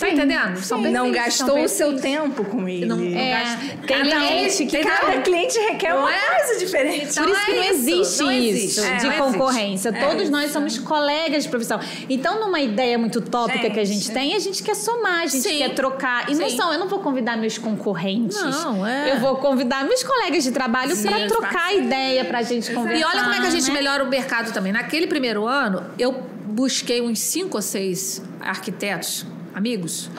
Tá 0.00 0.08
entendendo? 0.10 0.56
São 0.62 0.80
não 0.80 1.12
gastou 1.12 1.62
o 1.62 1.68
seu 1.68 1.96
tempo 2.00 2.44
com 2.44 2.68
ele. 2.68 2.86
Não- 2.86 3.00
É, 3.00 3.56
Cada 3.86 4.02
tem 4.02 4.10
cliente 4.10 4.62
um- 4.62 4.66
que 4.66 4.78
cada 4.82 4.96
cada- 4.96 5.20
cliente 5.22 5.58
requer 5.58 5.90
Não 5.90 6.00
uma 6.00 6.14
é? 6.14 6.18
coisa 6.18 6.58
diferente. 6.58 7.06
Então, 7.10 7.24
Por 7.24 7.32
isso 7.32 7.44
que 7.44 7.50
é 7.50 7.54
não 7.54 7.62
isso, 7.62 7.72
existe 7.74 8.22
não 8.22 8.32
isso 8.32 8.48
existe. 8.48 8.80
É, 8.80 8.96
de 8.96 9.06
não 9.06 9.12
concorrência. 9.32 9.88
existe. 9.90 10.06
Todos 10.08 10.26
É 10.26 10.30
nós 10.30 10.44
isso. 10.44 10.52
somos 10.54 10.78
colegas 10.78 11.42
de 11.44 11.48
profissão. 11.50 11.80
Então, 12.08 12.40
numa 12.40 12.60
ideia 12.60 12.96
muito 12.98 13.18
utópica 13.18 13.58
Gente. 13.62 13.72
que 13.74 13.80
a 13.80 13.84
gente 13.84 14.10
tem, 14.10 14.34
a 14.34 14.38
gente 14.38 14.62
quer 14.62 14.74
somar, 14.74 15.20
a 15.20 15.26
gente 15.26 15.42
Sim. 15.42 15.58
quer 15.58 15.74
trocar. 15.74 16.30
E 16.30 16.34
não 16.34 16.48
Sim. 16.48 16.56
são, 16.56 16.72
eu 16.72 16.78
não 16.78 16.88
vou 16.88 17.00
convidar 17.00 17.36
meus 17.36 17.58
concorrentes. 17.58 18.40
Não, 18.40 18.86
é. 18.86 19.12
Eu 19.12 19.20
vou 19.20 19.36
convidar 19.36 19.84
meus 19.84 20.02
colegas 20.02 20.44
de 20.44 20.50
trabalho 20.52 20.94
Sim, 20.96 21.08
para 21.08 21.26
trocar 21.26 21.52
parceiros. 21.52 21.86
ideia, 21.86 22.24
pra 22.24 22.42
gente 22.42 22.72
conversar. 22.72 22.98
E 23.00 23.04
olha 23.04 23.22
como 23.22 23.34
é 23.34 23.40
que 23.40 23.46
a 23.46 23.50
gente 23.50 23.68
né? 23.68 23.74
melhora 23.74 24.02
o 24.04 24.08
mercado 24.08 24.52
também. 24.52 24.72
Naquele 24.72 25.06
primeiro 25.06 25.46
ano, 25.46 25.84
eu 25.98 26.12
busquei 26.46 27.00
uns 27.00 27.18
cinco 27.20 27.56
ou 27.58 27.62
seis 27.62 28.22
arquitetos, 28.40 29.24
amigos, 29.54 30.10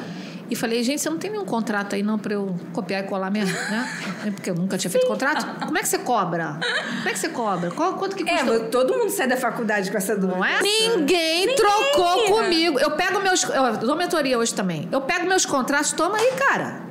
e 0.49 0.55
falei, 0.55 0.83
gente, 0.83 0.99
você 1.01 1.09
não 1.09 1.17
tem 1.17 1.31
nenhum 1.31 1.45
contrato 1.45 1.95
aí 1.95 2.03
não 2.03 2.19
para 2.19 2.33
eu 2.33 2.53
copiar 2.73 3.01
e 3.05 3.07
colar 3.07 3.31
mesmo, 3.31 3.55
né? 3.69 3.87
Porque 4.35 4.49
eu 4.49 4.55
nunca 4.55 4.77
tinha 4.77 4.91
feito 4.91 5.07
contrato. 5.07 5.45
Como 5.65 5.77
é 5.77 5.81
que 5.81 5.87
você 5.87 5.99
cobra? 5.99 6.59
Como 6.97 7.07
é 7.07 7.13
que 7.13 7.19
você 7.19 7.29
cobra? 7.29 7.71
Qual, 7.71 7.93
quanto 7.93 8.17
que 8.17 8.29
É, 8.29 8.39
custa? 8.43 8.59
todo 8.65 8.93
mundo 8.97 9.09
sai 9.09 9.27
da 9.27 9.37
faculdade 9.37 9.89
com 9.89 9.97
essa 9.97 10.13
dúvida. 10.13 10.35
Não 10.37 10.43
é? 10.43 10.61
Ninguém, 10.61 11.55
trocou 11.55 12.25
comigo. 12.25 12.77
Eu 12.79 12.91
pego 12.91 13.21
meus. 13.21 13.43
Eu 13.43 13.77
dou 13.77 13.95
mentoria 13.95 14.37
hoje 14.37 14.53
também. 14.53 14.89
Eu 14.91 14.99
pego 14.99 15.25
meus 15.25 15.45
contratos, 15.45 15.93
toma 15.93 16.17
aí, 16.17 16.33
cara. 16.37 16.81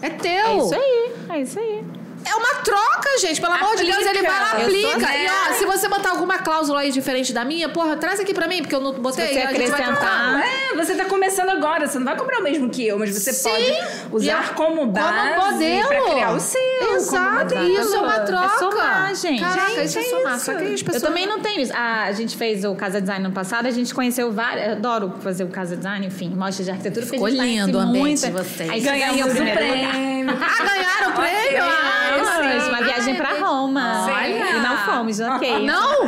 É 0.00 0.08
teu. 0.08 0.30
É 0.32 0.56
isso 0.56 0.74
aí, 0.74 1.12
é 1.28 1.40
isso 1.42 1.58
aí. 1.58 1.84
É 2.24 2.34
uma 2.34 2.54
troca, 2.62 3.18
gente. 3.20 3.40
Pelo 3.40 3.52
amor 3.54 3.76
de 3.76 3.84
Deus, 3.84 3.98
ele 4.06 4.22
vai 4.22 4.30
lá, 4.40 4.52
Eu 4.60 4.70
sou 4.70 4.90
aplica. 4.90 5.16
E 5.16 5.26
ó, 5.26 5.44
zero. 5.44 5.54
se 5.58 5.64
você 5.66 5.88
botar 5.88 6.10
alguma 6.10 6.38
cláusula 6.38 6.80
aí 6.80 6.92
diferente 6.92 7.32
da 7.32 7.44
minha, 7.44 7.68
porra, 7.68 7.96
traz 7.96 8.20
aqui 8.20 8.34
pra 8.34 8.46
mim, 8.46 8.58
porque 8.60 8.74
eu 8.74 8.80
não 8.80 8.92
botei. 8.92 9.26
Se 9.28 9.32
você 9.34 9.38
a 9.40 9.42
gente 9.52 9.52
vai 9.70 9.80
acrescentar- 9.82 9.96
trocar. 9.96 10.44
É, 10.44 10.76
você 10.76 10.94
tá 10.94 11.04
começando 11.06 11.48
agora, 11.48 11.86
você 11.86 11.98
não 11.98 12.04
vai 12.04 12.16
cobrar 12.16 12.38
o 12.40 12.42
mesmo 12.42 12.68
que 12.68 12.86
eu, 12.86 12.98
mas 12.98 13.10
você 13.18 13.32
Sim. 13.32 13.48
pode 13.48 13.74
usar 14.12 14.24
E 14.26 14.30
a- 14.30 14.42
como 14.54 14.86
base 14.86 15.34
como 15.34 15.52
modelo. 15.52 15.88
pra 15.88 16.02
criar 16.10 16.32
o 16.32 16.40
seu. 16.40 16.60
Exato, 16.94 17.54
como 17.54 17.66
isso 17.68 17.94
é 17.94 17.98
uma 18.00 18.20
troca. 18.20 18.44
É 18.54 18.58
somar, 18.58 19.14
gente. 19.14 19.40
Caraca, 19.40 19.70
Gente, 19.70 19.84
isso 19.86 19.98
é 19.98 20.02
é 20.02 20.04
somar. 20.04 20.36
isso. 20.36 20.44
Só 20.44 20.54
que 20.54 20.64
as 20.74 20.82
pessoas 20.82 21.02
Eu 21.02 21.08
também 21.08 21.26
não 21.26 21.40
tenho 21.40 21.60
isso. 21.62 21.72
Ah, 21.74 22.04
a 22.04 22.12
gente 22.12 22.36
fez 22.36 22.64
o 22.64 22.74
Casa 22.74 23.00
Design 23.00 23.26
no 23.26 23.32
passado, 23.32 23.66
a 23.66 23.70
gente 23.70 23.92
conheceu 23.94 24.30
vários. 24.30 24.66
Eu 24.66 24.72
adoro 24.72 25.14
fazer 25.22 25.44
o 25.44 25.48
Casa 25.48 25.76
Design, 25.76 26.06
enfim, 26.06 26.28
mostra 26.36 26.64
de 26.64 26.70
arquitetura. 26.70 27.06
porque 27.06 27.16
Ficou 27.16 27.26
a 27.26 27.30
gente 27.30 27.40
conhece 27.40 27.66
lindo 27.66 27.78
o 27.78 27.80
ambiente 27.80 28.20
muita- 28.20 28.26
de 28.26 28.32
vocês. 28.32 28.70
Aí 28.70 28.80
Ganhamos 28.80 29.16
ganhamos 29.16 29.38
o 29.38 29.42
o 29.42 29.52
prêmio. 29.56 30.30
Ah, 30.30 30.62
ganharam 30.64 31.10
o 31.10 31.14
prêmio? 31.14 31.64
Ah, 31.64 32.09
Ganhamos, 32.10 32.62
sim. 32.64 32.68
uma 32.70 32.82
viagem 32.82 33.14
pra 33.14 33.32
Roma. 33.34 34.06
Olha. 34.06 34.50
E 34.50 34.60
não 34.60 34.76
fomos, 34.78 35.20
ok. 35.20 35.64
Não? 35.66 36.06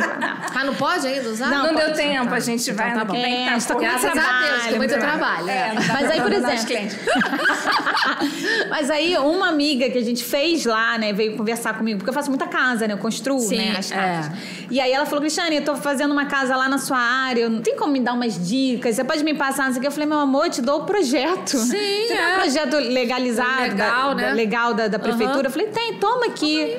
Ah, 0.55 0.63
não 0.63 0.75
pode 0.75 1.07
ainda 1.07 1.29
usar? 1.29 1.47
Não, 1.49 1.67
Não, 1.67 1.75
deu 1.75 1.93
tempo, 1.93 2.33
a 2.33 2.39
gente 2.39 2.71
vai 2.71 2.93
tá 2.93 2.99
no 2.99 3.05
bom. 3.05 3.13
que 3.13 3.19
É, 3.19 3.45
tá 3.45 3.51
a 3.51 3.53
gente 3.53 3.67
tá 3.67 3.73
com 3.73 3.79
correndo. 3.79 4.01
Graças 4.01 4.09
a 4.17 4.21
trabalho, 4.23 4.47
Deus, 4.51 4.63
tem 4.63 4.77
muito 4.77 4.91
muito 4.93 5.01
trabalho. 5.03 5.49
É, 5.49 5.53
É. 5.53 5.73
Mas 5.73 6.11
aí, 6.11 6.21
por 6.21 6.27
abandonar 6.31 6.55
os 6.55 6.63
exemplo-. 6.69 6.99
Mas 8.69 8.89
aí, 8.89 9.17
uma 9.17 9.47
amiga 9.49 9.89
que 9.89 9.97
a 9.97 10.03
gente 10.03 10.23
fez 10.23 10.65
lá, 10.65 10.97
né, 10.97 11.13
veio 11.13 11.35
conversar 11.37 11.77
comigo, 11.77 11.97
porque 11.99 12.09
eu 12.09 12.13
faço 12.13 12.29
muita 12.29 12.47
casa, 12.47 12.87
né? 12.87 12.93
Eu 12.93 12.97
construo, 12.97 13.39
Sim, 13.39 13.57
né, 13.57 13.75
as 13.77 13.89
casas. 13.91 14.31
é. 14.31 14.63
E 14.69 14.79
aí 14.79 14.91
ela 14.91 15.05
falou, 15.05 15.21
Cristiane, 15.21 15.57
eu 15.57 15.63
tô 15.65 15.75
fazendo 15.75 16.11
uma 16.11 16.25
casa 16.25 16.55
lá 16.55 16.67
na 16.67 16.77
sua 16.77 16.97
área, 16.97 17.49
não 17.49 17.61
tem 17.61 17.75
como 17.75 17.91
me 17.93 17.99
dar 17.99 18.13
umas 18.13 18.33
dicas? 18.47 18.95
Você 18.95 19.03
pode 19.03 19.23
me 19.23 19.33
passar, 19.33 19.65
não 19.65 19.71
sei 19.71 19.79
o 19.79 19.81
que. 19.81 19.87
Eu 19.87 19.91
falei, 19.91 20.07
meu 20.07 20.19
amor, 20.19 20.45
eu 20.45 20.51
te 20.51 20.61
dou 20.61 20.81
o 20.81 20.85
projeto. 20.85 21.57
Sim, 21.57 21.67
Você 22.07 22.13
é. 22.13 22.17
tem 22.17 22.27
um 22.35 22.39
projeto 22.39 22.77
legalizado, 22.77 23.61
Legal, 23.61 24.09
da, 24.09 24.15
né? 24.15 24.33
legal 24.33 24.73
da, 24.73 24.87
da 24.87 24.99
prefeitura? 24.99 25.39
Aham. 25.39 25.45
Eu 25.47 25.51
falei, 25.51 25.67
tem, 25.67 25.92
toma 25.99 26.27
aqui. 26.27 26.77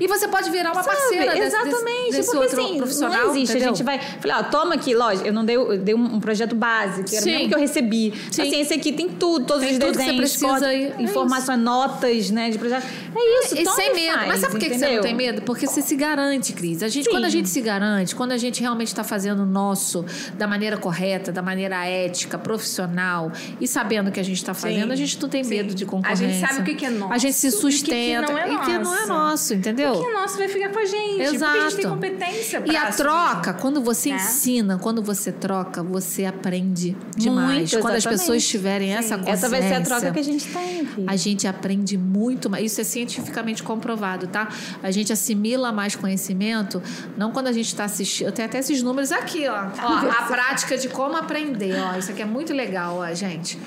E 0.00 0.06
você 0.06 0.28
pode 0.28 0.50
virar 0.50 0.72
uma 0.72 0.82
Sabe? 0.82 0.96
parceira 0.96 1.32
desse, 1.34 1.46
Exatamente. 1.46 1.76
desse, 2.06 2.16
desse 2.18 2.26
porque 2.30 2.38
outro 2.44 2.64
assim, 2.64 2.76
profissional. 2.76 3.18
não 3.24 3.30
existe. 3.30 3.50
entendeu? 3.52 3.68
A 3.68 3.72
gente 3.74 3.84
vai. 3.84 3.98
Falei, 3.98 4.36
ó, 4.36 4.42
toma 4.44 4.74
aqui, 4.74 4.94
lógico. 4.94 5.26
Eu 5.26 5.32
não 5.32 5.44
dei, 5.44 5.56
eu 5.56 5.78
dei 5.78 5.94
um, 5.94 6.14
um 6.16 6.20
projeto 6.20 6.56
que 7.02 7.14
era 7.16 7.22
Sim. 7.22 7.30
o 7.30 7.32
mesmo 7.34 7.48
que 7.48 7.54
eu 7.54 7.58
recebi. 7.58 8.12
Sim. 8.30 8.42
Assim, 8.42 8.60
esse 8.60 8.74
aqui 8.74 8.92
tem 8.92 9.08
tudo, 9.08 9.46
todos 9.46 9.62
Tem 9.64 9.72
os 9.72 9.78
tudo 9.78 9.90
que 9.92 9.96
você 9.98 10.12
desenhos, 10.12 10.36
precisa. 10.36 10.72
É 10.74 11.02
informações, 11.02 11.58
notas, 11.58 12.30
né, 12.30 12.50
de 12.50 12.58
projeto. 12.58 12.84
É 13.14 13.44
isso, 13.44 13.56
E 13.56 13.64
toma 13.64 13.76
sem 13.76 13.90
e 13.90 13.94
medo. 13.94 14.14
faz, 14.14 14.28
Mas 14.28 14.40
sabe 14.40 14.52
por 14.52 14.60
que 14.60 14.68
você 14.68 14.74
entendeu? 14.76 14.94
não 14.96 15.02
tem 15.02 15.14
medo? 15.14 15.42
Porque 15.42 15.66
você 15.66 15.82
se 15.82 15.96
garante, 15.96 16.52
Cris. 16.52 16.82
A 16.82 16.88
gente, 16.88 17.04
Sim. 17.06 17.10
quando 17.10 17.24
a 17.24 17.28
gente 17.28 17.48
se 17.48 17.60
garante, 17.60 18.14
quando 18.14 18.32
a 18.32 18.36
gente 18.36 18.60
realmente 18.60 18.88
está 18.88 19.02
fazendo 19.04 19.42
o 19.42 19.46
nosso 19.46 20.04
da 20.34 20.46
maneira 20.46 20.76
correta, 20.76 21.32
da 21.32 21.42
maneira 21.42 21.84
ética, 21.86 22.38
profissional 22.38 23.32
e 23.60 23.66
sabendo 23.66 24.08
o 24.08 24.12
que 24.12 24.20
a 24.20 24.22
gente 24.22 24.36
está 24.36 24.54
fazendo, 24.54 24.92
a 24.92 24.96
gente 24.96 25.20
não 25.20 25.28
tem 25.28 25.42
Sim. 25.42 25.50
medo 25.56 25.74
de 25.74 25.84
A 25.84 25.86
concorrência. 25.86 26.28
gente 26.28 26.40
sabe 26.54 26.72
o 26.72 26.76
que 26.76 26.84
é 26.86 26.90
nosso 26.90 27.12
A 27.12 27.18
gente 27.18 27.34
se 27.34 27.46
e 27.46 27.50
o 27.50 27.52
que 27.52 27.58
sustenta. 27.60 28.32
é 28.32 28.52
e 28.52 28.58
que 28.58 28.78
não 28.78 28.94
é 28.94 29.06
nosso. 29.06 29.08
nosso, 29.08 29.54
entendeu? 29.88 30.02
O 30.02 30.04
que 30.04 30.10
é 30.16 30.20
nosso 30.20 30.38
vai 30.38 30.48
ficar 30.48 30.68
com 30.70 30.78
a 30.78 30.84
gente. 30.84 31.20
Exato. 31.22 31.38
Porque 31.52 31.58
a 31.58 31.70
gente 31.70 31.76
tem 31.76 31.90
competência 31.90 32.60
pra 32.60 32.72
E 32.72 32.76
a 32.76 32.90
troca, 32.92 33.52
quando 33.54 33.80
você 33.80 34.10
Né? 34.10 34.16
ensina, 34.16 34.78
quando 34.78 35.02
você 35.02 35.32
troca, 35.32 35.82
você 35.82 36.24
aprende 36.24 36.96
demais. 37.16 37.58
Muito, 37.58 37.78
quando 37.80 37.94
as 37.94 37.98
exatamente. 37.98 38.20
pessoas 38.20 38.46
tiverem 38.46 38.94
essa 38.94 39.16
consciência. 39.16 39.32
Essa 39.32 39.48
vai 39.48 39.62
ser 39.62 39.74
a 39.74 39.80
troca 39.80 40.10
que 40.12 40.18
a 40.18 40.24
gente 40.24 40.46
tem 40.46 40.80
aqui. 40.80 41.04
A 41.06 41.16
gente 41.16 41.46
aprende 41.46 41.96
muito 41.98 42.48
mais. 42.50 42.64
Isso 42.64 42.80
é 42.80 42.84
cientificamente 42.84 43.62
comprovado, 43.62 44.26
tá? 44.26 44.48
A 44.82 44.90
gente 44.90 45.12
assimila 45.12 45.72
mais 45.72 45.94
conhecimento, 45.96 46.82
não 47.16 47.30
quando 47.32 47.48
a 47.48 47.52
gente 47.52 47.66
está 47.66 47.84
assistindo. 47.84 48.26
Eu 48.26 48.32
tenho 48.32 48.46
até 48.48 48.58
esses 48.58 48.82
números 48.82 49.12
aqui, 49.12 49.46
ó. 49.48 49.54
ó 49.82 50.10
a 50.10 50.22
prática 50.28 50.76
de 50.76 50.88
como 50.88 51.16
aprender, 51.16 51.74
ó. 51.80 51.96
Isso 51.98 52.10
aqui 52.10 52.22
é 52.22 52.26
muito 52.26 52.52
legal, 52.52 52.96
ó, 52.98 53.14
gente. 53.14 53.58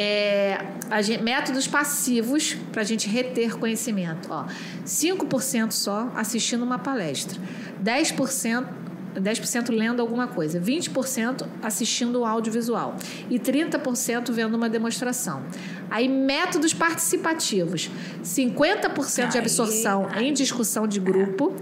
É, 0.00 0.64
gente- 1.02 1.22
métodos 1.22 1.66
passivos 1.66 2.54
para 2.70 2.82
a 2.82 2.84
gente 2.84 3.08
reter 3.08 3.58
conhecimento. 3.58 4.28
Ó, 4.30 4.44
5% 4.84 5.72
só 5.72 6.12
assistindo 6.14 6.62
uma 6.62 6.78
palestra, 6.78 7.38
10%. 7.82 8.64
10% 9.18 9.70
lendo 9.74 10.00
alguma 10.00 10.28
coisa, 10.28 10.60
20% 10.60 11.44
assistindo 11.62 12.20
o 12.20 12.24
audiovisual 12.24 12.94
e 13.28 13.36
30% 13.38 14.30
vendo 14.30 14.54
uma 14.54 14.68
demonstração. 14.68 15.42
Aí, 15.90 16.06
métodos 16.08 16.72
participativos: 16.72 17.90
50% 18.22 19.30
de 19.32 19.38
absorção 19.38 20.08
em 20.20 20.32
discussão 20.32 20.86
de 20.86 21.00
grupo, 21.00 21.56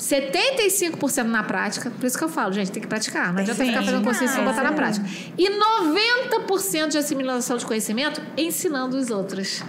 75% 0.00 1.24
na 1.24 1.42
prática. 1.42 1.90
Por 1.90 2.06
isso 2.06 2.16
que 2.18 2.24
eu 2.24 2.28
falo, 2.28 2.52
gente, 2.52 2.70
tem 2.72 2.80
que 2.82 2.88
praticar. 2.88 3.32
Não 3.32 3.40
adianta 3.40 3.62
que 3.62 3.70
ficar 3.70 3.82
fazendo 3.84 4.02
consciência 4.04 4.36
sem 4.36 4.44
botar 4.44 4.62
na 4.62 4.70
é. 4.70 4.72
prática. 4.72 5.06
E 5.36 5.48
90% 5.50 6.88
de 6.88 6.98
assimilação 6.98 7.56
de 7.56 7.66
conhecimento 7.66 8.20
ensinando 8.36 8.96
os 8.96 9.10
outros. 9.10 9.62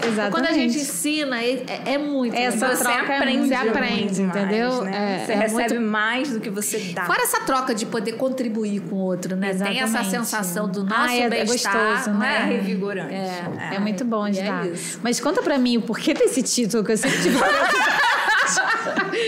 Exatamente. 0.00 0.30
Quando 0.30 0.46
a 0.46 0.52
gente 0.52 0.76
ensina, 0.78 1.40
é, 1.42 1.50
é- 1.66 1.92
é 1.94 1.98
muito 1.98 2.36
Essa 2.36 2.68
legal. 2.68 2.76
Você 2.76 2.88
é 2.88 3.00
aprende, 3.16 3.48
Você 3.48 3.54
aprende, 3.54 4.02
mais, 4.04 4.18
entendeu? 4.18 4.82
né? 4.84 4.92
É- 5.22 5.24
você 5.26 5.32
é 5.32 5.36
recebe 5.36 5.74
muito- 5.74 5.80
mais 5.90 6.30
do 6.30 6.40
que 6.40 6.50
você 6.50 6.78
dá. 6.94 7.04
Fora 7.04 7.22
essa 7.22 7.40
troca 7.40 7.74
de 7.74 7.86
poder 7.86 8.12
contribuir 8.12 8.80
com 8.82 8.96
o 8.96 8.98
outro, 8.98 9.34
né? 9.34 9.48
Tem 9.54 9.80
essa 9.80 9.98
Exatamente. 9.98 10.10
sensação 10.10 10.68
do 10.68 10.84
nosso 10.84 11.00
Ah, 11.10 11.14
é- 11.16 11.20
é 11.22 11.28
bem-estar. 11.30 11.72
gostoso, 11.74 12.10
não 12.10 12.18
né? 12.20 12.36
é 12.36 12.42
é? 12.42 12.44
revigorante. 12.58 13.14
É. 13.14 13.74
É 13.76 13.78
muito 13.80 14.04
bom 14.04 14.28
de 14.30 14.38
é 14.40 14.44
dar. 14.44 14.66
isso. 14.68 15.00
Mas 15.02 15.18
conta 15.20 15.42
pra 15.42 15.58
mim 15.58 15.78
o 15.78 15.82
porquê 15.82 16.12
desse 16.14 16.42
título 16.42 16.84
que 16.84 16.92
eu 16.92 16.96
sempre 16.96 17.20
tive. 17.22 17.38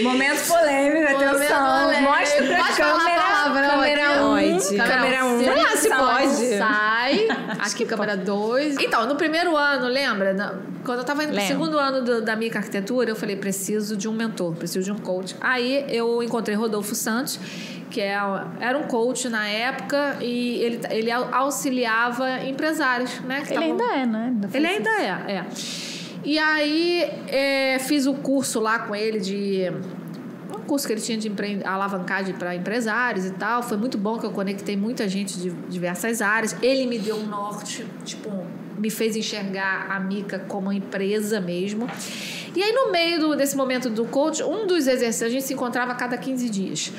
Momento 0.03 0.47
polêmico, 0.47 1.17
atenção. 1.17 2.03
Mostra 2.03 2.47
pra 2.47 2.57
Pode 2.59 2.73
falar 2.75 3.05
câmera. 3.05 3.69
câmera 3.71 4.19
pode. 4.21 4.75
1. 4.75 4.77
Câmera 4.77 5.25
1. 5.27 5.39
Sei 5.41 5.55
lá 5.55 5.77
se 5.77 5.89
pode. 5.89 6.59
Sai. 6.59 7.29
Aqui, 7.61 7.85
câmera 7.85 8.17
2. 8.17 8.77
Então, 8.81 9.07
no 9.07 9.17
primeiro 9.17 9.57
ano, 9.57 9.87
lembra? 9.89 10.55
Quando 10.85 10.99
eu 11.01 11.05
tava 11.05 11.25
indo 11.25 11.33
pro 11.33 11.43
segundo 11.43 11.79
ano 11.79 12.03
do- 12.03 12.23
da 12.23 12.35
minha 12.37 12.51
arquitetura, 12.55 13.11
eu 13.11 13.17
falei, 13.17 13.37
preciso 13.37 13.97
de 13.97 14.09
um 14.09 14.13
mentor, 14.13 14.55
preciso 14.55 14.85
de 14.85 14.93
um 14.93 14.99
coach. 14.99 15.37
Aí 15.41 15.85
eu 15.89 16.23
encontrei 16.23 16.57
Rodolfo 16.57 16.95
Santos, 16.95 17.39
que 17.91 18.01
é, 18.01 18.19
era 18.61 18.79
um 18.79 18.85
coach 18.85 19.29
na 19.29 19.47
época 19.49 20.17
e 20.21 20.63
ele, 20.63 20.81
ele 20.91 21.11
au- 21.11 21.29
auxiliava 21.35 22.45
empresários, 22.45 23.21
né? 23.21 23.43
que 23.47 23.53
Ele 23.53 23.55
tavam- 23.55 23.71
ainda 23.71 23.85
é, 23.85 24.07
né? 24.07 24.25
Ainda 24.27 24.49
ele 24.57 24.67
isso. 24.67 24.77
ainda 24.77 24.91
é, 25.03 25.33
é. 25.37 25.45
E 26.25 26.39
aí 26.39 27.03
é, 27.29 27.79
fiz 27.79 28.07
o 28.07 28.15
curso 28.15 28.61
lá 28.61 28.81
com 28.81 28.95
ele 28.95 29.21
de. 29.21 29.65
Um 30.55 30.61
curso 30.71 30.87
que 30.87 30.93
ele 30.93 31.01
tinha 31.01 31.19
de 31.19 31.29
empre- 31.29 31.63
alavancagem 31.65 32.35
para 32.35 32.55
empresários 32.55 33.25
e 33.25 33.31
tal. 33.33 33.63
Foi 33.63 33.77
muito 33.77 33.97
bom 33.99 34.19
que 34.19 34.27
eu 34.27 34.31
conectei 34.31 34.77
muita 34.77 35.09
gente 35.09 35.39
de 35.39 35.51
diversas 35.69 36.21
áreas. 36.23 36.55
Ele 36.63 36.87
me 36.87 36.99
deu 36.99 37.17
um 37.17 37.27
norte, 37.27 37.85
tipo, 38.05 38.31
me 38.79 38.91
fez 38.91 39.17
enxergar 39.17 39.87
a 39.91 39.99
Mica 39.99 40.39
como 40.41 40.73
empresa 40.73 41.41
mesmo. 41.41 41.89
E 42.55 42.63
aí, 42.63 42.73
no 42.73 42.91
meio 42.91 43.21
do- 43.21 43.37
desse 43.37 43.57
momento 43.57 43.89
do 43.89 44.05
coach, 44.07 44.43
um 44.43 44.67
dos 44.67 44.87
exercícios, 44.87 45.23
a 45.23 45.29
gente 45.29 45.45
se 45.45 45.55
encontrava 45.55 45.93
a 45.93 45.95
cada 45.95 46.17
15 46.19 46.49
dias. 46.51 46.93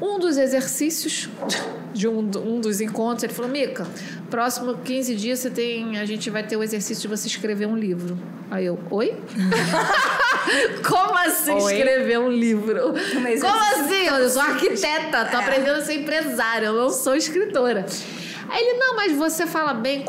Um 0.00 0.18
dos 0.18 0.36
exercícios 0.36 1.28
de 1.94 2.06
um, 2.08 2.18
um 2.44 2.60
dos 2.60 2.80
encontros, 2.80 3.22
ele 3.24 3.32
falou: 3.32 3.50
Mica, 3.50 3.86
próximo 4.30 4.76
15 4.84 5.14
dias 5.14 5.38
você 5.38 5.50
tem, 5.50 5.98
a 5.98 6.04
gente 6.04 6.28
vai 6.28 6.42
ter 6.42 6.56
o 6.56 6.62
exercício 6.62 7.02
de 7.02 7.16
você 7.16 7.28
escrever 7.28 7.66
um 7.66 7.76
livro. 7.76 8.18
Aí 8.50 8.66
eu, 8.66 8.78
oi? 8.90 9.16
Como 10.88 11.18
assim 11.18 11.52
Oi? 11.52 11.72
escrever 11.74 12.18
um 12.18 12.30
livro? 12.30 12.92
Mas 13.22 13.40
Como 13.40 13.56
isso- 13.56 13.80
assim? 13.80 14.06
Eu 14.06 14.28
sou 14.30 14.42
arquiteta, 14.42 15.24
tô 15.24 15.36
aprendendo 15.36 15.78
a 15.78 15.80
ser 15.82 15.94
empresária, 15.94 16.66
eu 16.66 16.74
não 16.74 16.90
sou 16.90 17.16
escritora. 17.16 17.84
Aí 18.48 18.62
ele, 18.62 18.78
não, 18.78 18.94
mas 18.94 19.12
você 19.16 19.44
fala 19.46 19.74
bem, 19.74 20.02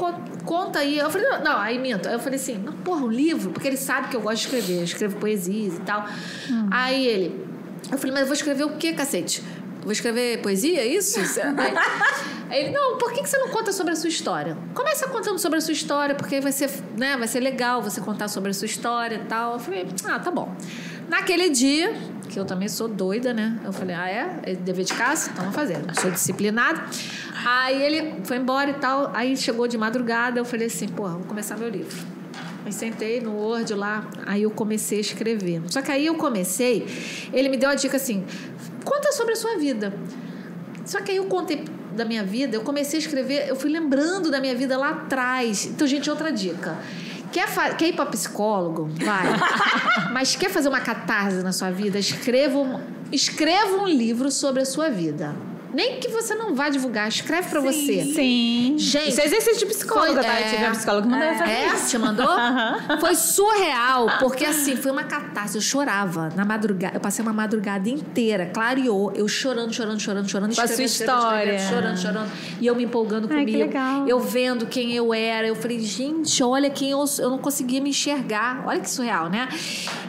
conta 0.48 0.80
aí. 0.80 0.98
Eu 0.98 1.10
falei, 1.12 1.28
não, 1.28 1.44
não, 1.44 1.58
aí 1.60 1.78
minto. 1.78 2.08
Aí 2.08 2.16
eu 2.16 2.20
falei 2.20 2.40
assim, 2.40 2.58
não, 2.58 2.74
porra, 2.74 3.06
um 3.06 3.12
livro, 3.12 3.52
porque 3.52 3.68
ele 3.68 3.78
sabe 3.78 4.08
que 4.08 4.16
eu 4.16 4.22
gosto 4.22 4.38
de 4.38 4.46
escrever, 4.46 4.80
eu 4.80 4.84
escrevo 4.84 5.18
poesias 5.18 5.76
e 5.76 5.82
tal. 5.82 6.08
Aí 6.72 7.06
ele, 7.06 7.46
eu 7.92 7.98
falei, 7.98 8.12
mas 8.14 8.22
eu 8.22 8.28
vou 8.28 8.34
escrever 8.34 8.64
o 8.64 8.78
quê, 8.78 8.94
cacete? 8.94 9.44
Vou 9.84 9.92
escrever 9.92 10.42
poesia, 10.42 10.82
é 10.82 10.88
isso? 10.88 11.20
Aí, 12.50 12.62
ele, 12.62 12.72
não, 12.72 12.98
por 12.98 13.12
que 13.14 13.22
que 13.22 13.30
você 13.30 13.38
não 13.38 13.50
conta 13.50 13.72
sobre 13.72 13.94
a 13.94 13.96
sua 13.96 14.10
história? 14.10 14.58
Começa 14.74 15.08
contando 15.08 15.38
sobre 15.40 15.60
a 15.60 15.62
sua 15.62 15.74
história, 15.74 16.16
porque 16.16 16.36
aí 16.36 16.42
vai 16.42 16.52
ser, 16.52 16.70
né, 16.98 17.16
vai 17.18 17.28
ser 17.28 17.40
legal 17.40 17.82
você 17.82 18.02
contar 18.02 18.28
sobre 18.28 18.52
a 18.52 18.54
sua 18.54 18.66
história 18.66 19.16
e 19.16 19.26
tal. 19.28 19.54
Eu 19.54 19.60
falei, 19.60 19.88
ah, 20.06 20.20
tá 20.20 20.32
bom. 20.32 20.54
Naquele 21.08 21.50
dia, 21.50 21.94
que 22.28 22.38
eu 22.38 22.46
também 22.46 22.68
sou 22.68 22.88
doida, 22.88 23.34
né? 23.34 23.60
Eu 23.64 23.72
falei, 23.72 23.96
ah, 23.96 24.10
é? 24.10 24.40
É 24.44 24.56
dever 24.56 24.84
de 24.84 24.94
casa? 24.94 25.30
Então 25.30 25.44
vamos 25.44 25.56
fazer. 25.56 25.78
Sou 26.00 26.12
disciplinada. 26.12 26.84
Aí 27.50 27.82
ele 27.82 28.16
foi 28.26 28.36
embora 28.36 28.72
e 28.72 28.74
tal. 28.74 29.10
Aí 29.14 29.38
chegou 29.38 29.70
de 29.70 29.78
madrugada, 29.78 30.38
eu 30.38 30.44
falei 30.44 30.68
assim, 30.68 30.86
porra, 30.90 31.14
vou 31.14 31.24
começar 31.24 31.56
meu 31.56 31.70
livro. 31.70 31.96
Aí 32.66 32.74
sentei 32.74 33.22
no 33.22 33.38
Word 33.38 33.74
lá, 33.74 34.06
aí 34.26 34.44
eu 34.44 34.52
comecei 34.52 34.98
a 34.98 35.02
escrever. 35.02 35.62
Só 35.68 35.82
que 35.82 35.90
aí 35.90 36.06
eu 36.06 36.16
comecei, 36.16 36.86
ele 37.32 37.48
me 37.48 37.56
deu 37.56 37.70
a 37.70 37.76
dica 37.76 37.96
assim: 37.96 38.26
conta 38.84 39.14
sobre 39.14 39.32
a 39.32 39.36
sua 39.38 39.58
vida. 39.58 39.94
Só 40.84 41.00
que 41.00 41.12
aí 41.12 41.18
eu 41.18 41.26
contei 41.28 41.64
da 41.96 42.04
minha 42.04 42.22
vida, 42.22 42.58
eu 42.58 42.64
comecei 42.64 43.00
a 43.00 43.02
escrever, 43.02 43.48
eu 43.48 43.56
fui 43.56 43.72
lembrando 43.72 44.30
da 44.30 44.42
minha 44.42 44.54
vida 44.54 44.78
lá 44.78 44.90
atrás. 44.90 45.68
Então, 45.68 45.88
gente, 45.88 46.10
outra 46.10 46.34
dica. 46.34 46.78
Quer, 47.32 47.78
quer 47.78 47.88
ir 47.88 47.94
para 47.94 48.08
psicólogo? 48.08 48.90
Vai. 49.06 49.26
Mas 50.12 50.36
quer 50.36 50.50
fazer 50.50 50.68
uma 50.68 50.82
catarse 50.82 51.38
na 51.38 51.54
sua 51.54 51.72
vida? 51.72 51.98
Escreva 51.98 52.58
um, 52.58 52.82
escreva 53.10 53.78
um 53.78 53.88
livro 53.88 54.30
sobre 54.30 54.64
a 54.64 54.66
sua 54.66 54.90
vida. 54.90 55.34
Nem 55.74 56.00
que 56.00 56.08
você 56.08 56.34
não 56.36 56.56
vá 56.56 56.70
divulgar, 56.70 57.08
escreve 57.08 57.50
para 57.50 57.60
você. 57.60 58.04
Sim. 58.04 58.76
Gente, 58.78 59.10
Isso 59.10 59.22
é 59.22 59.26
exercício 59.26 59.60
de 59.60 59.66
psicóloga, 59.74 60.14
foi- 60.14 60.24
tá? 60.24 60.40
é, 60.40 60.42
Eu 60.46 60.50
tive 60.52 60.64
uma 60.66 60.72
psicóloga 60.72 61.02
que 61.04 61.10
mandava 61.14 61.38
fazer 61.38 61.52
É? 61.52 61.68
isso. 61.68 61.90
Te 61.90 61.98
mandou? 61.98 62.28
Foi 63.00 63.16
surreal, 63.16 64.08
porque 64.20 64.46
assim, 64.46 64.76
foi 64.76 64.92
uma 64.92 65.04
catástrofe. 65.04 65.58
Eu 65.58 65.62
chorava 65.62 66.30
na 66.36 66.44
madrugada. 66.46 66.96
Eu 66.98 67.00
passei 67.00 67.24
uma 67.24 67.34
madrugada 67.34 67.88
inteira, 67.90 68.48
clareou. 68.54 69.12
Eu 69.16 69.28
chorando, 69.28 69.74
chorando, 69.74 70.00
chorando, 70.00 70.30
chorando. 70.30 70.56
Com 70.56 70.62
a 70.62 70.68
sua 70.68 70.84
história. 70.84 71.60
Chorando, 71.60 71.98
chorando. 71.98 72.32
E 72.60 72.66
eu 72.68 72.76
me 72.76 72.84
empolgando 72.84 73.28
Ai, 73.32 73.46
que 73.46 73.52
comigo. 73.52 73.66
legal. 73.66 74.08
Eu 74.08 74.20
vendo 74.20 74.66
quem 74.66 74.94
eu 74.94 75.14
era. 75.14 75.48
Eu 75.48 75.56
falei, 75.56 75.80
gente, 75.80 76.42
olha 76.44 76.70
quem 76.70 76.92
eu 76.92 77.06
sou. 77.08 77.26
Eu 77.26 77.30
não 77.32 77.38
conseguia 77.38 77.82
me 77.82 77.90
enxergar. 77.90 78.64
Olha 78.66 78.80
que 78.80 78.90
surreal, 78.90 79.30
né? 79.30 79.48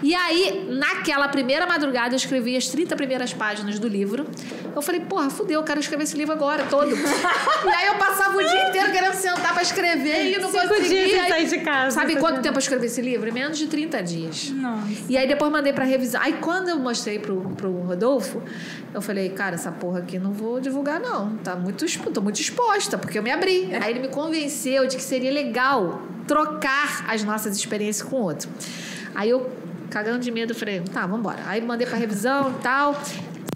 E 0.02 0.14
aí, 0.14 0.66
naquela 0.70 1.28
primeira 1.28 1.66
madrugada, 1.66 2.14
eu 2.14 2.16
escrevi 2.16 2.56
as 2.56 2.68
30 2.68 2.94
primeiras 2.96 3.32
páginas 3.32 3.78
do 3.78 3.88
livro. 3.88 4.26
Eu 4.74 4.82
falei, 4.82 5.00
porra, 5.00 5.28
fudeu, 5.30 5.47
eu 5.54 5.62
quero 5.62 5.80
escrever 5.80 6.04
esse 6.04 6.16
livro 6.16 6.32
agora, 6.34 6.64
todo. 6.64 6.90
e 6.94 7.68
aí 7.74 7.86
eu 7.88 7.94
passava 7.96 8.36
o 8.36 8.40
dia 8.44 8.68
inteiro 8.68 8.90
querendo 8.92 9.14
sentar 9.14 9.52
pra 9.52 9.62
escrever 9.62 10.32
e 10.36 10.38
não 10.38 10.50
Cinco 10.50 10.68
conseguia. 10.68 11.06
dias 11.06 11.20
Aí- 11.22 11.28
sair 11.28 11.46
de 11.48 11.58
casa. 11.64 11.90
Sabe 11.94 12.16
quanto 12.16 12.40
tempo 12.40 12.56
eu 12.56 12.60
escrevi 12.60 12.86
esse 12.86 13.00
livro? 13.00 13.32
Menos 13.32 13.58
de 13.58 13.66
30 13.66 14.02
dias. 14.02 14.50
Nossa. 14.50 14.86
E 15.08 15.16
aí 15.16 15.26
depois 15.28 15.50
mandei 15.50 15.72
pra 15.72 15.84
revisar. 15.84 16.22
Aí 16.22 16.34
quando 16.34 16.68
eu 16.68 16.78
mostrei 16.78 17.18
pro, 17.18 17.40
pro 17.56 17.70
Rodolfo, 17.82 18.42
eu 18.94 19.00
falei, 19.02 19.28
cara, 19.30 19.54
essa 19.54 19.70
porra 19.72 19.98
aqui 20.00 20.18
não 20.18 20.32
vou 20.32 20.60
divulgar, 20.60 21.00
não. 21.00 21.36
Tá 21.38 21.54
muito, 21.56 21.84
tô 22.12 22.20
muito 22.20 22.40
exposta, 22.40 22.96
porque 22.98 23.18
eu 23.18 23.22
me 23.22 23.30
abri. 23.30 23.68
Aí 23.82 23.90
ele 23.90 24.00
me 24.00 24.08
convenceu 24.08 24.86
de 24.86 24.96
que 24.96 25.02
seria 25.02 25.30
legal 25.32 26.02
trocar 26.26 27.04
as 27.08 27.24
nossas 27.24 27.56
experiências 27.56 28.06
com 28.08 28.16
o 28.16 28.22
outro. 28.22 28.48
Aí 29.14 29.30
eu, 29.30 29.50
cagando 29.90 30.18
de 30.20 30.30
medo, 30.30 30.54
falei, 30.54 30.80
tá, 30.92 31.06
vambora. 31.06 31.38
Aí 31.46 31.60
mandei 31.60 31.86
pra 31.86 31.96
revisão 31.96 32.50
e 32.58 32.62
tal. 32.62 33.00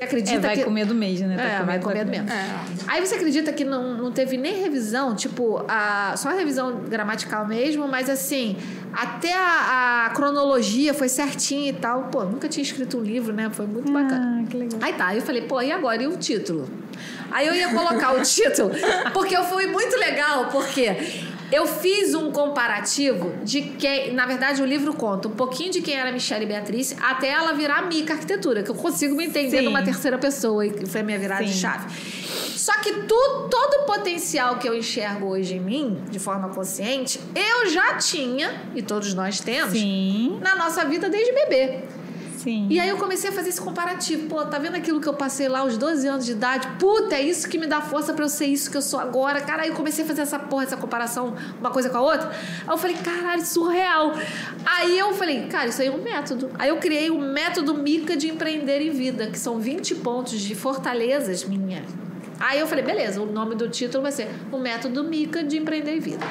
Acredita 0.02 0.36
É, 0.36 0.40
vai 0.40 0.56
que... 0.56 0.64
com 0.64 0.70
medo 0.70 0.94
mesmo, 0.94 1.28
né? 1.28 1.36
Tá 1.36 1.42
É, 1.42 1.62
vai 1.62 1.78
com 1.78 1.90
medo 1.90 2.10
mesmo. 2.10 2.28
Aí 2.86 3.04
você 3.04 3.14
acredita 3.14 3.52
que 3.52 3.64
não, 3.64 3.96
não 3.96 4.12
teve 4.12 4.36
nem 4.36 4.60
revisão, 4.60 5.14
tipo, 5.14 5.64
a, 5.68 6.14
só 6.16 6.30
a 6.30 6.32
revisão 6.32 6.82
gramatical 6.88 7.46
mesmo, 7.46 7.86
mas 7.88 8.08
assim, 8.08 8.56
até 8.92 9.32
a, 9.34 10.06
a 10.06 10.10
cronologia 10.10 10.92
foi 10.92 11.08
certinha 11.08 11.70
e 11.70 11.72
tal. 11.74 12.04
Pô, 12.04 12.24
nunca 12.24 12.48
tinha 12.48 12.62
escrito 12.62 12.98
um 12.98 13.02
livro, 13.02 13.32
né? 13.32 13.50
Foi 13.52 13.66
muito 13.66 13.90
bacana. 13.92 14.42
Ah, 14.42 14.50
que 14.50 14.56
legal. 14.56 14.78
Aí 14.82 14.92
tá, 14.92 15.06
aí 15.08 15.18
eu 15.18 15.22
falei, 15.22 15.42
pô, 15.42 15.60
e 15.60 15.72
agora? 15.72 16.02
E 16.02 16.06
o 16.06 16.16
título? 16.16 16.68
Aí 17.30 17.46
eu 17.46 17.54
ia 17.54 17.70
colocar 17.70 18.14
o 18.14 18.20
título, 18.22 18.70
porque 19.12 19.36
eu 19.36 19.44
fui 19.44 19.66
muito 19.66 19.96
legal, 19.96 20.46
porque 20.46 20.94
eu 21.52 21.66
fiz 21.66 22.14
um 22.14 22.32
comparativo 22.32 23.34
de 23.44 23.60
quem, 23.60 24.14
na 24.14 24.24
verdade, 24.24 24.62
o 24.62 24.64
livro 24.64 24.94
conta 24.94 25.28
um 25.28 25.32
pouquinho 25.32 25.70
de 25.70 25.82
quem 25.82 25.94
era 25.94 26.10
Michelle 26.10 26.46
Beatriz 26.46 26.96
até 27.02 27.28
ela 27.28 27.52
virar 27.52 27.86
Mica 27.86 28.14
Arquitetura, 28.14 28.62
que 28.62 28.70
eu 28.70 28.74
consigo 28.74 29.14
me 29.14 29.26
entender 29.26 29.58
Sim. 29.58 29.64
numa 29.64 29.82
terceira 29.82 30.16
pessoa, 30.16 30.66
e 30.66 30.86
foi 30.86 31.02
a 31.02 31.04
minha 31.04 31.18
virada 31.18 31.44
de 31.44 31.52
Sim. 31.52 31.60
chave. 31.60 31.92
Só 32.56 32.72
que 32.80 32.92
tu, 33.02 33.48
todo 33.50 33.82
o 33.82 33.84
potencial 33.84 34.56
que 34.56 34.66
eu 34.66 34.74
enxergo 34.74 35.26
hoje 35.26 35.56
em 35.56 35.60
mim, 35.60 36.02
de 36.10 36.18
forma 36.18 36.48
consciente, 36.48 37.20
eu 37.34 37.68
já 37.68 37.96
tinha, 37.96 38.62
e 38.74 38.80
todos 38.80 39.12
nós 39.12 39.38
temos, 39.40 39.72
Sim, 39.72 40.38
na 40.40 40.56
nossa 40.56 40.86
vida 40.86 41.10
desde 41.10 41.32
bebê. 41.32 41.80
Sim. 42.42 42.66
E 42.68 42.78
aí 42.78 42.88
eu 42.88 42.96
comecei 42.96 43.30
a 43.30 43.32
fazer 43.32 43.48
esse 43.50 43.60
comparativo. 43.60 44.28
Pô, 44.28 44.44
tá 44.44 44.58
vendo 44.58 44.76
aquilo 44.76 45.00
que 45.00 45.08
eu 45.08 45.14
passei 45.14 45.48
lá 45.48 45.60
aos 45.60 45.76
12 45.76 46.06
anos 46.06 46.26
de 46.26 46.32
idade? 46.32 46.68
Puta, 46.78 47.14
é 47.14 47.22
isso 47.22 47.48
que 47.48 47.58
me 47.58 47.66
dá 47.66 47.80
força 47.80 48.12
pra 48.12 48.24
eu 48.24 48.28
ser 48.28 48.46
isso 48.46 48.70
que 48.70 48.76
eu 48.76 48.82
sou 48.82 48.98
agora. 49.00 49.40
Cara, 49.40 49.62
aí 49.62 49.68
eu 49.68 49.74
comecei 49.74 50.04
a 50.04 50.06
fazer 50.06 50.22
essa 50.22 50.38
porra, 50.38 50.64
essa 50.64 50.76
comparação, 50.76 51.34
uma 51.60 51.70
coisa 51.70 51.88
com 51.88 51.98
a 51.98 52.00
outra. 52.00 52.30
Aí 52.30 52.68
eu 52.68 52.78
falei, 52.78 52.96
caralho, 52.96 53.44
surreal. 53.44 54.12
Aí 54.64 54.98
eu 54.98 55.12
falei, 55.14 55.46
cara, 55.46 55.68
isso 55.68 55.80
aí 55.80 55.88
é 55.88 55.90
um 55.90 56.02
método. 56.02 56.50
Aí 56.58 56.68
eu 56.68 56.76
criei 56.78 57.10
o 57.10 57.18
método 57.18 57.74
Mica 57.74 58.16
de 58.16 58.28
empreender 58.28 58.80
em 58.80 58.90
vida, 58.90 59.26
que 59.26 59.38
são 59.38 59.58
20 59.58 59.96
pontos 59.96 60.40
de 60.40 60.54
fortalezas 60.54 61.44
minha. 61.44 61.82
Aí 62.38 62.58
eu 62.58 62.66
falei, 62.66 62.84
beleza, 62.84 63.22
o 63.22 63.26
nome 63.26 63.54
do 63.54 63.68
título 63.68 64.02
vai 64.02 64.10
ser 64.10 64.28
O 64.50 64.58
Método 64.58 65.04
Mica 65.04 65.44
de 65.44 65.58
Empreender 65.58 65.96
em 65.96 66.00
Vida. 66.00 66.26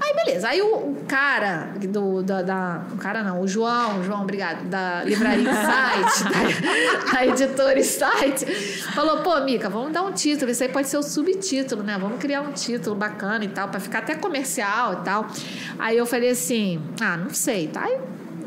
Aí, 0.00 0.14
beleza. 0.24 0.48
Aí 0.48 0.62
o, 0.62 0.66
o 0.76 1.04
cara 1.08 1.70
do, 1.80 2.22
da, 2.22 2.42
da- 2.42 2.82
O 2.92 2.96
cara 2.96 3.22
não, 3.22 3.40
o 3.40 3.48
João, 3.48 4.02
João, 4.04 4.22
obrigado, 4.22 4.64
da 4.68 5.02
Livraria 5.04 5.42
Insight, 5.50 6.24
da, 7.10 7.12
da 7.12 7.26
editora 7.26 7.78
Insight, 7.78 8.46
falou: 8.94 9.18
pô, 9.18 9.40
Mica, 9.40 9.68
vamos 9.68 9.92
dar 9.92 10.02
um 10.02 10.12
título. 10.12 10.50
Isso 10.50 10.62
aí 10.62 10.68
pode 10.68 10.88
ser 10.88 10.98
o 10.98 11.02
subtítulo, 11.02 11.82
né? 11.82 11.98
Vamos 12.00 12.18
criar 12.18 12.42
um 12.42 12.52
título 12.52 12.94
bacana 12.94 13.44
e 13.44 13.48
tal, 13.48 13.68
pra 13.68 13.80
ficar 13.80 13.98
até 14.00 14.14
comercial 14.14 14.94
e 14.94 14.96
tal. 15.04 15.26
Aí 15.78 15.96
eu 15.96 16.06
falei 16.06 16.30
assim: 16.30 16.80
ah, 17.00 17.16
não 17.16 17.30
sei, 17.30 17.66
tá? 17.68 17.84
Aí 17.84 17.98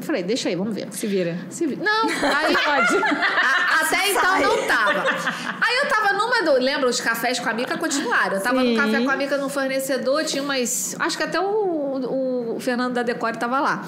falei: 0.01 0.23
deixa 0.23 0.49
aí, 0.49 0.55
vamos 0.55 0.73
ver. 0.75 0.87
Se 0.91 1.07
vira. 1.07 1.37
Se 1.49 1.65
vi- 1.67 1.75
Não, 1.77 2.07
aí 2.09 2.55
pode. 2.63 2.95
até 3.81 4.11
então 4.11 4.39
não 4.39 4.67
tava. 4.67 5.03
Aí 5.61 5.77
eu 5.83 5.89
tava 5.89 6.13
numa 6.13 6.43
do. 6.43 6.53
Lembra 6.63 6.87
os 6.89 6.99
cafés 7.01 7.39
com 7.39 7.49
a 7.49 7.53
Mica 7.53 7.77
continuaram. 7.77 8.35
Eu 8.35 8.41
tava 8.41 8.61
Sim. 8.61 8.73
no 8.75 8.81
café 8.81 9.01
com 9.03 9.09
a 9.11 9.15
Mica 9.15 9.37
no 9.37 9.49
fornecedor, 9.49 10.23
tinha 10.25 10.43
umas. 10.43 10.95
Acho 10.99 11.17
que 11.17 11.23
até 11.23 11.39
o, 11.39 12.53
o 12.55 12.59
Fernando 12.59 12.93
da 12.93 13.03
Decore 13.03 13.37
tava 13.37 13.59
lá. 13.59 13.83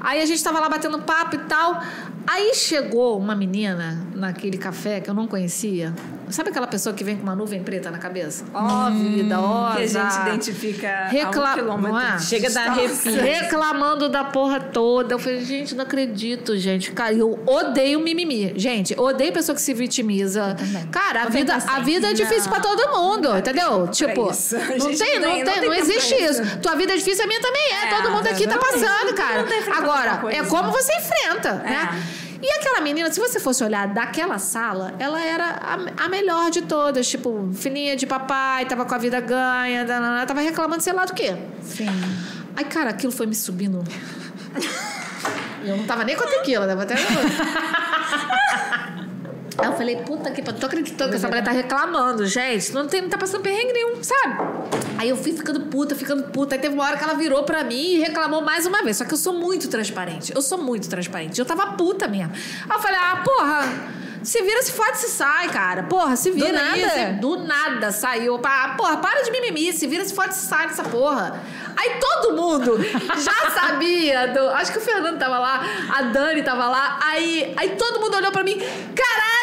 Aí 0.00 0.20
a 0.20 0.26
gente 0.26 0.42
tava 0.42 0.58
lá 0.60 0.68
batendo 0.68 0.98
papo 1.00 1.36
e 1.36 1.38
tal. 1.40 1.80
Aí 2.26 2.54
chegou 2.54 3.18
uma 3.18 3.34
menina 3.34 4.06
naquele 4.22 4.56
café 4.56 5.00
que 5.00 5.10
eu 5.10 5.14
não 5.14 5.26
conhecia. 5.26 5.92
Sabe 6.30 6.48
aquela 6.48 6.66
pessoa 6.66 6.94
que 6.94 7.04
vem 7.04 7.16
com 7.16 7.22
uma 7.24 7.34
nuvem 7.36 7.62
preta 7.62 7.90
na 7.90 7.98
cabeça? 7.98 8.44
Ó, 8.54 8.88
vida, 8.90 9.38
ó, 9.38 9.74
Que 9.74 9.82
a 9.82 9.86
gente 9.86 10.16
identifica 10.28 10.88
a 10.88 11.08
Recla- 11.08 11.56
um 11.56 11.78
não 11.78 12.00
é? 12.00 12.18
Chega 12.18 12.48
a 12.48 12.50
dar 12.52 12.74
distância. 12.78 13.10
arrepio. 13.20 13.40
Reclamando 13.42 14.08
da 14.08 14.24
porra 14.24 14.58
toda. 14.60 15.14
Eu 15.14 15.18
falei, 15.18 15.44
gente, 15.44 15.74
não 15.74 15.84
acredito, 15.84 16.56
gente. 16.56 16.90
Cara, 16.92 17.12
eu 17.12 17.38
odeio 17.46 18.00
mimimi. 18.00 18.54
Gente, 18.56 18.94
eu 18.96 19.02
odeio 19.04 19.32
pessoa 19.32 19.54
que 19.54 19.60
se 19.60 19.74
vitimiza. 19.74 20.56
Cara, 20.90 21.22
a 21.22 21.24
Não 21.24 21.30
vida, 21.30 21.54
a 21.54 21.80
vida 21.80 22.10
é 22.10 22.12
difícil 22.14 22.50
pra 22.50 22.60
todo 22.60 22.88
mundo, 22.98 23.36
entendeu? 23.36 23.88
Tipo, 23.88 24.30
isso. 24.30 24.56
A 24.56 24.58
não 24.60 24.78
gente 24.80 24.98
tem, 24.98 25.18
não 25.20 25.28
não 25.28 25.34
tem- 25.36 25.44
não 25.44 25.52
tem 25.52 25.62
não 25.68 25.74
existe 25.74 26.14
isso. 26.14 26.42
isso. 26.42 26.58
Tua 26.60 26.74
vida 26.76 26.94
é 26.94 26.96
difícil, 26.96 27.24
a 27.24 27.26
minha 27.26 27.40
também 27.40 27.62
é. 27.72 27.82
É, 27.82 27.96
todo 28.00 28.10
mundo 28.12 28.26
aqui 28.26 28.46
tá 28.46 28.56
passando, 28.58 29.12
cara. 29.14 29.42
Não 29.42 29.74
Agora, 29.76 30.22
é 30.30 30.42
como 30.44 30.70
você 30.70 30.92
enfrenta, 30.96 31.54
né? 31.54 32.02
E 32.42 32.50
aquela 32.58 32.80
menina, 32.80 33.12
se 33.12 33.20
você 33.20 33.38
fosse 33.38 33.62
olhar 33.62 33.86
daquela 33.86 34.36
sala, 34.36 34.94
ela 34.98 35.24
era 35.24 35.44
a, 35.44 36.04
a 36.04 36.08
melhor 36.08 36.50
de 36.50 36.62
todas. 36.62 37.08
Tipo, 37.08 37.50
filhinha 37.54 37.94
de 37.94 38.04
papai, 38.04 38.66
tava 38.66 38.84
com 38.84 38.94
a 38.94 38.98
vida 38.98 39.20
ganha, 39.20 39.84
danana, 39.84 40.26
tava 40.26 40.40
reclamando 40.40 40.82
sei 40.82 40.92
lá 40.92 41.04
do 41.04 41.14
quê. 41.14 41.36
Sim. 41.62 41.86
Ai, 42.56 42.64
cara, 42.64 42.90
aquilo 42.90 43.12
foi 43.12 43.26
me 43.26 43.34
subindo. 43.36 43.84
Eu 45.64 45.76
não 45.76 45.86
tava 45.86 46.02
nem 46.02 46.16
com 46.16 46.24
a 46.24 46.26
tequila, 46.26 46.66
tava 46.66 46.82
até. 46.82 46.96
Aí 49.62 49.68
eu 49.68 49.76
falei, 49.76 49.96
puta 49.96 50.28
que 50.32 50.42
pariu, 50.42 50.58
tô 50.58 50.66
acreditando 50.66 51.10
que 51.10 51.16
essa 51.16 51.28
mulher 51.28 51.44
tá 51.44 51.52
reclamando, 51.52 52.26
gente. 52.26 52.72
Não, 52.72 52.88
tem, 52.88 53.00
não 53.00 53.08
tá 53.08 53.16
passando 53.16 53.42
perrengue 53.42 53.72
nenhum, 53.72 54.02
sabe? 54.02 54.34
Aí 54.98 55.08
eu 55.08 55.16
fui 55.16 55.32
ficando 55.32 55.60
puta, 55.60 55.94
ficando 55.94 56.24
puta. 56.24 56.56
Aí 56.56 56.60
teve 56.60 56.74
uma 56.74 56.84
hora 56.84 56.96
que 56.96 57.04
ela 57.04 57.14
virou 57.14 57.44
pra 57.44 57.62
mim 57.62 57.94
e 57.94 57.98
reclamou 58.00 58.42
mais 58.42 58.66
uma 58.66 58.82
vez. 58.82 58.96
Só 58.96 59.04
que 59.04 59.14
eu 59.14 59.18
sou 59.18 59.32
muito 59.32 59.68
transparente. 59.68 60.34
Eu 60.34 60.42
sou 60.42 60.58
muito 60.58 60.88
transparente. 60.88 61.38
Eu 61.38 61.44
tava 61.44 61.74
puta 61.74 62.08
mesmo. 62.08 62.32
Aí 62.68 62.76
eu 62.76 62.80
falei, 62.80 62.98
ah, 63.00 63.22
porra. 63.24 64.02
Se 64.24 64.40
vira, 64.40 64.62
se 64.62 64.70
fode, 64.70 64.98
se 64.98 65.08
sai, 65.08 65.48
cara. 65.48 65.82
Porra, 65.84 66.14
se 66.14 66.30
vira 66.30 66.60
aí. 66.60 66.82
nada? 66.82 67.12
do 67.20 67.36
nada 67.44 67.90
saiu. 67.90 68.40
Ah, 68.44 68.74
porra, 68.76 68.98
para 68.98 69.22
de 69.22 69.30
mimimi. 69.32 69.72
Se 69.72 69.86
vira, 69.86 70.04
se 70.04 70.14
fode, 70.14 70.34
se 70.34 70.46
sai 70.46 70.68
dessa 70.68 70.84
porra. 70.84 71.40
Aí 71.76 71.98
todo 71.98 72.36
mundo 72.36 72.78
já 73.18 73.50
sabia. 73.50 74.28
Do, 74.28 74.48
acho 74.50 74.72
que 74.72 74.78
o 74.78 74.80
Fernando 74.80 75.18
tava 75.18 75.38
lá, 75.38 75.64
a 75.92 76.02
Dani 76.02 76.42
tava 76.42 76.68
lá. 76.68 77.00
Aí, 77.02 77.52
aí 77.56 77.70
todo 77.70 78.00
mundo 78.00 78.16
olhou 78.16 78.30
pra 78.30 78.44
mim. 78.44 78.58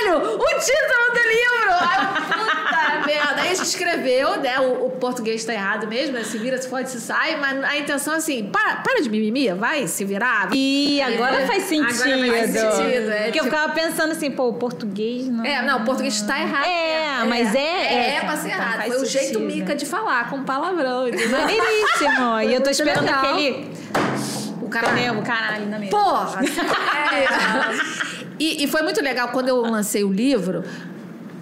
Caralho, 0.03 0.35
o 0.35 0.59
título 0.59 1.05
do 1.13 1.19
livro! 1.19 1.69
Eu, 1.99 2.07
puta 2.23 3.05
merda. 3.05 3.41
Aí 3.41 3.51
a 3.51 3.53
gente 3.55 3.65
escreveu, 3.65 4.39
né? 4.39 4.59
O, 4.59 4.85
o 4.85 4.89
português 4.91 5.43
tá 5.43 5.53
errado 5.53 5.88
mesmo, 5.88 6.13
né? 6.13 6.23
Se 6.23 6.38
vira, 6.38 6.57
se 6.62 6.67
fode, 6.69 6.89
se 6.89 6.99
sai. 7.01 7.38
Mas 7.38 7.63
a 7.63 7.77
intenção 7.77 8.13
é 8.13 8.17
assim: 8.17 8.45
para, 8.51 8.77
para 8.77 9.01
de 9.01 9.09
mimimi, 9.09 9.51
vai 9.53 9.88
se 9.88 10.03
virar. 10.05 10.49
E 10.53 11.01
agora 11.01 11.41
É, 11.41 11.47
faz 11.47 11.63
sentido. 11.63 12.03
agora 12.03 12.27
faz 12.31 12.51
sentido, 12.51 13.12
é, 13.12 13.23
Porque 13.23 13.39
eu 13.39 13.43
tipo- 13.43 13.55
ficava 13.55 13.73
pensando 13.73 14.12
assim, 14.12 14.31
pô, 14.31 14.49
o 14.49 14.53
português 14.53 15.27
não. 15.27 15.45
É, 15.45 15.62
não, 15.62 15.81
o 15.81 15.85
português 15.85 16.21
tá 16.21 16.39
errado. 16.39 16.65
É, 16.65 17.23
mas 17.25 17.53
é- 17.55 17.59
É, 17.59 17.93
é, 17.93 18.15
é 18.15 18.19
pra 18.21 18.38
ser 18.38 18.49
então 18.49 18.62
errado. 18.62 18.88
Foi 18.88 19.01
o 19.01 19.05
jeito 19.05 19.27
sentido. 19.39 19.39
mica 19.41 19.75
de 19.75 19.85
falar, 19.85 20.29
com 20.29 20.43
palavrão. 20.43 21.05
Maneiríssimo. 21.29 22.39
E 22.49 22.53
eu 22.53 22.62
tô 22.62 22.69
esperando 22.69 23.05
legal. 23.05 23.25
aquele. 23.33 23.69
O 24.62 24.69
cara 24.69 24.88
Caramba, 24.88 25.21
caralho, 25.23 25.65
na 25.67 25.79
mesa. 25.79 25.91
Porra! 25.91 26.41
É. 27.12 28.18
E, 28.39 28.63
e 28.63 28.67
foi 28.67 28.82
muito 28.82 29.02
legal 29.02 29.30
quando 29.30 29.49
eu 29.49 29.62
lancei 29.62 30.04
o 30.04 30.12
livro. 30.12 30.63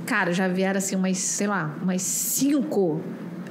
Cara, 0.05 0.31
já 0.33 0.47
vieram 0.47 0.77
assim 0.77 0.95
umas, 0.95 1.17
sei 1.17 1.47
lá, 1.47 1.75
umas 1.81 2.01
cinco 2.01 3.01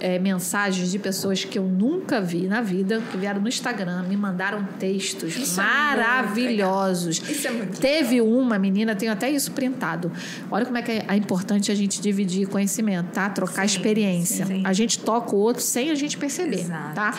é, 0.01 0.19
mensagens 0.19 0.91
de 0.91 0.99
pessoas 0.99 1.45
que 1.45 1.59
eu 1.59 1.65
nunca 1.65 2.21
vi 2.21 2.47
na 2.47 2.61
vida, 2.61 3.01
que 3.11 3.17
vieram 3.17 3.41
no 3.41 3.49
Instagram, 3.49 4.03
me 4.03 4.17
mandaram 4.17 4.65
textos 4.79 5.37
Isso 5.37 5.61
é 5.61 5.65
maravilhosos. 5.65 7.23
Isso 7.29 7.47
é 7.47 7.51
muito 7.51 7.81
Teve 7.81 8.21
uma 8.21 8.59
menina, 8.59 8.95
tenho 8.95 9.13
até 9.13 9.31
isso 9.31 9.53
printado. 9.53 10.11
Olha 10.51 10.65
como 10.65 10.79
é 10.79 10.83
que 10.83 10.93
é, 10.93 11.05
é 11.09 11.17
importante 11.17 11.71
a 11.71 11.75
gente 11.75 12.01
dividir 12.01 12.47
conhecimento, 12.49 13.11
tá? 13.13 13.29
Trocar 13.29 13.69
Sim, 13.69 13.77
experiência. 13.77 14.47
sim, 14.47 14.57
sim. 14.57 14.63
A 14.65 14.73
gente 14.73 14.99
toca 14.99 15.35
o 15.35 15.39
outro 15.39 15.63
sem 15.63 15.91
a 15.91 15.95
gente 15.95 16.17
perceber, 16.17 16.61
Exato. 16.61 16.95
tá? 16.95 17.15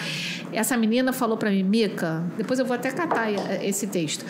Essa 0.51 0.77
menina 0.77 1.13
falou 1.13 1.37
pra 1.37 1.49
mim, 1.49 1.63
Mica, 1.63 2.23
depois 2.37 2.59
eu 2.59 2.65
vou 2.65 2.75
até 2.75 2.91
catar 2.91 3.31
eh, 3.31 3.67
esse 3.67 3.87
texto. 3.87 4.25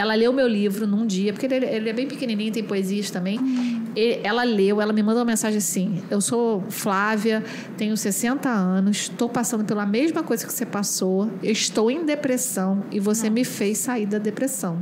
Ela 0.00 0.14
leu 0.14 0.32
meu 0.32 0.48
livro 0.48 0.86
num 0.86 1.06
dia, 1.06 1.30
porque 1.30 1.44
ele, 1.44 1.66
ele 1.66 1.90
é 1.90 1.92
bem 1.92 2.06
pequenininho, 2.06 2.50
tem 2.50 2.64
poesias 2.64 3.10
também. 3.10 3.38
E 3.38 3.79
ela 4.22 4.42
leu, 4.42 4.80
ela 4.80 4.92
me 4.92 5.02
mandou 5.02 5.20
uma 5.20 5.26
mensagem 5.26 5.58
assim: 5.58 6.02
Eu 6.10 6.20
sou 6.20 6.62
Flávia, 6.70 7.42
tenho 7.76 7.96
60 7.96 8.48
anos, 8.48 8.96
estou 8.98 9.28
passando 9.28 9.64
pela 9.64 9.84
mesma 9.86 10.22
coisa 10.22 10.46
que 10.46 10.52
você 10.52 10.64
passou, 10.66 11.30
estou 11.42 11.90
em 11.90 12.04
depressão 12.04 12.84
e 12.90 13.00
você 13.00 13.28
me 13.30 13.44
fez 13.44 13.78
sair 13.78 14.06
da 14.06 14.18
depressão. 14.18 14.78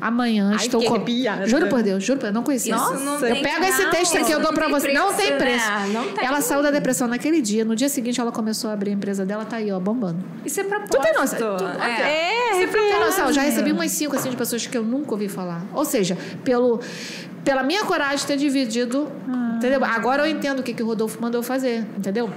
Amanhã 0.00 0.50
Ai, 0.52 0.56
estou 0.56 0.82
com. 0.82 0.94
arrepiada. 0.94 1.46
Juro 1.46 1.66
por 1.68 1.82
Deus, 1.82 2.04
juro 2.04 2.18
por 2.18 2.24
Deus, 2.26 2.34
não 2.34 2.42
conhecia. 2.42 2.74
Isso 2.74 2.94
não 2.94 3.14
eu 3.14 3.36
pego 3.42 3.64
esse 3.64 3.82
não, 3.84 3.90
texto 3.90 4.16
aqui, 4.16 4.32
eu 4.32 4.40
dou 4.40 4.48
não 4.52 4.54
pra 4.54 4.64
tem 4.66 4.74
você. 4.74 4.92
não 4.92 5.12
tem 5.14 5.36
preço, 5.38 5.66
né? 5.70 5.90
Não 5.92 6.12
tem. 6.12 6.24
Ela 6.24 6.40
saiu 6.40 6.62
da 6.62 6.70
depressão 6.70 7.08
naquele 7.08 7.40
dia, 7.40 7.64
no 7.64 7.74
dia 7.74 7.88
seguinte 7.88 8.20
ela 8.20 8.30
começou 8.32 8.70
a 8.70 8.72
abrir 8.74 8.90
a 8.90 8.94
empresa 8.94 9.24
dela, 9.26 9.44
tá 9.44 9.56
aí, 9.56 9.70
ó, 9.72 9.80
bombando. 9.80 10.18
Isso 10.44 10.60
é 10.60 10.64
propósito. 10.64 10.96
Tu 10.96 11.02
tem 11.02 11.14
noção? 11.14 11.56
Tu- 11.56 11.64
É. 11.82 12.52
É, 12.52 12.58
Você 12.58 12.66
pra 12.66 12.80
ter 12.80 12.92
noção, 12.98 13.06
verdade. 13.26 13.34
já 13.34 13.42
recebi 13.42 13.72
umas 13.72 13.90
cinco 13.90 14.14
assim 14.16 14.30
de 14.30 14.36
pessoas 14.36 14.66
que 14.66 14.76
eu 14.76 14.82
nunca 14.84 15.12
ouvi 15.12 15.28
falar. 15.28 15.62
Ou 15.72 15.84
seja, 15.84 16.16
pelo, 16.44 16.80
pela 17.44 17.62
minha 17.62 17.84
coragem 17.84 18.18
de 18.18 18.26
ter 18.26 18.36
dividido, 18.36 19.10
entendeu? 19.56 19.84
Agora 19.84 20.26
eu 20.26 20.30
entendo 20.30 20.60
o 20.60 20.62
que, 20.62 20.72
que 20.74 20.82
o 20.82 20.86
Rodolfo 20.86 21.20
mandou 21.20 21.42
fazer, 21.42 21.84
entendeu? 21.96 22.30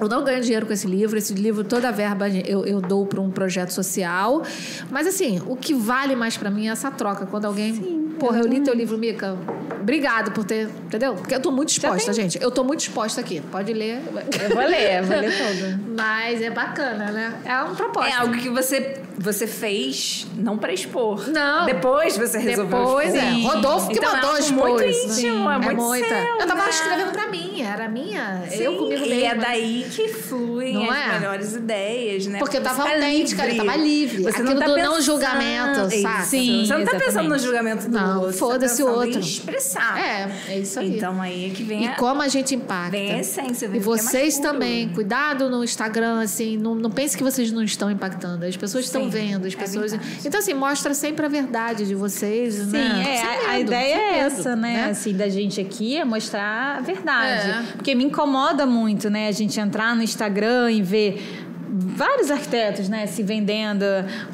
Eu 0.00 0.08
não 0.08 0.24
ganho 0.24 0.40
dinheiro 0.40 0.66
com 0.66 0.72
esse 0.72 0.86
livro. 0.86 1.18
Esse 1.18 1.34
livro, 1.34 1.62
toda 1.62 1.88
a 1.88 1.92
verba 1.92 2.28
eu, 2.28 2.64
eu 2.64 2.80
dou 2.80 3.06
para 3.06 3.20
um 3.20 3.30
projeto 3.30 3.70
social. 3.70 4.42
Mas, 4.90 5.06
assim, 5.06 5.40
o 5.46 5.54
que 5.54 5.74
vale 5.74 6.16
mais 6.16 6.36
para 6.36 6.50
mim 6.50 6.66
é 6.66 6.70
essa 6.70 6.90
troca. 6.90 7.26
Quando 7.26 7.44
alguém. 7.44 8.10
Porra, 8.18 8.38
eu 8.40 8.46
li 8.46 8.60
teu 8.60 8.74
livro, 8.74 8.96
Mica. 8.96 9.36
Obrigado 9.80 10.32
por 10.32 10.44
ter. 10.44 10.68
Entendeu? 10.86 11.14
Porque 11.14 11.34
eu 11.34 11.40
tô 11.40 11.50
muito 11.52 11.68
exposta, 11.70 12.12
tem- 12.12 12.22
gente. 12.22 12.42
Eu 12.42 12.50
tô 12.50 12.64
muito 12.64 12.80
exposta 12.80 13.20
aqui. 13.20 13.40
Pode 13.52 13.72
ler. 13.72 14.00
Eu 14.42 14.48
vou 14.54 14.64
ler, 14.64 15.02
vou 15.02 15.16
ler 15.18 15.32
todo. 15.36 15.80
Mas 15.96 16.40
é 16.40 16.50
bacana, 16.50 17.12
né? 17.12 17.34
É 17.44 17.62
um 17.62 17.74
propósito. 17.74 18.12
É 18.14 18.18
algo 18.20 18.34
que 18.38 18.48
você, 18.48 19.00
você 19.18 19.46
fez 19.46 20.26
não 20.36 20.56
para 20.58 20.72
expor. 20.72 21.28
Não. 21.28 21.66
Depois 21.66 22.16
você 22.16 22.38
resolveu 22.38 22.78
Depois, 22.78 23.14
expor. 23.14 23.28
é. 23.28 23.42
Rodolfo 23.42 23.88
que 23.88 23.98
Então, 23.98 24.10
é 24.10 24.14
mandou 24.14 24.30
algo 24.30 24.42
expor. 24.42 24.68
muito 24.70 24.84
isso. 24.84 25.20
íntimo, 25.20 25.50
é 25.50 25.58
muito 25.58 25.82
muita. 25.82 26.08
seu, 26.08 26.16
Eu 26.40 26.46
tava 26.46 26.62
né? 26.64 26.70
escrevendo 26.70 27.12
pra 27.12 27.26
mim, 27.30 27.62
era 27.62 27.88
minha. 27.88 28.42
eu 28.52 28.72
Sim, 28.72 28.78
comigo 28.78 29.04
E 29.04 29.08
mesma. 29.10 29.26
é 29.26 29.34
daí 29.34 29.86
que 29.90 30.08
fluem 30.08 30.74
Não 30.74 30.90
as 30.90 30.96
é? 30.98 31.12
melhores 31.18 31.54
ideias, 31.54 32.26
né? 32.26 32.38
Porque 32.38 32.56
eu 32.58 32.62
tava 32.62 32.82
tá 32.84 32.90
autêntica, 32.94 33.46
eu 33.46 33.56
tava 33.64 33.76
livre. 33.76 34.22
Você 34.22 34.28
Aquilo 34.30 34.50
não 34.50 34.58
tá 34.58 34.66
do 34.66 34.76
não 34.76 34.82
pensando- 34.84 35.02
julgamento, 35.02 35.80
Isso. 35.94 36.02
saca? 36.02 36.22
Sim, 36.24 36.64
Você 36.66 36.76
não 36.76 36.84
tá 36.84 36.90
pensando 36.92 37.02
no 37.02 37.08
exatamente. 37.34 37.42
julgamento 37.42 37.88
do 37.88 37.98
Não, 37.98 38.20
outro. 38.22 38.36
foda-se 38.38 38.82
tá 38.82 38.84
o 38.84 38.86
pensando 38.86 39.04
em 39.04 39.06
outro. 39.16 39.20
expressar. 39.20 39.98
É, 39.98 40.30
é 40.48 40.58
isso 40.58 40.78
aí. 40.80 40.96
Então 40.96 41.20
aí 41.20 41.50
é 41.50 41.54
que 41.54 41.62
vem 41.62 41.84
E 41.84 41.88
a... 41.88 41.94
como 41.96 42.22
a 42.22 42.28
gente 42.28 42.54
impacta. 42.54 42.90
Vem 42.92 43.12
a 43.12 43.18
essência, 43.20 43.68
vem 43.68 43.80
E 43.80 43.82
o 43.82 43.84
que 43.84 43.90
é 43.90 43.96
vocês 43.96 44.38
também, 44.38 44.88
cuidado 44.88 45.48
no 45.50 45.62
Instagram, 45.62 46.20
assim, 46.20 46.56
não, 46.56 46.74
não 46.74 46.90
pense 46.90 47.16
que 47.16 47.22
vocês 47.22 47.50
não 47.52 47.62
estão 47.62 47.90
impactando. 47.90 48.44
As 48.44 48.56
pessoas 48.56 48.84
estão 48.84 49.01
Vendo, 49.08 49.46
as 49.46 49.54
é 49.54 49.56
pessoas. 49.56 49.92
verdade. 49.92 50.18
então, 50.24 50.40
assim, 50.40 50.54
mostra 50.54 50.94
sempre 50.94 51.24
a 51.24 51.28
verdade 51.28 51.86
de 51.86 51.94
vocês, 51.94 52.54
Sim, 52.54 52.70
né? 52.72 53.16
é, 53.16 53.48
a, 53.48 53.60
ideia 53.60 53.94
é 53.94 54.18
essa, 54.18 54.56
né? 54.56 54.90
Assim, 54.90 55.14
da 55.14 55.28
gente 55.28 55.60
aqui 55.60 55.96
é 55.96 56.04
mostrar 56.04 56.78
a 56.78 56.80
verdade. 56.80 57.50
É. 57.50 57.62
Porque 57.72 57.94
me 57.94 58.04
incomoda 58.04 58.66
muito, 58.66 59.08
né? 59.10 59.28
A 59.28 59.32
gente 59.32 59.58
entrar 59.58 59.94
no 59.94 60.02
Instagram 60.02 60.70
e 60.70 60.82
ver 60.82 61.46
vários 61.72 62.30
arquitetos, 62.30 62.88
né? 62.88 63.06
Se 63.06 63.22
vendendo. 63.22 63.84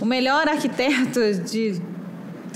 O 0.00 0.04
melhor 0.04 0.48
arquiteto 0.48 1.20
de, 1.44 1.80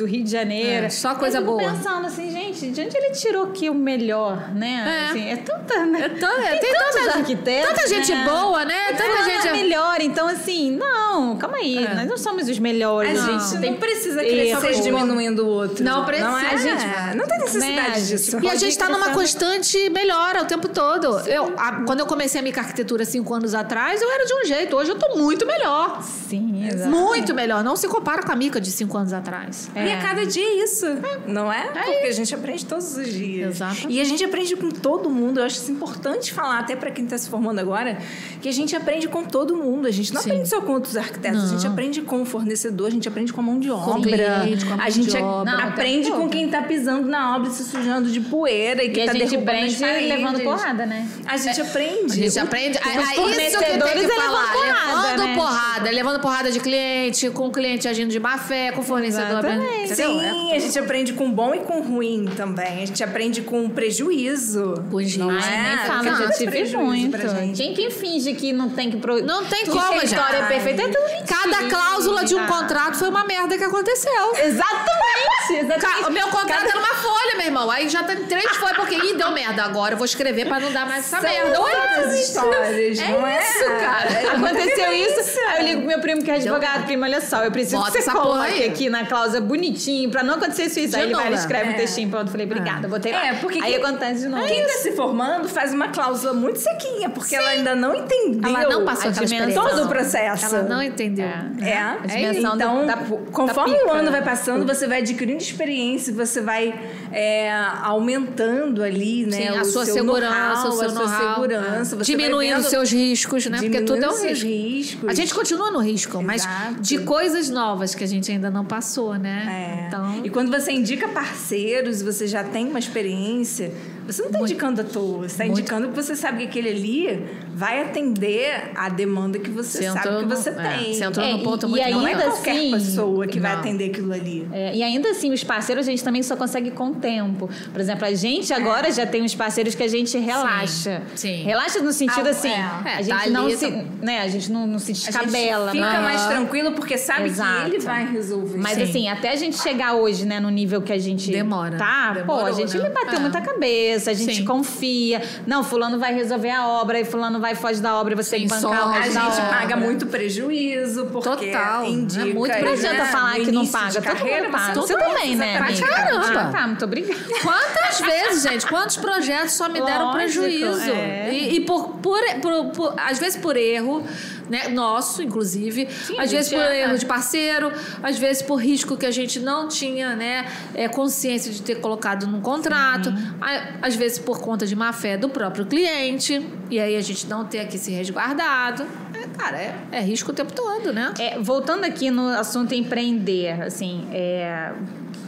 do 0.03 0.07
Rio 0.09 0.25
de 0.25 0.31
Janeiro. 0.31 0.87
É, 0.87 0.91
só 0.91 1.15
coisa 1.15 1.38
Eu 1.38 1.45
boa. 1.45 1.59
pensando 1.62 2.07
assim, 2.07 2.31
gente, 2.31 2.71
de 2.71 2.81
onde 2.81 2.97
ele 2.97 3.11
tirou 3.12 3.45
aqui 3.45 3.71
o 3.71 3.75
melhor, 3.75 4.53
né? 4.55 4.85
É. 4.85 5.11
Assim, 5.11 5.29
é 5.31 5.37
tanta, 5.37 5.87
né? 5.87 6.01
É 6.03 6.09
tão- 6.09 6.41
é, 6.43 6.51
tem, 6.57 6.61
tem 6.61 6.75
tantos 6.79 6.95
tanta- 7.01 7.19
arquitetos. 7.19 7.69
tanta 7.71 7.88
gente 7.88 8.15
né? 8.15 8.25
boa, 8.29 8.65
né? 8.65 8.87
Tanta 8.93 9.03
Fulano 9.05 9.25
gente- 9.25 9.49
é 9.49 9.53
melhor. 9.53 10.01
Então, 10.01 10.27
assim, 10.29 10.71
não, 10.77 11.37
calma 11.37 11.57
aí. 11.59 11.85
É. 11.85 11.95
Nós 11.95 12.09
não 12.09 12.17
somos 12.19 12.49
os 12.49 12.59
melhores. 12.59 13.19
A 13.19 13.23
não. 13.27 13.38
gente 13.41 13.59
não 13.71 13.75
precisa 13.77 14.21
crescer 14.21 14.71
erro. 14.73 14.83
diminuindo 14.83 15.45
o 15.47 15.49
outro. 15.49 15.85
Não 15.85 16.05
precisa. 16.05 16.29
Não, 16.29 16.38
é, 16.38 16.47
A 16.53 16.57
gente- 16.57 17.17
não 17.17 17.27
tem 17.27 17.38
necessidade 17.38 18.01
né, 18.01 18.07
disso. 18.07 18.38
E 18.43 18.49
a 18.49 18.55
gente 18.57 18.77
ir 18.81 18.88
numa 18.91 19.11
constante 19.11 19.88
melhora 19.91 20.43
o 20.43 20.47
tempo 20.47 20.69
todo. 20.69 21.21
Eu, 21.29 21.55
a- 21.57 21.83
quando 21.87 22.01
eu 22.01 22.07
comecei 22.07 22.41
a 22.41 22.43
minha 22.43 22.55
arquitetura 22.57 23.05
cinco 23.05 23.33
anos 23.35 23.55
atrás, 23.55 24.01
eu 24.03 24.11
era 24.11 24.25
de 24.27 24.35
um 24.35 24.45
jeito. 24.45 24.77
Hoje 24.77 24.91
eu 24.91 24.99
tô 24.99 25.17
muito 25.17 25.47
melhor. 25.47 26.03
Sim, 26.03 26.67
exato. 26.67 26.91
Muito 26.91 27.35
melhor. 27.35 27.62
Não 27.62 27.77
se 27.77 27.87
compara 27.88 28.23
com 28.23 28.33
a 28.33 28.37
Mica 28.37 28.61
de 28.61 28.71
cinco 28.71 28.97
anos 28.97 29.12
atrás. 29.12 29.71
E 29.77 29.79
é 29.93 30.01
cada 30.03 30.27
dia 30.27 30.65
isso, 30.65 30.87
não 31.27 31.53
é? 31.53 31.63
Porque 31.69 31.91
isso. 31.91 32.09
a 32.09 32.13
gente 32.13 32.35
aprende 32.35 32.65
todos 32.67 32.97
os 32.97 33.13
dias. 33.13 33.57
Exatamente. 33.57 33.87
E 33.91 34.01
a 34.01 34.05
gente 34.05 34.25
aprende 34.25 34.57
com 34.57 34.71
todo 34.71 35.09
mundo. 35.11 35.41
Eu 35.41 35.45
acho 35.45 35.57
isso 35.57 35.71
importante 35.71 36.33
falar, 36.33 36.59
até 36.61 36.75
para 36.77 36.91
quem 36.91 37.05
está 37.05 37.17
se 37.19 37.29
formando 37.29 37.59
agora, 37.59 37.99
que 38.41 38.49
a 38.49 38.53
gente 38.53 38.75
aprende 38.75 39.09
com 39.09 39.25
todo 39.25 39.57
mundo. 39.57 39.87
A 39.87 39.91
gente 39.91 40.13
não 40.13 40.21
Sim. 40.21 40.31
aprende 40.31 40.49
só 40.49 40.61
com 40.61 40.73
outros 40.73 40.97
arquitetos, 40.97 41.45
a 41.45 41.49
gente 41.49 41.65
Não. 41.65 41.73
aprende 41.73 42.03
com 42.03 42.23
o 42.23 42.25
fornecedor, 42.25 42.89
a 42.89 42.91
gente 42.91 43.09
aprende 43.09 43.33
com 43.33 43.41
a 43.41 43.45
mão 43.45 43.59
de 43.59 43.71
obra. 43.71 44.01
cliente, 44.03 44.65
com 44.65 44.75
a 44.75 44.77
mão 44.77 44.87
a 44.87 44.91
gente 44.91 45.11
de 45.11 45.17
obra. 45.17 45.53
Não, 45.53 45.61
aprende 45.69 46.07
tempo 46.09 46.21
com 46.21 46.29
quem 46.29 46.47
está 46.47 46.63
pisando 46.63 47.09
na 47.09 47.37
obra 47.37 47.49
e 47.49 47.53
se 47.53 47.65
sujando 47.65 48.11
de 48.11 48.21
poeira 48.21 48.83
e 48.83 48.91
que 48.91 49.01
E 49.01 49.05
está 49.05 49.13
a 49.13 49.19
derrubando 49.19 49.51
aprende 49.51 49.77
paredes. 49.77 50.09
levando 50.09 50.41
porrada, 50.41 50.87
né? 50.87 51.09
A 51.27 51.37
gente 51.37 51.61
aprende. 51.61 52.13
A 52.13 52.17
gente 52.17 52.39
aprende. 52.39 52.79
Os 52.79 52.87
É, 52.87 52.89
é 52.91 53.03
isso 53.49 53.59
que 53.59 53.65
tem 53.65 53.79
fornecedores 53.79 54.07
que 54.07 54.13
é 54.13 54.17
falar. 54.17 54.53
levando 54.53 54.53
porrada, 54.53 55.03
levando 55.11 55.27
né? 55.27 55.35
porrada. 55.35 55.91
Levando 55.91 56.21
porrada 56.21 56.53
de 56.53 56.61
cliente, 56.61 57.31
com 57.31 57.47
o 57.49 57.53
cliente 57.53 57.87
agindo 57.89 58.11
de 58.11 58.19
má 58.21 58.39
fé, 58.39 58.73
com 58.73 58.81
o 58.81 58.85
fornecedor. 58.85 59.39
Exatamente. 59.45 59.72
Sim, 59.95 60.53
a 60.53 60.59
gente 60.59 60.79
aprende 60.79 61.13
com 61.13 61.31
bom 61.31 61.55
e 61.55 61.61
com 61.61 61.81
ruim 61.81 62.27
também. 62.37 62.83
A 62.83 62.87
gente 62.87 63.03
aprende 63.03 63.43
com 63.43 63.69
prejuízo. 63.69 64.75
Os 64.91 65.17
não 65.17 65.29
riscos. 65.31 65.53
é? 65.53 65.63
nem 65.63 65.79
fala, 65.87 66.17
já 66.17 66.25
é 66.25 66.31
tive 66.31 66.77
muito. 66.77 67.11
pra 67.19 67.29
gente. 67.29 67.57
Quem, 67.57 67.75
quem 67.75 67.91
finge 67.91 68.35
que 68.35 68.53
não 68.53 68.71
tem 68.71 68.91
que... 68.91 68.97
Pro... 68.97 69.23
Não 69.25 69.45
tem 69.45 69.65
que 69.65 69.71
como, 69.71 69.81
a 69.83 69.93
gente. 70.01 70.05
história 70.07 70.37
é 70.39 70.47
perfeita 70.47 70.83
é 70.83 70.89
tudo 70.89 71.03
mentira. 71.05 71.25
Cada 71.27 71.69
cláusula 71.69 72.25
de 72.25 72.35
um 72.35 72.47
contrato 72.47 72.97
foi 72.99 73.09
uma 73.09 73.25
merda 73.25 73.57
que 73.59 73.65
aconteceu. 73.65 74.33
Exatamente, 74.37 75.65
exatamente. 75.65 76.09
O 76.09 76.11
meu 76.13 76.29
contrato 76.29 76.67
era 76.67 76.79
uma 76.79 76.95
folha, 76.95 77.37
meu 77.37 77.47
irmão. 77.47 77.71
Aí 77.71 77.89
já 77.89 78.03
tem 78.03 78.17
três 78.25 78.57
folhas, 78.57 78.77
porque 78.77 78.95
ih, 78.95 79.15
deu 79.15 79.31
merda. 79.33 79.65
Agora 79.65 79.95
eu 79.95 79.99
vou 79.99 80.05
escrever 80.05 80.47
pra 80.47 80.61
não 80.61 80.73
dar 80.73 80.87
mais 80.87 81.05
essa 81.13 81.21
merda. 81.21 81.61
Oi, 81.61 81.73
As 81.73 82.15
histórias, 82.15 82.99
É 82.99 83.09
não 83.09 83.27
é? 83.27 83.39
isso, 83.43 83.65
cara. 83.81 84.11
É 84.11 84.27
Aconteceu 84.33 84.93
isso, 84.93 85.39
aí 85.49 85.61
eu 85.61 85.65
ligo 85.67 85.79
pro 85.81 85.89
meu 85.89 86.01
primo 86.01 86.23
que 86.23 86.31
é 86.31 86.35
advogado, 86.35 86.85
primo, 86.85 87.05
olha 87.05 87.21
só, 87.21 87.45
eu 87.45 87.51
preciso 87.51 87.77
Bota 87.79 87.93
que 87.93 88.03
você 88.03 88.11
essa 88.11 88.13
porra 88.13 88.47
coloque 88.47 88.65
aqui 88.65 88.89
na 88.91 89.05
cláusula 89.07 89.41
bonitinho, 89.62 90.11
pra 90.11 90.22
não 90.25 90.35
acontecer 90.35 90.81
isso. 90.81 90.96
Aí 90.96 91.05
ele 91.05 91.14
vai, 91.14 91.27
ele 91.29 91.37
escreve 91.37 91.70
um 91.70 91.72
É. 91.72 91.77
textinho, 91.77 92.09
pronto, 92.11 92.31
falei, 92.31 92.46
obrigada, 92.46 92.88
botei 92.88 93.12
lá. 93.12 93.27
É, 93.29 93.35
porque 93.35 93.59
Aí 93.61 93.75
quem- 93.75 93.85
acontece 93.85 94.22
de 94.22 94.29
novo. 94.29 94.46
Quem 94.46 94.62
tá 94.66 94.72
se 94.75 94.92
formando 94.92 95.48
faz 95.48 95.72
uma 95.72 95.88
cláusula 95.88 96.33
muito 96.35 96.59
sequinha, 96.59 97.09
porque 97.11 97.37
ela 97.37 97.51
ainda 97.51 97.75
não 97.75 97.94
entendeu 97.94 98.40
Ela 98.44 98.68
não 98.68 98.85
passou 98.85 99.09
a 99.09 99.12
dimensão. 99.12 99.37
experiência. 99.38 99.62
todo 99.77 99.85
o 99.85 99.88
processo. 99.88 100.55
Ela 100.57 100.62
não 100.68 100.83
entendeu. 100.83 101.27
É, 101.27 101.77
A 101.79 101.96
dimensão 102.07 102.55
então, 102.57 102.87
da- 102.87 102.94
da- 102.96 103.03
conforme 103.31 103.77
da 103.79 103.85
o 103.87 103.90
ano 103.92 104.11
vai 104.11 104.22
passando, 104.22 104.66
você 104.66 104.87
vai 104.87 104.98
adquirindo 105.01 105.38
experiência, 105.40 106.12
você 106.12 106.40
vai 106.40 106.75
é, 107.12 107.53
aumentando 107.83 108.83
ali, 108.83 109.27
né? 109.27 109.37
Sim, 109.37 109.48
a 109.48 109.62
o 109.62 109.64
sua 109.64 109.85
seu 109.85 109.94
segurança, 109.94 110.35
know-how, 110.64 110.68
o 110.68 110.72
seu 110.79 110.87
a 110.87 110.90
sua 110.90 111.09
segurança. 111.35 111.94
é. 111.94 111.98
Você 111.98 112.05
Diminuindo 112.05 112.59
os 112.61 112.66
seus 112.66 112.90
riscos, 112.90 113.46
né? 113.46 113.59
Porque 113.61 113.83
tudo 113.83 114.03
é 114.05 114.09
um 114.09 114.22
risco. 114.27 114.46
riscos. 114.46 115.09
A 115.09 115.14
gente 115.14 115.35
continua 115.35 115.70
no 115.70 115.79
risco, 115.81 116.22
mas 116.22 116.42
Exato. 116.44 116.81
de 116.81 116.98
coisas 116.98 117.48
novas 117.51 117.94
que 117.94 118.03
a 118.03 118.09
gente 118.09 118.31
ainda 118.33 118.51
não 118.51 118.64
passou, 118.64 119.14
né? 119.14 119.44
É. 119.53 119.85
Então, 119.88 120.25
E 120.25 120.31
quando 120.31 120.51
você 120.51 120.73
indica 120.73 121.09
parceiros, 121.09 122.03
você 122.03 122.27
já 122.27 122.43
tem 122.45 122.67
uma 122.69 122.79
experiência, 122.79 123.73
você 124.07 124.23
não 124.23 124.29
está 124.31 124.41
indicando 124.41 124.81
à 124.81 124.85
toa, 124.85 125.21
você 125.21 125.27
está 125.27 125.47
indicando 125.47 125.88
que 125.88 125.95
você 125.95 126.17
sabe 126.17 126.38
que 126.38 126.45
aquele 126.45 126.71
ali 126.71 127.25
vai 127.55 127.83
atender 127.83 128.71
a 128.75 128.88
demanda 128.88 129.38
que 129.38 129.51
você 129.51 129.79
Você 129.79 129.91
sabe 129.91 130.09
que 130.19 130.25
no- 130.25 130.29
você 130.37 130.51
é, 130.51 130.53
tem. 130.53 130.95
você 130.95 131.05
entrou 131.05 131.27
É, 131.27 131.33
num 131.33 131.38
ponto 131.43 131.67
e- 131.67 131.69
muito 131.69 131.87
e 131.87 131.91
Não 131.91 132.07
é 132.07 132.12
ainda 132.12 132.25
qualquer 132.25 132.51
assim- 132.53 132.71
pessoa 132.73 133.27
que 133.27 133.38
vai 133.38 133.53
Não. 133.53 133.59
atender 133.61 133.91
aquilo 133.91 134.12
ali. 134.12 134.49
É, 134.53 134.75
e 134.75 134.83
ainda 134.83 135.11
assim, 135.11 135.33
os 135.33 135.45
parceiros 135.45 135.87
a 135.87 135.91
gente 135.91 136.03
também 136.03 136.23
só 136.23 136.35
consegue 136.37 136.71
com 136.71 136.88
o 136.91 136.95
tempo. 136.95 137.49
Por 137.73 137.81
exemplo, 137.81 138.07
a 138.07 138.15
gente 138.15 138.53
agora 138.53 138.91
já 138.91 139.07
tem 139.07 139.23
uns 139.23 139.35
parceiros 139.35 139.75
que 139.75 139.83
a 139.83 139.88
gente 139.88 140.17
relaxa. 140.19 141.03
sim. 141.15 141.43
Relaxa 141.43 141.81
no 141.81 141.93
sentido 141.93 142.27
Ah, 142.27 142.31
assim, 142.31 142.49
é. 142.49 142.53
É, 142.53 142.59
a 142.59 142.81
tá 142.97 143.03
gente 143.03 143.12
ali, 143.12 143.31
não 143.31 143.51
tá- 143.51 143.57
se, 143.57 143.71
né, 144.01 144.21
a 144.21 144.29
gente 144.29 144.51
não, 144.51 144.67
não 144.67 144.79
se 144.79 144.93
A 144.93 144.95
gente 144.95 145.07
descabela. 145.07 145.71
fica 145.73 145.93
né? 145.93 146.01
mais 146.01 146.27
tranquilo 146.27 146.73
porque 146.73 146.97
sabe 146.97 147.25
Exato. 147.27 147.61
que 147.65 147.77
ele 147.77 147.79
vai 147.81 148.07
resolver. 148.11 148.59
Mas 148.59 148.75
Sim. 148.77 148.83
assim, 148.83 149.09
até 149.09 149.31
a 149.31 149.37
gente 149.37 149.59
chegar 149.59 149.95
hoje, 149.95 150.25
né, 150.25 150.41
no 150.41 150.51
nível 150.51 150.81
que 150.83 150.93
a 150.93 150.99
gente 150.99 151.31
Demora. 151.31 151.77
tá, 151.77 152.12
pô, 152.27 152.33
a 152.35 152.37
Demorou, 152.51 152.55
gente 152.55 152.79
né? 152.79 152.91
bateu 152.91 153.19
É. 153.19 153.21
muita 153.21 153.41
cabeça, 153.41 154.11
a 154.11 154.15
gente 154.15 154.37
Sim. 154.37 154.45
confia. 154.45 155.23
Não, 155.47 155.62
fulano 155.62 155.99
vai 155.99 156.15
resolver 156.15 156.51
a 156.51 156.67
obra 156.67 156.99
e 157.01 157.05
fulano 157.05 157.41
vai 157.43 157.55
foge 157.55 157.81
da 157.83 157.95
obra 157.97 158.15
e 158.15 158.17
você 158.17 158.37
tem 158.37 158.47
que 158.47 158.49
bancar 158.49 158.89
a 158.97 159.03
gente 159.03 159.19
obra. 159.19 159.43
paga 159.51 159.77
muito 159.77 160.07
prejuízo, 160.07 161.07
porque 161.13 161.29
Total, 161.29 161.85
indica... 161.85 162.25
né? 162.25 162.33
Muito 162.33 162.53
aí, 162.53 162.63
Não 162.63 162.69
prejuízo. 162.69 162.87
adianta 162.87 163.05
né, 163.05 163.11
falar 163.13 163.35
que 163.35 163.53
não 163.53 163.67
paga, 163.67 163.89
de 163.89 163.95
todo 163.95 164.05
carreira, 164.05 164.43
mundo 164.45 164.53
paga. 164.53 164.75
você 164.75 164.81
Você 164.81 164.97
não 164.97 165.07
também, 165.11 165.37
né, 165.37 165.57
pra 165.59 165.67
amiga? 165.67 165.87
caramba. 165.89 166.41
Ah, 166.41 166.51
tá, 166.53 166.67
muito 166.67 166.85
obrigada. 166.87 167.21
Quantas 167.43 168.01
vezes, 168.01 168.43
gente? 168.45 168.67
Quantos 168.67 168.97
projetos 168.97 169.53
só 169.53 169.69
me 169.69 169.81
deram 169.83 170.07
Lógico, 170.13 170.45
prejuízo? 170.45 170.91
é. 170.91 171.31
E, 171.35 171.57
e 171.57 171.61
por, 171.61 171.89
por, 171.97 172.19
por- 172.41 172.65
por- 172.71 172.95
às 172.97 173.19
vezes 173.19 173.37
por 173.41 173.57
erro, 173.57 174.03
né? 174.49 174.69
Nosso, 174.69 175.23
inclusive. 175.23 175.89
a 176.19 176.23
às 176.23 176.31
vezes 176.33 176.51
por 176.53 176.61
erro 176.61 176.99
de 176.99 177.07
parceiro, 177.07 177.73
às 178.03 178.19
vezes 178.19 178.43
por 178.43 178.57
risco 178.57 178.97
que 178.97 179.07
a 179.07 179.11
gente 179.11 179.41
não 179.41 179.69
tinha, 179.69 180.15
né? 180.15 180.47
É, 180.75 180.89
consciência 180.89 181.53
de 181.53 181.63
ter 181.63 181.77
colocado 181.81 182.27
num 182.27 182.41
contrato. 182.41 183.13
A- 183.41 183.87
Às 183.87 183.95
vezes 183.97 184.19
por 184.19 184.41
conta 184.41 184.67
de 184.67 184.75
má 184.77 184.93
fé 184.93 185.17
do 185.17 185.29
próprio 185.29 185.67
cliente. 185.67 186.45
E 186.71 186.79
aí 186.81 186.97
a 186.97 187.01
gente 187.01 187.27
não 187.27 187.45
ter 187.45 187.61
aqui 187.61 187.77
se 187.79 187.91
resguardado. 187.91 188.87
É, 189.23 189.39
cara, 189.39 189.57
é, 189.59 189.75
é 189.93 190.01
risco 190.01 190.33
o 190.33 190.35
tempo 190.35 190.53
todo, 190.53 190.93
né? 190.93 191.15
É, 191.19 191.39
voltando 191.39 191.85
aqui 191.85 192.11
no 192.11 192.29
assunto 192.29 192.75
empreender, 192.75 193.63
assim, 193.63 194.07
é, 194.13 194.73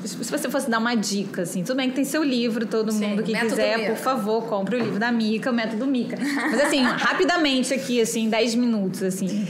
se 0.05 0.17
você 0.17 0.51
fosse 0.51 0.69
dar 0.69 0.79
uma 0.79 0.95
dica, 0.95 1.43
assim, 1.43 1.63
tudo 1.63 1.77
bem 1.77 1.89
que 1.89 1.97
tem 1.97 2.05
seu 2.05 2.23
livro, 2.23 2.67
todo 2.67 2.93
Sim, 2.93 3.09
mundo 3.09 3.23
que 3.23 3.33
quiser, 3.33 3.79
Mica. 3.79 3.91
por 3.93 3.99
favor, 3.99 4.45
compre 4.47 4.77
o 4.77 4.79
livro 4.79 4.99
da 4.99 5.11
Mica, 5.11 5.51
o 5.51 5.55
Método 5.55 5.87
Mica. 5.87 6.17
Mas 6.19 6.61
assim, 6.61 6.83
rapidamente 6.83 7.73
aqui, 7.73 8.01
assim, 8.01 8.29
10 8.29 8.55
minutos, 8.57 9.03
assim, 9.03 9.47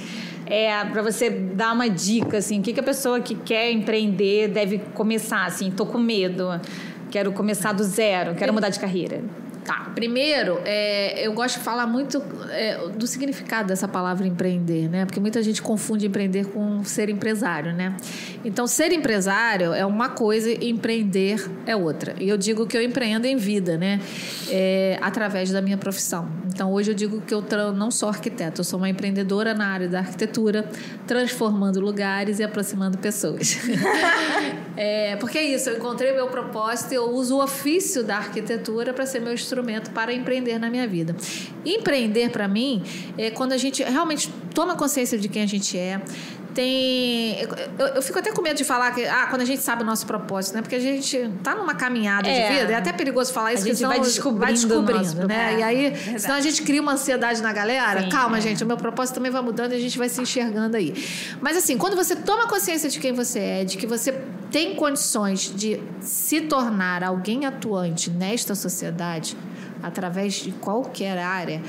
é, 0.47 0.85
para 0.85 1.03
você 1.03 1.31
dar 1.31 1.73
uma 1.73 1.89
dica, 1.89 2.39
assim, 2.39 2.61
o 2.61 2.63
que, 2.63 2.73
que 2.73 2.81
a 2.81 2.85
pessoa 2.85 3.21
que 3.21 3.35
quer 3.35 3.73
empreender 3.73 4.49
deve 4.49 4.79
começar, 4.95 5.45
assim, 5.45 5.71
tô 5.71 5.87
com 5.87 5.99
medo, 5.99 6.49
quero 7.11 7.33
começar 7.33 7.73
do 7.73 7.83
zero, 7.83 8.35
quero 8.35 8.53
mudar 8.53 8.69
de 8.69 8.79
carreira. 8.79 9.23
Tá. 9.65 9.91
Primeiro, 9.95 10.61
é, 10.67 11.27
eu 11.27 11.33
gosto 11.33 11.59
de 11.59 11.65
falar 11.65 11.87
muito 11.87 12.23
é, 12.51 12.77
do 12.89 13.07
significado 13.07 13.69
dessa 13.69 13.89
palavra 13.89 14.27
empreender, 14.27 14.91
né? 14.91 15.07
Porque 15.07 15.19
muita 15.19 15.43
gente 15.43 15.63
confunde 15.63 16.07
empreender 16.07 16.45
com 16.49 16.85
ser 16.85 17.09
empresário, 17.09 17.73
né? 17.73 17.97
Então, 18.45 18.67
ser 18.67 18.93
empresário 18.93 19.73
é 19.73 19.87
uma 19.87 20.11
coisa 20.11 20.51
e 20.51 20.69
empreender 20.69 21.51
é 21.67 21.75
outra. 21.75 22.15
E 22.21 22.29
eu 22.29 22.37
digo 22.37 22.67
que 22.67 22.77
eu 22.77 22.83
empreendo 22.83 23.27
em 23.27 23.37
vida, 23.37 23.79
né? 23.79 24.01
É, 24.51 24.99
através 25.01 25.51
da 25.51 25.63
minha 25.63 25.79
profissão. 25.79 26.29
Então, 26.47 26.71
hoje 26.71 26.91
eu 26.91 26.95
digo 26.95 27.23
que 27.23 27.33
eu 27.33 27.43
não 27.73 27.91
sou 27.91 28.11
arquiteta, 28.11 28.61
eu 28.61 28.65
sou 28.65 28.79
uma 28.79 28.89
empreendedora 28.91 29.55
na 29.55 29.69
área 29.69 29.89
da 29.89 30.01
arquitetura, 30.01 30.69
transformando 31.07 31.81
lugares 31.81 32.39
e 32.39 32.45
aproximando 32.45 32.99
pessoas. 32.99 33.57
é, 34.77 35.17
porque 35.17 35.39
é 35.39 35.43
isso, 35.43 35.71
eu 35.71 35.79
encontrei 35.79 36.13
meu 36.13 36.27
propósito 36.27 36.93
e 36.93 36.97
eu 36.97 37.11
uso 37.11 37.37
o 37.37 37.43
ofício 37.43 38.05
da 38.05 38.19
arquitetura 38.19 38.93
para 38.93 39.07
ser 39.07 39.21
meu 39.21 39.33
instrumento 39.33 39.54
instrumento 39.55 39.91
para 39.93 40.13
empreender 40.13 40.59
na 40.59 40.69
minha 40.69 40.87
vida. 40.87 41.15
Empreender, 41.65 42.31
para 42.31 42.49
mim, 42.49 42.83
é 43.17 43.31
quando 43.31 43.53
a 43.53 43.57
gente 43.57 43.83
realmente 43.83 44.29
toma 44.53 44.77
consciência 44.77 45.17
de 45.19 45.29
quem 45.29 45.43
a 45.43 45.47
gente 45.47 45.79
é, 45.79 46.01
tem. 46.55 47.41
Eu, 47.79 47.87
eu, 47.89 48.03
fico 48.03 48.19
até 48.19 48.33
com 48.33 48.41
medo 48.41 48.57
de 48.57 48.65
falar 48.65 48.93
que. 48.93 49.05
Ah, 49.05 49.27
quando 49.29 49.43
a 49.43 49.45
gente 49.45 49.61
sabe 49.63 49.83
o 49.83 49.85
nosso 49.85 50.07
propósito, 50.07 50.55
né? 50.55 50.63
Porque 50.63 50.77
a 50.77 50.81
gente 50.81 51.31
tá 51.43 51.55
numa 51.55 51.75
caminhada 51.75 52.29
é. 52.29 52.49
de 52.49 52.55
vida. 52.61 52.73
É 52.73 52.77
até 52.77 52.93
perigoso 52.93 53.33
falar 53.33 53.53
isso, 53.53 53.65
a 53.65 53.67
gente 53.69 53.85
vai 53.85 54.01
descobrindo, 54.01 54.41
vai 54.41 54.53
descobrindo 54.53 55.29
né? 55.29 55.59
E 55.59 55.63
aí, 55.63 55.87
é 55.87 56.19
senão 56.19 56.37
a 56.37 56.41
gente 56.41 56.63
cria 56.63 56.81
uma 56.81 56.93
ansiedade 56.93 57.43
na 57.43 57.53
galera. 57.53 58.03
Sim, 58.03 58.09
Calma, 58.09 58.39
é. 58.39 58.41
gente, 58.41 58.63
o 58.63 58.67
meu 58.67 58.77
propósito 58.77 59.17
também 59.17 59.31
vai 59.31 59.43
mudando 59.43 59.73
e 59.73 59.75
a 59.75 59.81
gente 59.81 59.99
vai 59.99 60.09
se 60.09 60.21
enxergando 60.21 60.77
aí. 60.77 60.95
Mas 61.41 61.57
assim, 61.57 61.77
quando 61.77 61.97
você 61.97 62.15
toma 62.17 62.47
consciência 62.47 62.89
de 62.89 63.01
quem 63.01 63.13
você 63.13 63.39
é, 63.39 63.65
de 63.65 63.77
que 63.77 63.87
você 63.87 64.13
tem 64.51 64.77
condições 64.77 65.53
de 65.55 65.83
se 66.01 66.43
tornar 66.43 67.03
alguém 67.03 67.45
atuante 67.45 68.11
nesta 68.11 68.55
sociedade, 68.55 69.37
através 69.83 70.35
de 70.35 70.53
qualquer 70.53 71.19
área 71.19 71.61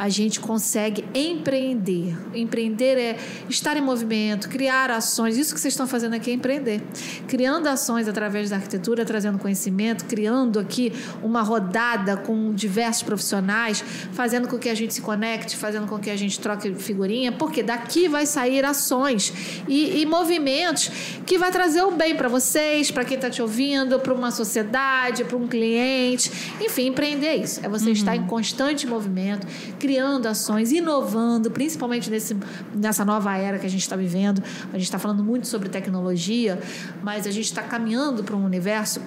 a 0.00 0.08
gente 0.08 0.40
consegue 0.40 1.04
empreender. 1.14 2.16
Empreender 2.34 2.96
é 2.96 3.18
estar 3.50 3.76
em 3.76 3.82
movimento, 3.82 4.48
criar 4.48 4.90
ações. 4.90 5.36
Isso 5.36 5.52
que 5.52 5.60
vocês 5.60 5.74
estão 5.74 5.86
fazendo 5.86 6.14
aqui 6.14 6.30
é 6.30 6.32
empreender. 6.32 6.80
Criando 7.28 7.66
ações 7.66 8.08
através 8.08 8.48
da 8.48 8.56
arquitetura, 8.56 9.04
trazendo 9.04 9.38
conhecimento, 9.38 10.06
criando 10.06 10.58
aqui 10.58 10.90
uma 11.22 11.42
rodada 11.42 12.16
com 12.16 12.54
diversos 12.54 13.02
profissionais, 13.02 13.84
fazendo 14.12 14.48
com 14.48 14.58
que 14.58 14.70
a 14.70 14.74
gente 14.74 14.94
se 14.94 15.02
conecte, 15.02 15.54
fazendo 15.54 15.86
com 15.86 15.98
que 15.98 16.08
a 16.08 16.16
gente 16.16 16.40
troque 16.40 16.74
figurinha, 16.76 17.30
porque 17.30 17.62
daqui 17.62 18.08
vai 18.08 18.24
sair 18.24 18.64
ações 18.64 19.34
e, 19.68 20.00
e 20.00 20.06
movimentos 20.06 20.90
que 21.26 21.36
vai 21.36 21.50
trazer 21.50 21.82
o 21.82 21.90
bem 21.90 22.16
para 22.16 22.26
vocês, 22.26 22.90
para 22.90 23.04
quem 23.04 23.16
está 23.16 23.28
te 23.28 23.42
ouvindo, 23.42 24.00
para 24.00 24.14
uma 24.14 24.30
sociedade, 24.30 25.24
para 25.24 25.36
um 25.36 25.46
cliente. 25.46 26.32
Enfim, 26.58 26.86
empreender 26.86 27.26
é 27.26 27.36
isso. 27.36 27.60
É 27.62 27.68
você 27.68 27.84
uhum. 27.84 27.92
estar 27.92 28.16
em 28.16 28.24
constante 28.24 28.86
movimento, 28.86 29.46
criando 29.78 29.89
ações, 29.98 30.72
inovando, 30.72 31.50
principalmente 31.50 32.10
nesse, 32.10 32.36
nessa 32.74 33.04
nova 33.04 33.36
era 33.36 33.58
que 33.58 33.66
a 33.66 33.70
gente 33.70 33.82
está 33.82 33.96
vivendo. 33.96 34.42
A 34.72 34.76
gente 34.76 34.84
está 34.84 34.98
falando 34.98 35.22
muito 35.22 35.46
sobre 35.46 35.68
tecnologia, 35.68 36.60
mas 37.02 37.26
a 37.26 37.30
gente 37.30 37.46
está 37.46 37.62
caminhando 37.62 38.22
para 38.22 38.36
um 38.36 38.44
universo 38.44 39.00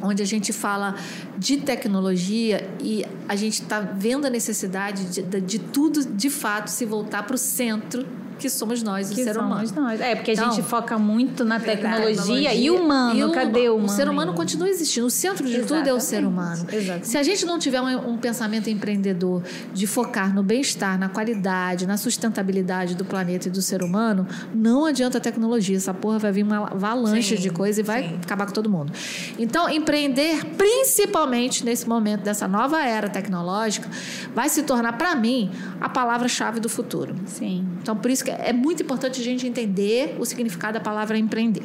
onde 0.00 0.22
a 0.22 0.26
gente 0.26 0.52
fala 0.52 0.96
de 1.38 1.58
tecnologia 1.58 2.68
e 2.80 3.04
a 3.28 3.36
gente 3.36 3.62
está 3.62 3.80
vendo 3.80 4.26
a 4.26 4.30
necessidade 4.30 5.04
de, 5.04 5.22
de, 5.22 5.40
de 5.40 5.58
tudo 5.58 6.04
de 6.04 6.28
fato 6.28 6.68
se 6.68 6.84
voltar 6.84 7.22
para 7.22 7.36
o 7.36 7.38
centro 7.38 8.04
que 8.42 8.50
somos 8.50 8.82
nós, 8.82 9.10
o 9.10 9.14
que 9.14 9.22
ser 9.22 9.38
humano. 9.38 9.64
Nós. 9.76 10.00
É, 10.00 10.16
porque 10.16 10.32
então, 10.32 10.48
a 10.48 10.50
gente 10.50 10.62
foca 10.64 10.98
muito 10.98 11.44
na 11.44 11.60
tecnologia, 11.60 12.16
tecnologia 12.16 12.54
e 12.54 12.70
o 12.70 12.82
humano. 12.82 13.18
E 13.18 13.24
o, 13.24 13.30
cadê 13.30 13.68
o 13.68 13.76
humano? 13.76 13.92
O 13.92 13.96
ser 13.96 14.08
humano 14.08 14.34
continua 14.34 14.68
existindo. 14.68 15.06
O 15.06 15.10
centro 15.10 15.46
de 15.46 15.56
Exatamente. 15.56 15.84
tudo 15.84 15.88
é 15.88 15.92
o 15.92 16.00
ser 16.00 16.24
humano. 16.24 16.66
Exatamente. 16.70 17.06
Se 17.06 17.16
a 17.16 17.22
gente 17.22 17.46
não 17.46 17.58
tiver 17.58 17.80
um, 17.80 18.10
um 18.10 18.18
pensamento 18.18 18.68
empreendedor 18.68 19.42
de 19.72 19.86
focar 19.86 20.34
no 20.34 20.42
bem-estar, 20.42 20.98
na 20.98 21.08
qualidade, 21.08 21.86
na 21.86 21.96
sustentabilidade 21.96 22.96
do 22.96 23.04
planeta 23.04 23.46
e 23.46 23.50
do 23.50 23.62
ser 23.62 23.82
humano, 23.82 24.26
não 24.52 24.84
adianta 24.84 25.18
a 25.18 25.20
tecnologia. 25.20 25.76
Essa 25.76 25.94
porra 25.94 26.18
vai 26.18 26.32
vir 26.32 26.42
uma 26.42 26.66
avalanche 26.66 27.36
sim, 27.36 27.42
de 27.42 27.50
coisa 27.50 27.80
e 27.80 27.84
vai 27.84 28.08
sim. 28.08 28.18
acabar 28.22 28.46
com 28.46 28.52
todo 28.52 28.68
mundo. 28.68 28.92
Então, 29.38 29.68
empreender, 29.68 30.44
principalmente 30.56 31.64
nesse 31.64 31.88
momento 31.88 32.22
dessa 32.22 32.48
nova 32.48 32.82
era 32.82 33.08
tecnológica, 33.08 33.88
vai 34.34 34.48
se 34.48 34.64
tornar, 34.64 34.94
para 34.94 35.14
mim, 35.14 35.50
a 35.80 35.88
palavra-chave 35.88 36.58
do 36.58 36.68
futuro. 36.68 37.14
Sim. 37.26 37.64
Então, 37.80 37.96
por 37.96 38.10
isso 38.10 38.24
que 38.24 38.31
é 38.44 38.52
muito 38.52 38.82
importante 38.82 39.20
a 39.20 39.24
gente 39.24 39.46
entender 39.46 40.16
o 40.18 40.24
significado 40.24 40.74
da 40.74 40.80
palavra 40.80 41.18
empreender. 41.18 41.62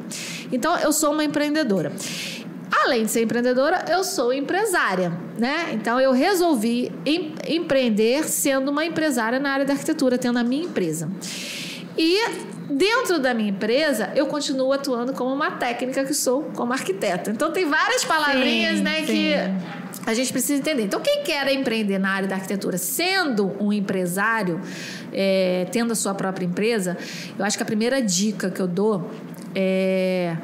Então, 0.51 0.77
eu 0.77 0.91
sou 0.91 1.13
uma 1.13 1.23
empreendedora. 1.23 1.91
Além 2.83 3.05
de 3.05 3.11
ser 3.11 3.23
empreendedora, 3.23 3.85
eu 3.89 4.03
sou 4.03 4.33
empresária, 4.33 5.11
né? 5.37 5.69
Então 5.73 5.99
eu 5.99 6.11
resolvi 6.11 6.91
em, 7.05 7.33
empreender 7.47 8.25
sendo 8.25 8.71
uma 8.71 8.85
empresária 8.85 9.39
na 9.39 9.51
área 9.51 9.65
da 9.65 9.73
arquitetura, 9.73 10.17
tendo 10.17 10.37
a 10.37 10.43
minha 10.43 10.65
empresa. 10.65 11.09
E 11.97 12.19
dentro 12.69 13.19
da 13.19 13.33
minha 13.33 13.49
empresa, 13.49 14.11
eu 14.15 14.27
continuo 14.27 14.71
atuando 14.73 15.13
como 15.13 15.33
uma 15.33 15.51
técnica 15.51 16.03
que 16.03 16.13
sou, 16.13 16.43
como 16.55 16.73
arquiteta. 16.73 17.31
Então 17.31 17.51
tem 17.51 17.65
várias 17.65 18.03
palavrinhas, 18.03 18.77
sim, 18.77 18.83
né, 18.83 18.99
sim. 18.99 19.05
que 19.05 19.33
a 20.05 20.13
gente 20.13 20.31
precisa 20.31 20.59
entender. 20.59 20.83
Então, 20.83 21.01
quem 21.01 21.23
quer 21.23 21.51
empreender 21.53 21.97
na 21.97 22.09
área 22.09 22.27
da 22.27 22.35
arquitetura, 22.35 22.77
sendo 22.77 23.51
um 23.59 23.73
empresário, 23.73 24.61
é, 25.11 25.67
tendo 25.71 25.91
a 25.91 25.95
sua 25.95 26.13
própria 26.13 26.45
empresa, 26.45 26.97
eu 27.37 27.43
acho 27.43 27.57
que 27.57 27.63
a 27.63 27.65
primeira 27.65 28.01
dica 28.01 28.49
que 28.49 28.61
eu 28.61 28.67
dou 28.67 29.09
é. 29.53 30.37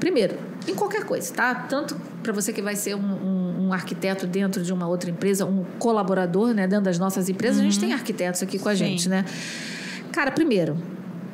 Primeiro, 0.00 0.36
em 0.68 0.74
qualquer 0.74 1.04
coisa, 1.04 1.32
tá? 1.32 1.54
Tanto 1.54 1.96
para 2.22 2.32
você 2.32 2.52
que 2.52 2.60
vai 2.60 2.76
ser 2.76 2.94
um, 2.94 2.98
um, 3.00 3.66
um, 3.66 3.72
arquiteto 3.72 4.26
dentro 4.26 4.62
de 4.62 4.72
uma 4.72 4.86
outra 4.86 5.08
empresa, 5.08 5.46
um 5.46 5.64
colaborador, 5.78 6.52
né, 6.52 6.66
dentro 6.66 6.84
das 6.84 6.98
nossas 6.98 7.28
empresas, 7.28 7.58
uhum. 7.58 7.62
a 7.62 7.70
gente 7.70 7.80
uhum. 7.80 7.86
tem 7.86 7.92
arquitetos 7.92 8.42
aqui 8.42 8.58
com 8.58 8.68
a 8.68 8.72
Sim. 8.72 8.84
gente, 8.84 9.08
né? 9.08 9.24
Cara, 10.12 10.30
primeiro, 10.30 10.76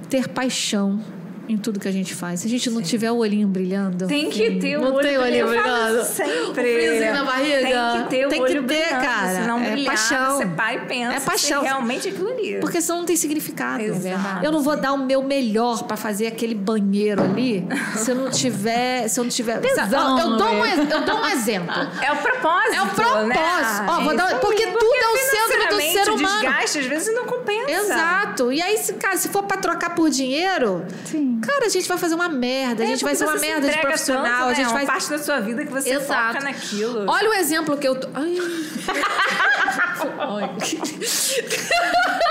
ter 0.09 0.29
paixão 0.29 1.01
em 1.49 1.57
tudo 1.57 1.80
que 1.80 1.88
a 1.88 1.93
gente 1.93 2.14
faz. 2.14 2.40
Se 2.40 2.47
a 2.47 2.51
gente 2.51 2.70
não 2.70 2.78
Sim. 2.78 2.84
tiver 2.84 3.11
o 3.11 3.16
olhinho 3.16 3.49
brilhando. 3.49 4.07
Tem 4.07 4.30
que 4.30 4.59
ter 4.59 4.78
o 4.78 4.84
olho, 4.84 5.01
tem 5.01 5.18
o 5.18 5.22
olhinho 5.22 5.49
brilhando. 5.49 6.05
Sempre. 6.05 7.01
Um 7.11 7.12
na 7.12 7.24
barriga. 7.24 7.62
Tem 7.62 8.03
que 8.03 8.09
ter 8.09 8.26
o 8.26 8.28
tem 8.28 8.40
olho 8.40 8.62
que 8.62 8.68
ter, 8.68 8.84
brilhando. 8.84 9.07
cara. 9.07 9.40
Se 9.43 9.49
não 9.49 9.59
é 9.61 9.70
brilhar, 9.70 9.95
paixão. 9.95 10.36
você 10.36 10.47
pai 10.47 10.86
pensa 10.86 11.16
é 11.16 11.20
paixão. 11.20 11.62
realmente 11.62 12.09
aquilo 12.09 12.28
ali. 12.28 12.59
Porque 12.61 12.80
senão 12.80 13.01
não 13.01 13.07
tem 13.07 13.16
significado. 13.16 13.82
Exato. 13.82 14.45
Eu 14.45 14.53
não 14.53 14.62
vou 14.62 14.76
dar 14.76 14.93
o 14.93 14.99
meu 14.99 15.22
melhor 15.22 15.82
para 15.84 15.97
fazer 15.97 16.26
aquele 16.26 16.55
banheiro 16.55 17.22
ali 17.22 17.66
se 17.97 18.11
eu 18.11 18.14
não 18.14 18.30
tiver. 18.30 19.09
Se 19.09 19.18
eu 19.20 19.24
não 19.24 19.30
tiver. 19.30 19.61
Tesão, 19.61 20.18
eu, 20.18 20.36
dou 20.36 20.49
um, 20.49 20.64
eu 20.64 21.05
dou 21.05 21.16
um 21.16 21.26
exemplo. 21.26 21.74
É 22.03 22.12
o 22.12 22.16
propósito. 22.16 22.74
É 22.74 22.82
o 22.82 22.86
propósito. 22.88 23.26
Né? 23.28 23.86
Ó, 23.88 24.01
vou 24.01 24.16
dar, 24.16 24.40
porque, 24.40 24.66
porque 24.66 24.78
tudo 24.78 24.95
é 24.95 25.09
o 25.09 25.16
centro 25.16 25.76
do 25.76 25.80
ser 25.82 26.11
humano. 26.11 26.40
desgaste, 26.40 26.78
às 26.78 26.86
vezes, 26.86 27.14
não 27.14 27.24
compensa. 27.24 27.70
Exato. 27.70 28.53
E 28.53 28.61
aí, 28.61 28.78
cara, 28.99 29.16
se 29.16 29.28
for 29.28 29.43
para 29.45 29.57
trocar 29.59 29.95
por 29.95 30.11
dinheiro, 30.11 30.84
Sim. 31.05 31.32
Cara, 31.43 31.66
a 31.66 31.68
gente 31.68 31.88
vai 31.88 31.99
fazer 31.99 32.14
uma 32.14 32.28
merda. 32.28 32.82
A 32.82 32.86
é, 32.86 32.88
gente 32.88 33.05
vai 33.05 33.14
ser 33.14 33.24
uma 33.24 33.36
merda 33.36 33.68
de 33.68 33.78
profissional. 33.78 34.24
Tanto, 34.24 34.47
né? 34.47 34.53
A 34.53 34.55
gente 34.55 34.70
é 34.70 34.72
vai... 34.72 34.86
parte 34.86 35.11
da 35.11 35.18
sua 35.18 35.40
vida 35.40 35.64
que 35.64 35.72
você 35.72 35.90
Exato. 35.90 36.34
foca 36.34 36.45
naquilo. 36.45 37.05
Olha 37.09 37.30
o 37.30 37.34
exemplo 37.34 37.76
que 37.76 37.86
eu 37.86 37.97
tô. 37.97 38.09
Ai. 38.14 38.36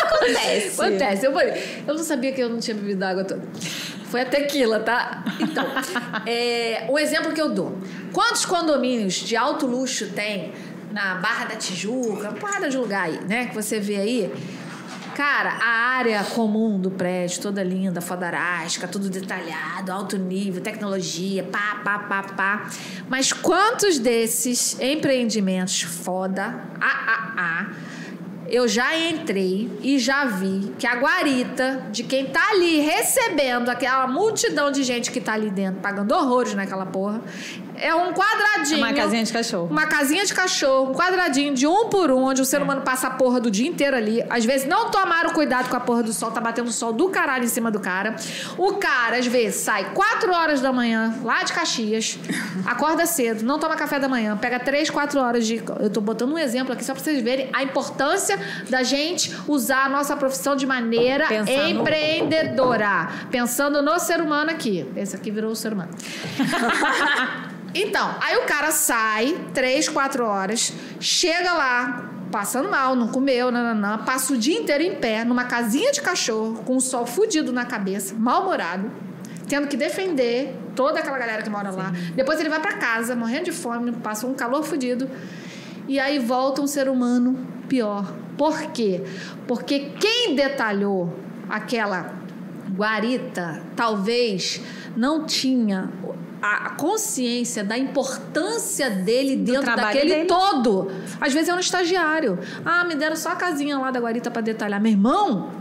Acontece. 0.04 0.74
Acontece. 0.80 1.26
Eu, 1.26 1.34
eu 1.40 1.94
não 1.94 2.04
sabia 2.04 2.32
que 2.32 2.42
eu 2.42 2.50
não 2.50 2.60
tinha 2.60 2.76
bebido 2.76 3.04
água 3.04 3.24
toda. 3.24 3.42
Foi 4.10 4.22
a 4.22 4.26
tequila, 4.26 4.80
tá? 4.80 5.24
Então, 5.40 5.66
é, 6.26 6.86
o 6.90 7.00
exemplo 7.00 7.32
que 7.34 7.42
eu 7.42 7.50
dou. 7.50 7.78
Quantos 8.12 8.46
condomínios 8.46 9.14
de 9.14 9.38
alto 9.38 9.66
luxo 9.66 10.10
tem 10.10 10.54
na 10.92 11.16
Barra 11.16 11.46
da 11.46 11.56
Tijuca, 11.56 12.30
uma 12.30 12.34
porrada 12.34 12.70
de 12.70 12.78
lugar 12.78 13.06
aí, 13.06 13.20
né? 13.28 13.46
Que 13.48 13.56
você 13.56 13.80
vê 13.80 13.96
aí 13.96 14.34
Cara, 15.16 15.58
a 15.62 15.96
área 15.98 16.24
comum 16.24 16.80
do 16.80 16.90
prédio, 16.90 17.42
toda 17.42 17.64
linda, 17.64 18.00
fodarástica, 18.00 18.88
tudo 18.88 19.10
detalhado, 19.10 19.92
alto 19.92 20.18
nível, 20.18 20.62
tecnologia, 20.62 21.44
pá, 21.44 21.82
pá, 21.84 22.00
pá, 22.00 22.24
pá. 22.24 22.70
Mas 23.10 23.34
quantos 23.34 24.00
desses 24.00 24.80
empreendimentos 24.80 25.82
foda, 25.82 26.64
a, 26.80 26.88
a, 26.88 27.34
a, 27.38 27.70
eu 28.48 28.68
já 28.68 28.98
entrei 28.98 29.72
e 29.82 29.98
já 29.98 30.26
vi 30.26 30.74
que 30.78 30.86
a 30.86 30.96
guarita 30.96 31.88
de 31.92 32.04
quem 32.04 32.26
tá 32.26 32.50
ali 32.52 32.80
recebendo 32.80 33.70
aquela 33.70 34.08
multidão 34.08 34.72
de 34.72 34.84
gente 34.84 35.12
que 35.12 35.22
tá 35.22 35.34
ali 35.34 35.50
dentro, 35.50 35.82
pagando 35.82 36.14
horrores 36.14 36.54
naquela 36.54 36.86
porra, 36.86 37.22
é 37.82 37.94
um 37.96 38.14
quadradinho. 38.14 38.78
Uma 38.78 38.94
casinha 38.94 39.24
de 39.24 39.34
cachorro. 39.34 39.68
Uma 39.70 39.88
casinha 39.88 40.26
de 40.26 40.34
cachorro, 40.34 40.92
um 40.92 40.94
quadradinho 40.94 41.54
de 41.54 41.66
um 41.66 41.90
por 41.90 42.12
um, 42.12 42.24
onde 42.24 42.42
o 42.42 42.46
ser 42.46 42.58
é. 42.58 42.64
humano 42.64 42.82
passa 42.82 43.08
a 43.08 43.10
porra 43.10 43.40
do 43.40 43.50
dia 43.50 43.68
inteiro 43.68 43.98
ali. 43.98 44.24
Às 44.30 44.46
vezes 44.46 44.68
não 44.68 44.92
tomaram 44.92 45.32
cuidado 45.32 45.70
com 45.70 45.76
a 45.76 45.80
porra 45.80 46.04
do 46.04 46.14
sol, 46.14 46.32
tá 46.32 46.40
batendo 46.40 46.72
sol 46.72 46.94
do 46.94 47.10
caralho 47.10 47.44
em 47.44 47.48
cima 47.48 47.72
do 47.72 47.80
cara. 47.80 48.16
O 48.58 48.74
cara, 48.74 49.18
às 49.18 49.26
vezes, 49.26 49.62
sai 49.62 49.94
4 49.94 50.32
horas 50.32 50.62
da 50.62 50.72
manhã, 50.72 51.16
lá 51.24 51.44
de 51.44 51.54
Caxias, 51.54 52.20
acorda 52.66 53.06
cedo, 53.06 53.44
não 53.44 53.60
toma 53.60 53.76
café 53.76 54.00
da 54.00 54.08
manhã, 54.08 54.38
pega 54.38 54.60
3, 54.60 54.90
4 54.90 55.20
horas 55.20 55.46
de. 55.46 55.62
Eu 55.80 55.90
tô 55.90 56.00
botando 56.00 56.32
um 56.32 56.38
exemplo 56.38 56.74
aqui 56.74 56.86
só 56.86 56.94
pra 56.94 57.04
vocês 57.04 57.22
verem 57.22 57.50
a 57.52 57.64
importância 57.64 58.40
da 58.70 58.84
gente 58.84 59.36
usar 59.48 59.86
a 59.86 59.90
nossa 59.90 60.16
profissão 60.16 60.56
de 60.56 60.66
maneira 60.66 61.28
Pensando. 61.28 61.70
empreendedora. 61.70 63.10
Pensando 63.32 63.82
no 63.82 64.00
ser 64.00 64.22
humano 64.22 64.52
aqui. 64.52 64.86
Esse 64.96 65.16
aqui 65.16 65.32
virou 65.32 65.52
o 65.52 65.56
ser 65.56 65.74
humano. 65.74 65.92
Então, 67.74 68.16
aí 68.22 68.38
o 68.38 68.46
cara 68.46 68.72
sai, 68.72 69.48
três, 69.54 69.88
quatro 69.88 70.26
horas, 70.26 70.74
chega 71.00 71.54
lá, 71.54 72.10
passando 72.32 72.70
mal, 72.70 72.96
não 72.96 73.08
comeu, 73.08 73.52
nananã, 73.52 73.98
passa 74.00 74.34
o 74.34 74.38
dia 74.38 74.58
inteiro 74.58 74.84
em 74.84 74.96
pé, 74.96 75.24
numa 75.24 75.46
casinha 75.46 75.92
de 75.92 76.02
cachorro, 76.02 76.64
com 76.66 76.76
o 76.76 76.82
sol 76.82 77.06
fudido 77.06 77.52
na 77.52 77.66
cabeça, 77.66 78.14
mal-humorado, 78.14 78.92
tendo 79.48 79.68
que 79.68 79.78
defender 79.78 80.56
toda 80.76 81.00
aquela 81.00 81.18
galera 81.18 81.42
que 81.42 81.50
mora 81.50 81.72
Sim. 81.72 81.78
lá. 81.78 81.92
Depois 82.16 82.40
ele 82.40 82.50
vai 82.50 82.60
para 82.60 82.74
casa, 82.78 83.16
morrendo 83.16 83.46
de 83.46 83.52
fome, 83.52 83.92
passa 83.92 84.26
um 84.28 84.34
calor 84.34 84.64
fudido. 84.64 85.10
E 85.88 86.00
aí 86.00 86.20
volta 86.20 86.62
um 86.62 86.68
ser 86.68 86.88
humano 86.88 87.46
pior. 87.68 88.14
Por 88.38 88.72
quê? 88.72 89.04
Porque 89.48 89.92
quem 90.00 90.36
detalhou 90.36 91.14
aquela 91.50 92.14
guarita 92.74 93.62
talvez 93.76 94.62
não 94.96 95.26
tinha 95.26 95.90
a 96.42 96.70
consciência 96.72 97.64
da 97.64 97.78
importância 97.78 98.90
dele 98.90 99.36
dentro 99.36 99.76
daquele 99.76 100.10
dele. 100.16 100.26
todo. 100.26 100.92
Às 101.20 101.34
vezes 101.34 101.50
é 101.50 101.54
um 101.54 101.60
estagiário. 101.60 102.40
Ah, 102.66 102.84
me 102.84 102.96
deram 102.96 103.16
só 103.16 103.30
a 103.30 103.36
casinha 103.36 103.78
lá 103.78 103.92
da 103.92 104.00
guarita 104.00 104.32
para 104.32 104.42
detalhar. 104.42 104.82
Meu 104.82 104.92
irmão, 104.92 105.52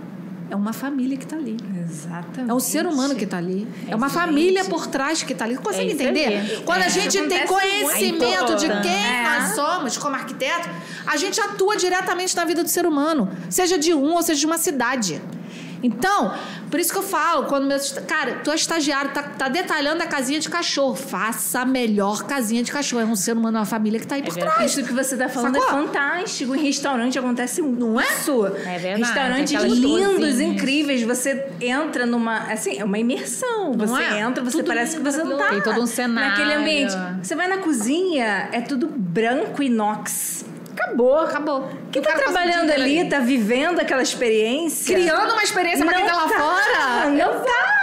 é 0.50 0.56
uma 0.56 0.72
família 0.72 1.16
que 1.16 1.26
tá 1.26 1.36
ali. 1.36 1.56
Exatamente. 1.84 2.50
É 2.50 2.54
um 2.54 2.60
ser 2.60 2.86
humano 2.86 3.14
que 3.14 3.24
está 3.24 3.36
ali. 3.38 3.68
É 3.88 3.94
uma 3.94 4.08
Gente. 4.08 4.18
família 4.18 4.64
por 4.64 4.86
trás 4.86 5.22
que 5.22 5.32
está 5.32 5.44
ali. 5.44 5.56
Consegue 5.56 5.90
É 5.90 5.92
entender? 5.92 6.62
Quando 6.64 6.82
a 6.82 6.86
É, 6.86 6.90
gente 6.90 7.20
tem 7.28 7.46
conhecimento 7.46 8.54
de 8.56 8.66
É 8.66 8.80
quem 8.80 8.90
importante. 8.90 9.40
nós 9.40 9.54
somos 9.54 9.98
como 9.98 10.14
arquiteto, 10.16 10.68
a 11.06 11.16
gente 11.16 11.40
atua 11.40 11.76
diretamente 11.76 12.34
na 12.34 12.44
vida 12.44 12.62
do 12.62 12.68
ser 12.68 12.86
humano. 12.86 13.28
Seja 13.48 13.76
de 13.78 13.92
um 13.92 14.12
ou 14.14 14.22
seja 14.22 14.40
de 14.40 14.46
uma 14.46 14.58
cidade. 14.58 15.20
Então, 15.82 16.34
por 16.70 16.78
isso 16.78 16.92
que 16.92 16.98
eu 16.98 17.02
falo, 17.02 17.46
quando 17.46 17.66
meu. 17.66 17.78
Cara, 18.06 18.40
tu 18.44 18.50
é 18.50 18.54
estagiário, 18.54 19.12
tá, 19.12 19.22
tá 19.22 19.48
detalhando 19.48 20.02
a 20.02 20.06
casinha 20.06 20.38
de 20.38 20.48
cachorro. 20.48 20.94
Faça 20.94 21.60
a 21.60 21.64
melhor 21.64 22.24
casinha 22.24 22.62
de 22.62 22.70
cachorro. 22.70 23.02
É 23.02 23.06
um 23.06 23.16
ser 23.16 23.36
humano, 23.36 23.56
é 23.58 23.60
uma 23.60 23.66
família 23.66 23.98
que 23.98 24.06
tá 24.06 24.16
aí 24.16 24.22
por 24.22 24.34
verdade. 24.34 24.56
trás. 24.56 24.70
Isso 24.72 24.84
que 24.84 24.92
você 24.92 25.16
tá 25.16 25.28
falando 25.28 25.54
Sacou? 25.54 25.68
é 25.68 25.82
fantástico. 25.86 26.54
Em 26.54 26.62
restaurante 26.62 27.18
acontece 27.18 27.62
muito. 27.62 27.80
Não 27.80 28.00
é? 28.00 28.04
Isso. 28.04 28.46
É 28.46 28.78
verdade, 28.78 29.02
Restaurantes 29.02 29.54
aquelas 29.54 29.78
lindos, 29.78 30.40
incríveis. 30.40 31.02
Você 31.02 31.46
entra 31.60 32.06
numa. 32.06 32.52
Assim, 32.52 32.78
é 32.78 32.84
uma 32.84 32.98
imersão. 32.98 33.72
Não 33.72 33.86
você 33.86 34.02
é? 34.02 34.20
entra, 34.20 34.44
você 34.44 34.58
Tudo 34.58 34.66
parece 34.66 34.92
que 34.92 34.98
lindo, 34.98 35.10
você 35.10 35.24
não 35.24 35.38
tá. 35.38 35.48
Tem 35.48 35.62
todo 35.62 35.80
um 35.80 35.86
cenário. 35.86 36.30
naquele 36.30 36.54
ambiente. 36.54 36.94
Você 37.22 37.34
vai 37.34 37.48
na 37.48 37.58
cozinha, 37.58 38.48
é 38.52 38.60
tudo 38.60 38.86
branco 38.86 39.62
inox. 39.62 40.44
Acabou. 40.84 41.18
Acabou. 41.20 41.68
Quem 41.92 42.02
tá 42.02 42.12
trabalhando 42.12 42.64
inteiro 42.64 42.82
ali, 42.82 43.08
tá 43.08 43.18
vivendo 43.20 43.80
aquela 43.80 44.02
experiência. 44.02 44.94
Criando 44.94 45.32
uma 45.32 45.42
experiência 45.42 45.84
pra 45.84 45.94
quem 45.94 46.06
tá 46.06 46.14
lá 46.14 46.28
fora. 46.28 47.10
Não 47.10 47.40
tá! 47.40 47.80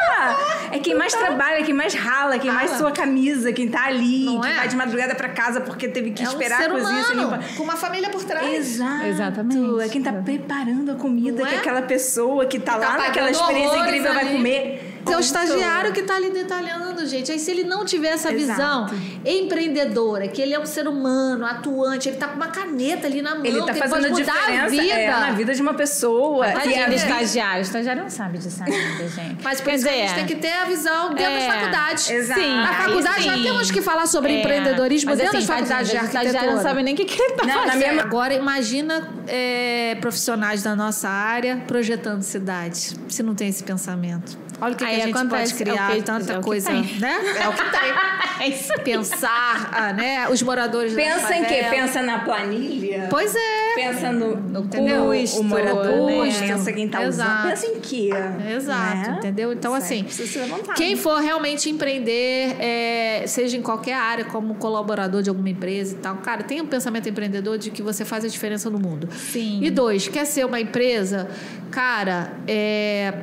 É 0.72 0.80
quem 0.80 0.96
mais 0.96 1.14
trabalha, 1.14 1.64
quem 1.64 1.74
mais 1.74 1.94
rala, 1.94 2.38
quem 2.40 2.52
mais 2.52 2.72
Rala. 2.72 2.78
sua 2.84 2.92
camisa, 2.92 3.54
quem 3.54 3.70
tá 3.70 3.86
ali, 3.86 4.26
Não 4.26 4.42
que 4.42 4.48
é? 4.48 4.54
vai 4.54 4.68
de 4.68 4.76
madrugada 4.76 5.16
pra 5.16 5.30
casa 5.30 5.62
porque 5.62 5.88
teve 5.88 6.12
que 6.12 6.24
É 6.24 6.28
um 6.28 6.32
esperar 6.32 6.58
ser 6.58 6.66
a 6.66 6.70
cozinha 6.70 7.40
com 7.56 7.64
uma 7.64 7.76
família 7.78 8.10
por 8.10 8.24
trás. 8.24 8.52
Exato. 8.54 9.06
Exatamente. 9.06 9.82
É 9.86 9.90
quem 9.90 10.02
tá 10.02 10.12
preparando 10.12 10.92
a 10.92 10.96
comida 10.96 11.42
Não 11.42 11.48
que 11.48 11.56
é? 11.56 11.58
aquela 11.60 11.82
pessoa 11.84 12.46
que 12.46 12.60
tá 12.60 12.74
Que 12.74 12.80
tá 12.82 12.88
lá 12.88 12.98
naquela 12.98 13.32
experiência 13.32 13.78
incrível 13.78 14.14
vai 14.14 14.28
ali. 14.28 14.97
Comer. 15.08 15.16
É 15.16 15.18
o 15.18 15.20
estagiário 15.22 15.94
que 15.94 16.04
tá 16.04 16.16
ali 16.16 16.30
detalhando, 16.32 17.06
gente. 17.06 17.32
Aí 17.32 17.40
se 17.40 17.50
ele 17.52 17.64
não 17.64 17.84
tiver 17.86 18.10
essa 18.10 18.32
visão 18.32 18.86
Exato. 18.86 18.96
empreendedora, 19.26 20.28
que 20.28 20.42
ele 20.42 20.54
é 20.54 20.60
um 20.60 20.66
ser 20.66 20.88
humano, 20.88 21.46
atuante, 21.46 22.10
ele 22.10 22.18
tá 22.18 22.28
com 22.28 22.36
uma 22.36 22.48
caneta 22.48 23.08
ali 23.08 23.22
na 23.22 23.36
mão, 23.36 23.46
Ele 23.46 23.60
tá 23.64 23.74
que 23.74 23.80
fazendo 23.80 24.10
mudar 24.10 24.34
diferença 24.34 24.66
a 24.66 24.70
vida. 24.70 24.84
é, 24.94 25.10
na 25.12 25.32
vida 25.32 25.54
de 25.54 25.62
uma 25.62 25.74
pessoa. 25.74 26.48
E 26.48 26.52
a 26.52 26.54
do 26.60 26.62
vida- 26.92 26.96
estagiário. 26.96 27.60
O 27.60 27.62
estagiário 27.62 28.04
não 28.04 28.10
sabe 28.10 28.38
disso 28.38 28.62
ainda, 28.64 29.08
gente. 29.10 29.44
Mas 29.44 29.62
por 29.62 29.74
isso 29.74 29.84
que 29.84 29.90
a 29.90 29.94
gente 29.94 30.04
dizer, 30.10 30.16
tem 30.16 30.26
que 30.26 30.36
ter 30.36 30.52
a 30.54 30.66
visão 30.66 31.10
dentro 31.14 31.24
é, 31.34 31.40
das 31.48 31.56
faculdades. 31.56 32.10
Exato. 32.10 32.40
Sim, 32.40 32.56
Na 32.58 32.74
faculdade 32.74 33.24
já 33.24 33.34
sim. 33.36 33.44
temos 33.44 33.72
que 33.72 33.82
falar 33.82 34.06
sobre 34.08 34.34
É, 34.34 34.40
empreendedorismo 34.40 35.10
mas 35.10 35.20
dentro 35.20 35.38
assim, 35.38 35.48
das 35.48 35.56
faculdades 35.56 35.88
de 35.92 35.94
tadinho, 35.98 36.04
o 36.04 36.08
estagiário 36.08 36.38
arquitetura. 36.38 36.56
não 36.56 36.64
sabe 36.64 36.84
nem 36.84 36.94
o 36.94 36.98
que, 36.98 37.06
que 37.06 37.22
ele 37.22 37.34
tá 37.34 37.46
na 37.46 37.54
fazendo. 37.54 37.78
minha- 37.78 38.02
Agora 38.04 38.34
imagina 38.34 39.08
é, 39.28 39.96
profissionais 40.02 40.64
da 40.64 40.76
nossa 40.76 41.08
área 41.10 41.64
projetando 41.68 42.22
cidades, 42.22 42.96
se 43.10 43.22
não 43.24 43.34
tem 43.36 43.50
esse 43.50 43.64
pensamento. 43.64 44.38
Olha 44.60 44.74
o 44.74 44.76
que, 44.76 44.84
que 44.86 44.90
Aí 44.92 44.97
a 45.02 45.06
gente 45.06 45.18
acontece, 45.18 45.54
pode 45.54 45.64
criar, 45.64 45.90
é 45.90 45.94
o 45.94 45.96
que- 45.98 46.02
tanta 46.04 46.34
é 46.34 46.42
coisa, 46.42 46.72
né? 46.72 47.16
É 47.42 47.48
o 47.48 47.54
que 47.54 47.64
tem. 47.64 47.94
É 48.40 48.50
isso. 48.50 48.72
Pensar, 48.84 49.70
ah, 49.74 49.94
né? 49.94 50.30
Os 50.30 50.42
moradores 50.44 50.94
Pensa 50.94 51.36
em 51.36 51.44
quê? 51.46 51.66
Pensa 51.70 52.04
na 52.04 52.20
planilha? 52.20 53.08
Pois 53.10 53.36
é. 53.36 53.74
Pensa 53.76 54.12
no, 54.12 54.36
no 54.36 54.64
custo, 54.64 55.40
o 55.40 55.44
morador, 55.44 56.26
né? 56.26 56.32
pensa 56.40 56.72
quem 56.72 56.88
tá 56.88 57.04
Exato. 57.04 57.32
usando. 57.32 57.50
Pensa 57.50 57.66
em 57.66 57.80
quê? 57.80 58.10
Exato, 58.56 59.10
né? 59.10 59.16
entendeu? 59.18 59.52
Então, 59.54 59.80
Certo, 59.82 60.06
assim, 60.06 60.46
quem 60.76 60.96
for 60.96 61.20
realmente 61.20 61.70
empreender, 61.70 62.56
é, 62.60 63.24
seja 63.28 63.58
em 63.58 63.62
qualquer 63.62 63.96
área, 63.96 64.26
como 64.26 64.56
colaborador 64.56 65.22
de 65.22 65.30
alguma 65.30 65.50
empresa 65.50 65.96
e 65.96 65.98
tal, 65.98 66.18
cara, 66.18 66.44
tem 66.44 66.62
um 66.62 66.68
pensamento 66.68 67.10
empreendedor 67.10 67.58
de 67.58 67.72
que 67.72 67.82
você 67.82 68.06
faz 68.06 68.24
a 68.24 68.28
diferença 68.28 68.70
no 68.70 68.80
mundo. 68.80 69.10
Sim. 69.12 69.60
E 69.64 69.70
dois, 69.72 70.08
quer 70.08 70.26
ser 70.26 70.46
uma 70.46 70.60
empresa, 70.60 71.28
cara, 71.72 72.34
é, 72.48 73.14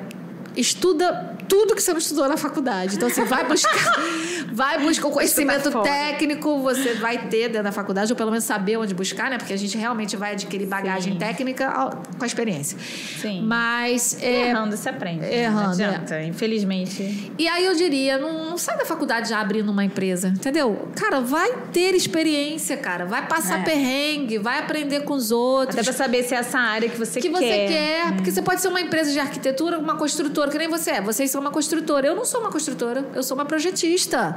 estuda 0.57 1.34
tudo 1.49 1.74
que 1.74 1.82
você 1.82 1.92
não 1.92 1.99
estudou 1.99 2.28
na 2.28 2.36
faculdade. 2.36 2.97
Então, 2.97 3.09
assim, 3.09 3.24
vai 3.24 3.45
buscar, 3.47 3.95
vai 4.53 4.78
buscar 4.82 5.09
o 5.09 5.11
conhecimento 5.11 5.70
fora. 5.70 5.84
técnico, 5.84 6.61
você 6.61 6.95
vai 6.95 7.18
ter 7.28 7.49
dentro 7.49 7.64
da 7.64 7.72
faculdade, 7.72 8.12
ou 8.12 8.16
pelo 8.16 8.30
menos 8.30 8.45
saber 8.45 8.76
onde 8.76 8.95
buscar, 8.95 9.30
né? 9.30 9.38
Porque 9.38 9.53
a 9.53 9.57
gente 9.57 9.76
realmente 9.76 10.16
vai 10.16 10.32
adquirir 10.32 10.66
bagagem 10.66 11.14
Sim. 11.14 11.18
técnica 11.18 11.70
com 12.18 12.24
a 12.24 12.26
experiência. 12.26 12.78
Sim. 13.20 13.42
Mas. 13.42 14.16
é, 14.22 14.49
Errando 14.51 14.76
se 14.76 14.88
aprende. 14.88 15.20
né? 15.20 15.34
Errando, 15.45 15.62
Não 15.62 15.70
adianta, 15.70 16.22
infelizmente. 16.22 17.32
e 17.38 17.49
aí 17.49 17.64
eu 17.64 17.74
diria, 17.74 18.18
não, 18.18 18.51
não 18.51 18.59
sai 18.59 18.76
da 18.76 18.84
faculdade 18.84 19.28
já 19.30 19.40
abrindo 19.40 19.70
uma 19.70 19.84
empresa, 19.84 20.28
entendeu? 20.28 20.88
Cara, 20.97 21.20
vai 21.20 21.53
ter 21.72 21.95
experiência, 21.95 22.76
cara. 22.76 23.05
Vai 23.07 23.26
passar 23.26 23.61
É. 23.61 23.62
perrengue, 23.64 24.38
vai 24.38 24.59
aprender 24.59 25.01
com 25.01 25.14
os 25.14 25.30
outros. 25.30 25.74
Até 25.78 25.84
pra 25.84 25.92
saber 25.92 26.22
se 26.22 26.34
é 26.34 26.38
essa 26.38 26.59
área 26.59 26.88
que 26.88 26.99
você 26.99 27.20
que 27.20 27.28
quer. 27.28 27.36
você 27.36 27.47
quer. 27.68 28.12
Porque 28.14 28.30
você 28.30 28.42
pode 28.42 28.61
ser 28.61 28.68
uma 28.68 28.80
empresa 28.80 29.11
de 29.12 29.18
arquitetura, 29.18 29.78
uma 29.78 29.97
construtora, 29.97 30.51
que 30.51 30.59
nem 30.59 30.68
você 30.68 30.92
é. 30.92 31.01
Vocês 31.01 31.30
são 31.35 31.41
uma 31.41 31.51
construtora. 31.51 32.07
Eu 32.07 32.14
não 32.14 32.24
sou 32.24 32.41
uma 32.41 32.51
construtora, 32.51 33.05
eu 33.12 33.22
sou 33.22 33.37
uma 33.37 33.45
projetista. 33.45 34.35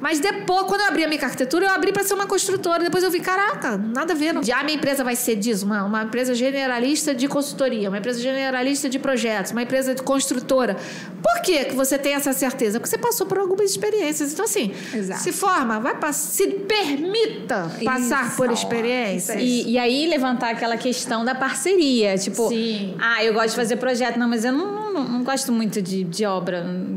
Mas 0.00 0.20
depois, 0.20 0.66
quando 0.66 0.82
eu 0.82 0.88
abri 0.88 1.04
a 1.04 1.08
minha 1.08 1.20
arquitetura, 1.22 1.66
eu 1.66 1.70
abri 1.70 1.92
para 1.92 2.04
ser 2.04 2.14
uma 2.14 2.26
construtora. 2.26 2.84
Depois 2.84 3.02
eu 3.02 3.10
vi, 3.10 3.20
caraca, 3.20 3.76
nada 3.76 4.12
a 4.12 4.16
ver. 4.16 4.32
Não. 4.32 4.42
Já 4.42 4.60
a 4.60 4.62
minha 4.62 4.76
empresa 4.76 5.02
vai 5.02 5.16
ser 5.16 5.36
disso, 5.36 5.64
uma, 5.64 5.84
uma 5.84 6.02
empresa 6.04 6.34
generalista 6.34 7.14
de 7.14 7.26
consultoria, 7.26 7.88
uma 7.88 7.98
empresa 7.98 8.20
generalista 8.20 8.88
de 8.88 8.98
projetos, 8.98 9.52
uma 9.52 9.62
empresa 9.62 9.94
de 9.94 10.02
construtora. 10.02 10.76
Por 11.22 11.42
que, 11.42 11.64
que 11.64 11.74
você 11.74 11.98
tem 11.98 12.14
essa 12.14 12.32
certeza? 12.32 12.78
Porque 12.78 12.90
você 12.90 12.98
passou 12.98 13.26
por 13.26 13.38
algumas 13.38 13.70
experiências. 13.70 14.32
Então, 14.32 14.44
assim, 14.44 14.72
Exato. 14.94 15.20
se 15.20 15.32
forma, 15.32 15.80
vai 15.80 15.96
se 16.12 16.46
permita 16.46 17.70
passar 17.84 18.26
Isso, 18.26 18.36
por 18.36 18.52
experiências. 18.52 19.40
E, 19.40 19.70
e 19.70 19.78
aí 19.78 20.06
levantar 20.06 20.50
aquela 20.50 20.76
questão 20.76 21.24
da 21.24 21.34
parceria. 21.34 22.16
Tipo, 22.16 22.48
Sim. 22.48 22.94
ah, 23.00 23.24
eu 23.24 23.32
gosto 23.32 23.50
de 23.50 23.56
fazer 23.56 23.76
projeto. 23.76 24.18
Não, 24.18 24.28
mas 24.28 24.44
eu 24.44 24.52
não, 24.52 24.92
não, 24.92 25.04
não 25.08 25.24
gosto 25.24 25.50
muito 25.50 25.80
de, 25.80 26.04
de 26.04 26.24
obra. 26.24 26.35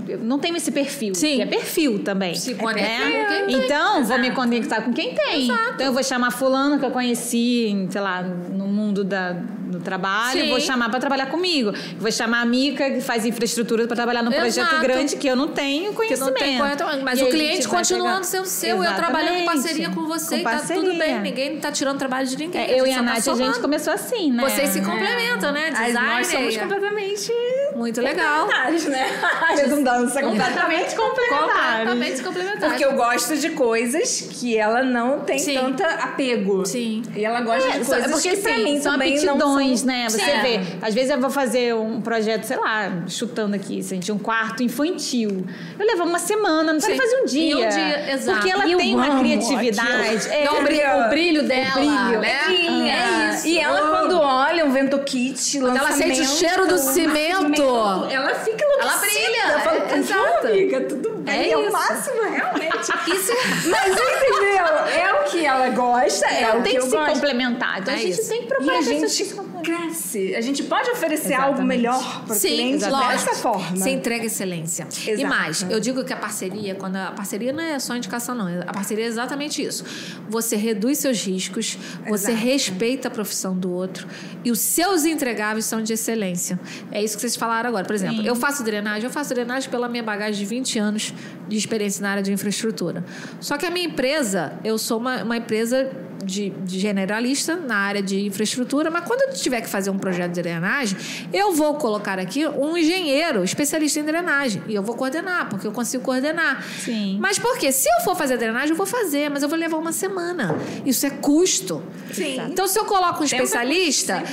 Eu 0.07 0.17
não 0.19 0.39
tenho 0.39 0.55
esse 0.57 0.71
perfil. 0.71 1.13
Sim. 1.15 1.35
Que 1.37 1.41
é 1.41 1.45
perfil 1.45 1.99
também. 2.03 2.35
Se 2.35 2.53
né? 2.53 2.59
conectar 2.61 3.03
com 3.05 3.27
quem 3.27 3.45
tem. 3.47 3.65
Então, 3.65 4.03
vou 4.05 4.19
me 4.19 4.31
conectar 4.31 4.81
com 4.81 4.93
quem 4.93 5.13
tem. 5.15 5.43
Então, 5.45 5.57
eu 5.87 5.93
vou 5.93 6.03
chamar 6.03 6.31
fulano 6.31 6.79
que 6.79 6.85
eu 6.85 6.91
conheci, 6.91 7.87
sei 7.89 8.01
lá, 8.01 8.21
no 8.21 8.67
mundo 8.67 9.03
da, 9.03 9.33
do 9.33 9.79
trabalho. 9.79 10.41
Sim. 10.41 10.49
Vou 10.49 10.59
chamar 10.59 10.89
para 10.89 10.99
trabalhar 10.99 11.27
comigo. 11.27 11.71
Vou 11.99 12.11
chamar 12.11 12.41
a 12.41 12.45
Mica, 12.45 12.89
que 12.91 13.01
faz 13.01 13.25
infraestrutura, 13.25 13.85
para 13.87 13.95
trabalhar 13.95 14.23
num 14.23 14.31
projeto 14.31 14.67
Exato. 14.67 14.81
grande 14.81 15.15
que 15.15 15.27
eu 15.27 15.35
não 15.35 15.47
tenho 15.49 15.89
Que 15.91 15.95
conhecimento. 15.97 16.25
não 16.31 16.33
tem 16.33 16.59
mas 17.03 17.19
E 17.19 17.23
o 17.23 17.29
cliente 17.29 17.67
continuando 17.67 18.15
pegar- 18.15 18.23
sendo 18.23 18.45
seu, 18.45 18.83
eu 18.83 18.95
trabalhando 18.95 19.37
em 19.37 19.45
parceria 19.45 19.89
com 19.89 20.05
você, 20.05 20.35
Com 20.35 20.41
e 20.41 20.43
tá 20.43 20.49
tudo 20.59 20.67
parceria. 20.67 20.97
bem, 20.99 21.21
ninguém 21.21 21.57
tá 21.59 21.71
tirando 21.71 21.97
trabalho 21.97 22.27
de 22.27 22.37
ninguém. 22.37 22.61
É, 22.61 22.79
eu 22.79 22.85
e 22.87 22.91
a 22.91 22.95
tá 22.95 23.01
Nath, 23.01 23.27
a 23.27 23.35
gente 23.35 23.59
começou 23.59 23.93
assim, 23.93 24.31
né? 24.31 24.43
Vocês 24.43 24.69
se 24.69 24.79
É. 24.79 24.81
complementam, 24.81 25.51
né? 25.51 25.69
As- 25.73 25.85
Design. 25.87 26.07
nós 26.09 26.27
somos 26.27 26.57
completamente 26.57 27.31
Muito 27.79 28.01
legal. 28.01 28.41
complementares, 28.41 28.85
né? 28.85 29.05
Redundância, 29.55 30.21
completamente 30.21 30.95
complementares. 30.95 31.89
Completamente 31.89 32.23
complementares. 32.23 32.67
Porque 32.69 32.85
eu 32.85 32.93
gosto 32.93 33.37
de 33.37 33.49
coisas 33.51 34.27
que 34.31 34.57
ela 34.57 34.83
não 34.83 35.21
tem 35.21 35.39
Sim. 35.39 35.55
tanta 35.55 35.85
apego. 35.87 36.65
Sim. 36.65 37.01
E 37.15 37.23
ela 37.23 37.41
gosta 37.41 37.69
É, 37.69 37.79
de 37.79 37.85
só- 37.85 37.93
coisas 37.93 38.11
porque 38.11 38.29
que 38.31 38.37
pra 38.37 38.51
assim, 38.51 38.63
mim 38.63 38.81
são 38.81 38.91
também 38.93 39.13
aptidões, 39.15 39.79
são... 39.79 39.87
né? 39.87 40.05
Você 40.09 40.19
Sim. 40.19 40.41
vê, 40.41 40.59
às 40.81 40.93
vezes 40.93 41.09
eu 41.09 41.19
vou 41.19 41.29
fazer 41.29 41.73
um 41.73 42.01
projeto, 42.01 42.43
sei 42.43 42.57
lá, 42.57 43.03
chutando 43.07 43.55
aqui, 43.55 43.81
gente, 43.81 44.11
um 44.11 44.19
quarto 44.19 44.61
infantil. 44.61 45.45
Eu 45.79 45.85
levo 45.85 46.03
uma 46.03 46.19
semana, 46.19 46.73
não 46.73 46.79
pode 46.79 46.97
fazer 46.97 47.21
um 47.21 47.25
dia. 47.25 47.53
Em 47.53 47.65
um 47.65 47.69
dia, 47.69 48.13
exato. 48.13 48.37
Porque 48.39 48.51
ela 48.53 48.67
E 48.67 48.75
tem 48.75 48.93
uma 48.93 49.07
amo 49.07 49.19
criatividade. 49.21 50.27
É, 50.29 50.43
Dá 50.43 50.53
o 50.53 50.63
brilho, 50.63 51.05
o 51.05 51.09
brilho 51.09 51.43
dela, 51.43 51.71
brilho, 51.75 52.19
né? 52.19 52.39
brilha. 52.45 52.91
É 52.91 53.33
isso. 53.35 53.47
E 53.47 53.57
ela, 53.57 53.79
quando 53.97 54.19
olha 54.19 54.65
um 54.65 54.71
vento 54.71 54.97
kit, 54.99 55.59
Quando 55.59 55.77
ela 55.77 55.91
sente 55.91 56.21
o 56.21 56.25
cheiro 56.25 56.67
do 56.67 56.77
cimento. 56.77 57.63
Ela 58.09 58.35
fica 58.35 58.63
enlouquecida. 58.63 58.81
Ela 58.81 58.97
brilha, 58.97 59.53
Eu 59.53 59.59
falo, 59.59 59.77
é, 59.77 59.79
"Não, 59.89 59.97
exato. 59.97 60.47
amiga, 60.47 60.81
tudo 60.81 61.09
bem. 61.17 61.49
É 61.49 61.51
É, 61.51 61.57
o 61.57 61.71
máximo, 61.71 62.21
realmente. 62.21 62.91
Isso 63.07 63.33
Mas 63.69 63.87
entendeu? 63.93 64.65
É 64.87 65.08
que 65.31 65.45
ela 65.45 65.69
gosta, 65.69 66.25
é 66.27 66.43
Então 66.43 66.59
o 66.59 66.63
tem 66.63 66.73
que 66.73 66.79
que 66.79 66.85
se 66.85 66.95
gosto. 66.95 67.13
complementar. 67.13 67.79
Então 67.81 67.93
É 67.93 67.97
a 67.97 67.99
gente 67.99 68.19
isso. 68.19 68.29
tem 68.29 68.39
que 68.39 68.45
E 68.45 68.47
procurar 68.47 68.73
a 68.73 68.77
pessoas 68.79 69.17
que 69.17 69.23
gente 69.23 69.39
cresce. 69.63 70.35
A 70.35 70.41
gente 70.41 70.63
pode 70.63 70.89
oferecer 70.91 71.33
algo 71.33 71.49
Exatamente. 71.59 71.77
melhor 71.77 72.23
para 72.25 72.33
o 72.35 72.39
Sim, 72.39 72.47
cliente 72.49 72.85
lógico. 72.85 73.09
dessa 73.11 73.35
forma. 73.35 73.75
Você 73.77 73.89
entrega 73.91 74.25
excelência. 74.25 74.87
E 75.05 75.09
Exato. 75.11 75.27
mais, 75.29 75.61
eu 75.69 75.79
digo 75.79 76.03
que 76.03 76.13
a 76.13 76.17
parceria, 76.17 76.75
quando 76.75 76.95
a 76.95 77.11
parceria 77.11 77.51
não 77.53 77.63
é 77.63 77.77
só 77.79 77.95
indicação, 77.95 78.33
não. 78.35 78.47
A 78.67 78.73
parceria 78.73 79.05
é 79.05 79.07
exatamente 79.07 79.61
isso. 79.61 79.83
Você 80.29 80.55
reduz 80.55 80.99
seus 80.99 81.21
riscos, 81.25 81.77
você 82.07 82.31
Exato. 82.31 82.45
respeita 82.45 83.07
a 83.07 83.11
profissão 83.11 83.55
do 83.57 83.71
outro 83.71 84.07
e 84.43 84.51
os 84.51 84.59
seus 84.59 85.05
entregáveis 85.05 85.65
são 85.65 85.81
de 85.81 85.93
excelência. 85.93 86.59
É 86.91 87.03
isso 87.03 87.15
que 87.15 87.21
vocês 87.21 87.35
falaram 87.35 87.69
agora. 87.69 87.85
Por 87.85 87.95
exemplo, 87.95 88.17
Sim. 88.21 88.27
eu 88.27 88.35
faço 88.35 88.63
drenagem, 88.63 89.03
eu 89.03 89.09
faço 89.11 89.33
drenagem 89.33 89.69
pela 89.69 89.87
minha 89.89 90.03
bagagem 90.03 90.39
de 90.39 90.45
20 90.45 90.79
anos 90.79 91.13
de 91.47 91.57
experiência 91.57 92.01
na 92.01 92.11
área 92.11 92.23
de 92.23 92.31
infraestrutura. 92.31 93.03
Só 93.39 93.57
que 93.57 93.65
a 93.65 93.71
minha 93.71 93.85
empresa, 93.87 94.53
eu 94.63 94.77
sou 94.77 94.97
uma, 94.99 95.18
uma 95.23 95.37
empresa 95.37 95.89
de, 96.23 96.49
de 96.49 96.79
generalista 96.79 97.55
na 97.55 97.75
área 97.75 98.01
de 98.01 98.25
infraestrutura, 98.25 98.91
mas 98.91 99.03
quando 99.05 99.21
eu 99.21 99.33
tiver 99.33 99.61
que 99.61 99.69
fazer 99.69 99.89
um 99.89 99.97
projeto 99.97 100.33
de 100.33 100.41
drenagem, 100.41 100.97
eu 101.33 101.53
vou 101.53 101.75
colocar 101.75 102.19
aqui 102.19 102.45
um 102.47 102.77
engenheiro 102.77 103.43
especialista 103.43 103.99
em 103.99 104.03
drenagem 104.03 104.61
e 104.67 104.75
eu 104.75 104.83
vou 104.83 104.95
coordenar, 104.95 105.49
porque 105.49 105.65
eu 105.65 105.71
consigo 105.71 106.03
coordenar. 106.03 106.63
Sim. 106.63 107.17
Mas 107.19 107.39
por 107.39 107.57
quê? 107.57 107.71
Se 107.71 107.89
eu 107.89 108.03
for 108.03 108.15
fazer 108.15 108.37
drenagem, 108.37 108.71
eu 108.71 108.75
vou 108.75 108.85
fazer, 108.85 109.29
mas 109.29 109.43
eu 109.43 109.49
vou 109.49 109.57
levar 109.57 109.77
uma 109.77 109.91
semana. 109.91 110.55
Isso 110.85 111.05
é 111.05 111.09
custo. 111.09 111.81
Sim. 112.11 112.39
Então, 112.49 112.67
se 112.67 112.77
eu 112.77 112.85
coloco 112.85 113.21
um 113.21 113.25
especialista, 113.25 114.23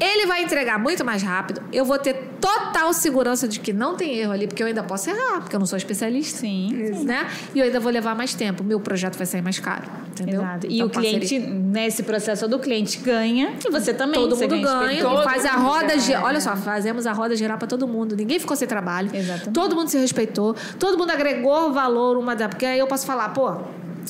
ele 0.00 0.26
vai 0.26 0.42
entregar 0.42 0.78
muito 0.78 1.04
mais 1.04 1.22
rápido. 1.22 1.62
Eu 1.72 1.84
vou 1.84 1.98
ter 1.98 2.31
total 2.42 2.92
segurança 2.92 3.46
de 3.46 3.60
que 3.60 3.72
não 3.72 3.94
tem 3.96 4.18
erro 4.18 4.32
ali, 4.32 4.48
porque 4.48 4.60
eu 4.60 4.66
ainda 4.66 4.82
posso 4.82 5.08
errar, 5.08 5.40
porque 5.40 5.54
eu 5.54 5.60
não 5.60 5.66
sou 5.66 5.76
especialista. 5.76 6.40
Sim. 6.40 6.72
Né? 7.04 7.30
E 7.54 7.60
eu 7.60 7.64
ainda 7.64 7.78
vou 7.78 7.92
levar 7.92 8.16
mais 8.16 8.34
tempo. 8.34 8.64
Meu 8.64 8.80
projeto 8.80 9.16
vai 9.16 9.26
sair 9.26 9.42
mais 9.42 9.60
caro. 9.60 9.84
Entendeu? 10.10 10.42
Exato. 10.42 10.66
E 10.66 10.74
Então, 10.74 10.86
o 10.88 10.90
cliente, 10.90 11.38
nesse 11.38 12.02
processo 12.02 12.48
do 12.48 12.58
cliente 12.58 12.98
ganha 12.98 13.54
e 13.64 13.70
você 13.70 13.94
também. 13.94 14.20
Todo 14.20 14.34
você 14.34 14.48
mundo 14.48 14.60
ganha, 14.60 14.92
experiência. 14.92 15.20
e 15.20 15.24
faz 15.24 15.46
a 15.46 15.52
mundo 15.56 15.68
roda 15.68 15.86
ganha. 15.86 16.00
girar. 16.00 16.24
Olha 16.24 16.40
só, 16.40 16.56
fazemos 16.56 17.06
a 17.06 17.12
roda 17.12 17.36
girar 17.36 17.56
para 17.56 17.68
todo 17.68 17.86
mundo. 17.86 18.16
Ninguém 18.16 18.40
ficou 18.40 18.56
sem 18.56 18.66
trabalho. 18.66 19.10
Exatamente. 19.14 19.52
Todo 19.52 19.76
mundo 19.76 19.88
se 19.88 19.98
respeitou. 19.98 20.56
Todo 20.80 20.98
mundo 20.98 21.10
agregou 21.12 21.72
valor 21.72 22.16
uma 22.16 22.34
da. 22.34 22.48
Porque 22.48 22.66
aí 22.66 22.78
eu 22.78 22.88
posso 22.88 23.06
falar, 23.06 23.28
pô, 23.28 23.54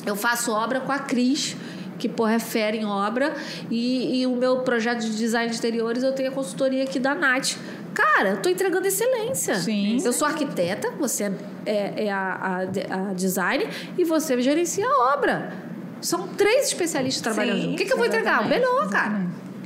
eu 0.05 0.15
faço 0.15 0.51
obra 0.51 0.79
com 0.81 0.91
a 0.91 0.97
Cris. 0.97 1.55
Que, 1.99 2.09
porra, 2.09 2.33
é 2.33 2.39
fera 2.39 2.75
em 2.75 2.83
obra. 2.85 3.33
E, 3.69 4.21
e 4.21 4.27
o 4.27 4.35
meu 4.35 4.57
projeto 4.57 5.01
de 5.01 5.15
design 5.15 5.47
de 5.47 5.55
exteriores, 5.55 6.01
eu 6.03 6.11
tenho 6.11 6.29
a 6.29 6.31
consultoria 6.33 6.83
aqui 6.83 6.99
da 6.99 7.13
Nath. 7.13 7.55
Cara, 7.93 8.29
eu 8.31 8.37
tô 8.41 8.49
entregando 8.49 8.87
excelência. 8.87 9.55
Sim. 9.55 9.99
Eu 10.03 10.11
sou 10.13 10.27
arquiteta, 10.27 10.91
você 10.91 11.31
é, 11.65 12.05
é 12.05 12.11
a, 12.11 12.63
a- 12.89 13.09
a 13.09 13.13
design 13.13 13.67
e 13.97 14.03
você 14.03 14.39
gerencia 14.41 14.85
a 14.87 15.13
obra. 15.13 15.53
São 16.01 16.27
três 16.29 16.67
especialistas 16.67 17.21
trabalhando. 17.21 17.61
Sim, 17.61 17.73
o 17.73 17.77
que, 17.77 17.85
que 17.85 17.93
eu 17.93 17.97
vou 17.97 18.05
entregar? 18.05 18.41
O 18.43 18.49
melhor, 18.49 18.89
cara. 18.89 19.21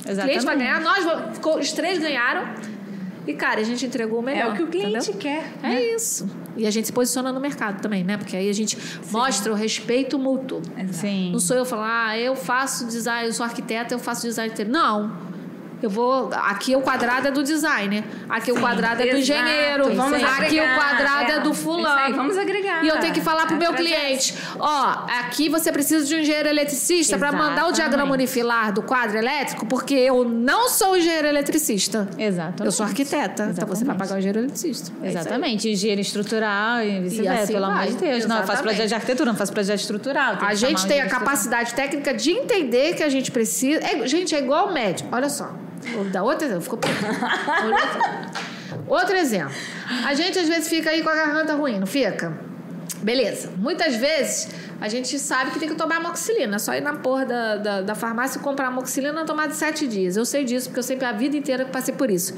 Exatamente. 0.08 0.20
O 0.20 0.24
cliente 0.24 0.46
vai 0.46 0.58
ganhar, 0.58 0.82
nós 0.82 1.04
vamos- 1.04 1.40
os 1.60 1.72
três 1.72 1.98
ganharam. 2.00 2.48
E, 3.26 3.34
cara, 3.34 3.60
a 3.60 3.64
gente 3.64 3.86
entregou 3.86 4.20
o 4.20 4.22
melhor. 4.22 4.52
É 4.52 4.54
o 4.54 4.56
que 4.56 4.64
o 4.64 4.68
cliente 4.68 5.10
entendeu? 5.12 5.16
quer. 5.20 5.52
É 5.62 5.96
isso. 5.96 6.30
E 6.56 6.66
a 6.66 6.72
gente 6.72 6.86
se 6.86 6.94
posiciona 6.94 7.30
no 7.34 7.42
mercado 7.42 7.82
também, 7.82 8.02
né? 8.02 8.16
Porque 8.16 8.38
aí 8.38 8.50
a 8.50 8.54
gente 8.54 8.78
mostra 9.12 9.52
o 9.52 9.56
respeito 9.56 10.18
mútuo. 10.18 10.62
Sim. 10.94 11.32
Não 11.34 11.40
sou 11.40 11.58
eu 11.58 11.66
falar, 11.66 12.08
ah, 12.10 12.18
eu 12.18 12.36
faço 12.38 12.86
design, 12.88 13.28
eu 13.28 13.34
sou 13.34 13.44
arquiteta, 13.46 13.94
eu 13.94 14.00
faço 14.00 14.22
design. 14.26 14.54
Não. 14.70 15.12
Eu 15.82 15.90
vou. 15.90 16.30
Aqui 16.34 16.76
o 16.76 16.82
quadrado 16.82 17.28
é 17.28 17.32
do 17.32 17.44
designer. 17.44 18.04
Aqui 18.28 18.52
o 18.52 18.60
quadrado 18.60 19.02
é 19.02 19.06
do 19.06 19.18
Exato. 19.18 19.20
engenheiro. 19.20 19.94
Vamos 19.94 20.24
aqui 20.24 20.60
o 20.60 20.64
agregar. 20.64 20.76
quadrado 20.76 21.32
é, 21.32 21.36
É, 21.36 21.40
do 21.40 21.54
fulano. 21.54 22.00
aí, 22.00 22.14
vamos 22.14 22.38
agregar. 22.38 22.84
E 22.84 22.88
eu 22.88 23.00
tenho 23.00 23.14
que 23.14 23.22
falar 23.22 23.46
pro 23.46 23.56
É 23.56 23.60
meu 23.60 23.74
cliente: 23.74 24.34
ó, 24.60 25.06
aqui 25.20 25.50
você 25.50 25.72
precisa 25.72 26.04
de 26.06 26.16
um 26.16 26.20
engenheiro 26.20 26.50
eletricista 26.50 27.18
para 27.18 27.32
mandar 27.32 27.46
o 27.46 27.52
Exatamente. 27.52 27.76
diagrama 27.76 28.14
unifilar 28.14 28.74
do 28.74 28.82
quadro 28.82 29.18
elétrico, 29.18 29.66
porque 29.68 29.94
eu 29.94 30.24
não 30.24 30.68
sou 30.70 30.98
engenheiro 30.98 31.28
eletricista. 31.28 32.08
Exatamente. 32.18 32.66
Eu 32.66 32.72
sou 32.72 32.86
arquiteta. 32.86 33.50
Então 33.52 33.68
você 33.68 33.86
vai 33.86 33.96
Exatamente. 33.96 33.98
pagar 34.00 34.16
o 34.16 34.18
engenheiro 34.18 34.40
eletricista. 34.40 34.92
É. 35.04 35.08
Exatamente, 35.10 35.70
engenheiro 35.70 36.02
estrutural 36.02 36.82
e 36.84 37.00
vice-versa, 37.02 37.44
assim 37.44 37.54
pelo 37.54 37.66
amor 37.66 37.86
de 37.86 37.94
Deus. 37.96 38.26
Não, 38.26 38.38
eu 38.38 38.42
faço 38.42 38.52
Exatamente. 38.54 38.64
projeto 38.64 38.88
de 38.88 38.96
arquitetura, 38.96 39.32
não 39.32 39.38
faço 39.38 39.54
projeto 39.54 39.80
estrutural. 39.80 40.38
A 40.42 40.54
gente 40.56 40.86
tem 40.88 41.02
a 41.02 41.08
capacidade 41.08 41.74
técnica 41.76 42.14
de 42.14 42.32
entender 42.32 42.96
que 42.96 43.04
a 43.04 43.10
gente 43.10 43.32
precisa. 43.32 43.80
É, 43.84 44.08
gente, 44.08 44.34
é 44.36 44.40
igual 44.40 44.72
médico. 44.74 45.10
Olha 45.12 45.30
só. 45.30 45.52
Vou 45.94 46.06
dar 46.06 46.24
outro 46.24 46.46
exemplo. 46.46 46.64
Ficou 46.64 46.80
Outro 48.88 49.16
exemplo. 49.16 49.54
A 50.06 50.14
gente 50.14 50.40
às 50.40 50.48
vezes 50.48 50.68
fica 50.70 50.90
aí 50.90 51.04
com 51.04 51.10
a 51.10 51.16
garganta 51.16 51.54
ruim, 51.56 51.80
não 51.80 51.88
fica? 51.88 52.38
Beleza. 53.02 53.52
Muitas 53.58 53.96
vezes 53.96 54.50
a 54.80 54.88
gente 54.88 55.18
sabe 55.20 55.52
que 55.52 55.60
tem 55.60 55.70
que 55.70 55.76
tomar 55.76 55.98
amoxicilina. 55.98 56.56
É 56.56 56.60
só 56.60 56.74
ir 56.74 56.82
na 56.82 56.94
porra 56.94 57.26
da, 57.26 57.56
da, 57.58 57.82
da 57.82 57.96
farmácia 57.96 58.40
e 58.40 58.42
comprar 58.42 58.68
amoxicilina 58.68 59.22
e 59.22 59.26
tomar 59.26 59.48
de 59.48 59.56
sete 59.56 59.88
dias. 59.88 60.16
Eu 60.16 60.26
sei 60.26 60.44
disso, 60.44 60.68
porque 60.70 60.80
eu 60.80 60.84
sempre 60.84 61.06
a 61.06 61.12
vida 61.12 61.36
inteira 61.36 61.66
passei 61.66 61.94
por 61.94 62.10
isso. 62.10 62.34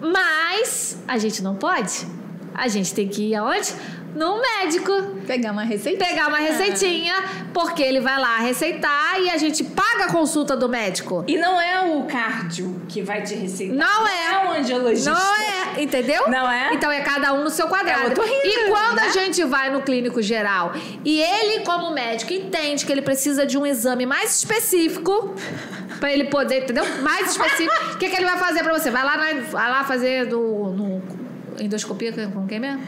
Mas 0.00 0.96
a 1.06 1.18
gente 1.18 1.42
não 1.42 1.54
pode. 1.54 2.06
A 2.54 2.68
gente 2.68 2.94
tem 2.94 3.08
que 3.08 3.30
ir 3.30 3.34
aonde? 3.34 3.74
No 4.14 4.40
médico 4.40 4.92
Pegar 5.26 5.52
uma 5.52 5.62
receita. 5.64 6.04
pegar 6.04 6.28
uma 6.28 6.36
receitinha, 6.38 7.14
porque 7.54 7.82
ele 7.82 7.98
vai 8.00 8.18
lá 8.20 8.38
receitar 8.38 9.18
e 9.20 9.30
a 9.30 9.38
gente 9.38 9.64
paga 9.64 10.04
a 10.04 10.12
consulta 10.12 10.54
do 10.56 10.68
médico. 10.68 11.24
E 11.26 11.38
não 11.38 11.58
é 11.60 11.80
o 11.96 12.02
cardio 12.04 12.82
que 12.88 13.00
vai 13.00 13.22
te 13.22 13.34
receitar. 13.34 13.74
Não 13.76 14.06
é. 14.06 14.32
é 14.32 14.46
o 14.48 14.52
angiologista. 14.60 15.10
Não 15.10 15.34
é, 15.36 15.82
entendeu? 15.82 16.28
Não 16.28 16.50
é? 16.50 16.74
Então 16.74 16.90
é 16.90 17.00
cada 17.00 17.32
um 17.32 17.42
no 17.42 17.50
seu 17.50 17.68
quadrado. 17.68 18.08
É 18.08 18.12
otorrino, 18.12 18.40
e 18.44 18.68
quando 18.68 18.96
né? 18.96 19.02
a 19.06 19.08
gente 19.10 19.42
vai 19.44 19.70
no 19.70 19.80
clínico 19.82 20.20
geral 20.20 20.72
e 21.04 21.20
ele, 21.20 21.64
como 21.64 21.90
médico, 21.92 22.32
entende 22.34 22.84
que 22.84 22.92
ele 22.92 23.02
precisa 23.02 23.46
de 23.46 23.56
um 23.56 23.64
exame 23.64 24.04
mais 24.04 24.36
específico 24.38 25.34
pra 26.00 26.12
ele 26.12 26.24
poder, 26.24 26.64
entendeu? 26.64 26.84
Mais 27.00 27.30
específico. 27.30 27.94
O 27.94 27.96
que, 27.96 28.08
que 28.10 28.16
ele 28.16 28.26
vai 28.26 28.36
fazer 28.36 28.62
pra 28.62 28.72
você? 28.78 28.90
Vai 28.90 29.04
lá, 29.04 29.16
na- 29.16 29.40
vai 29.50 29.70
lá 29.70 29.84
fazer 29.84 30.26
do, 30.26 30.38
no 30.38 31.02
endoscopia 31.58 32.12
com 32.32 32.46
quem 32.46 32.60
mesmo? 32.60 32.82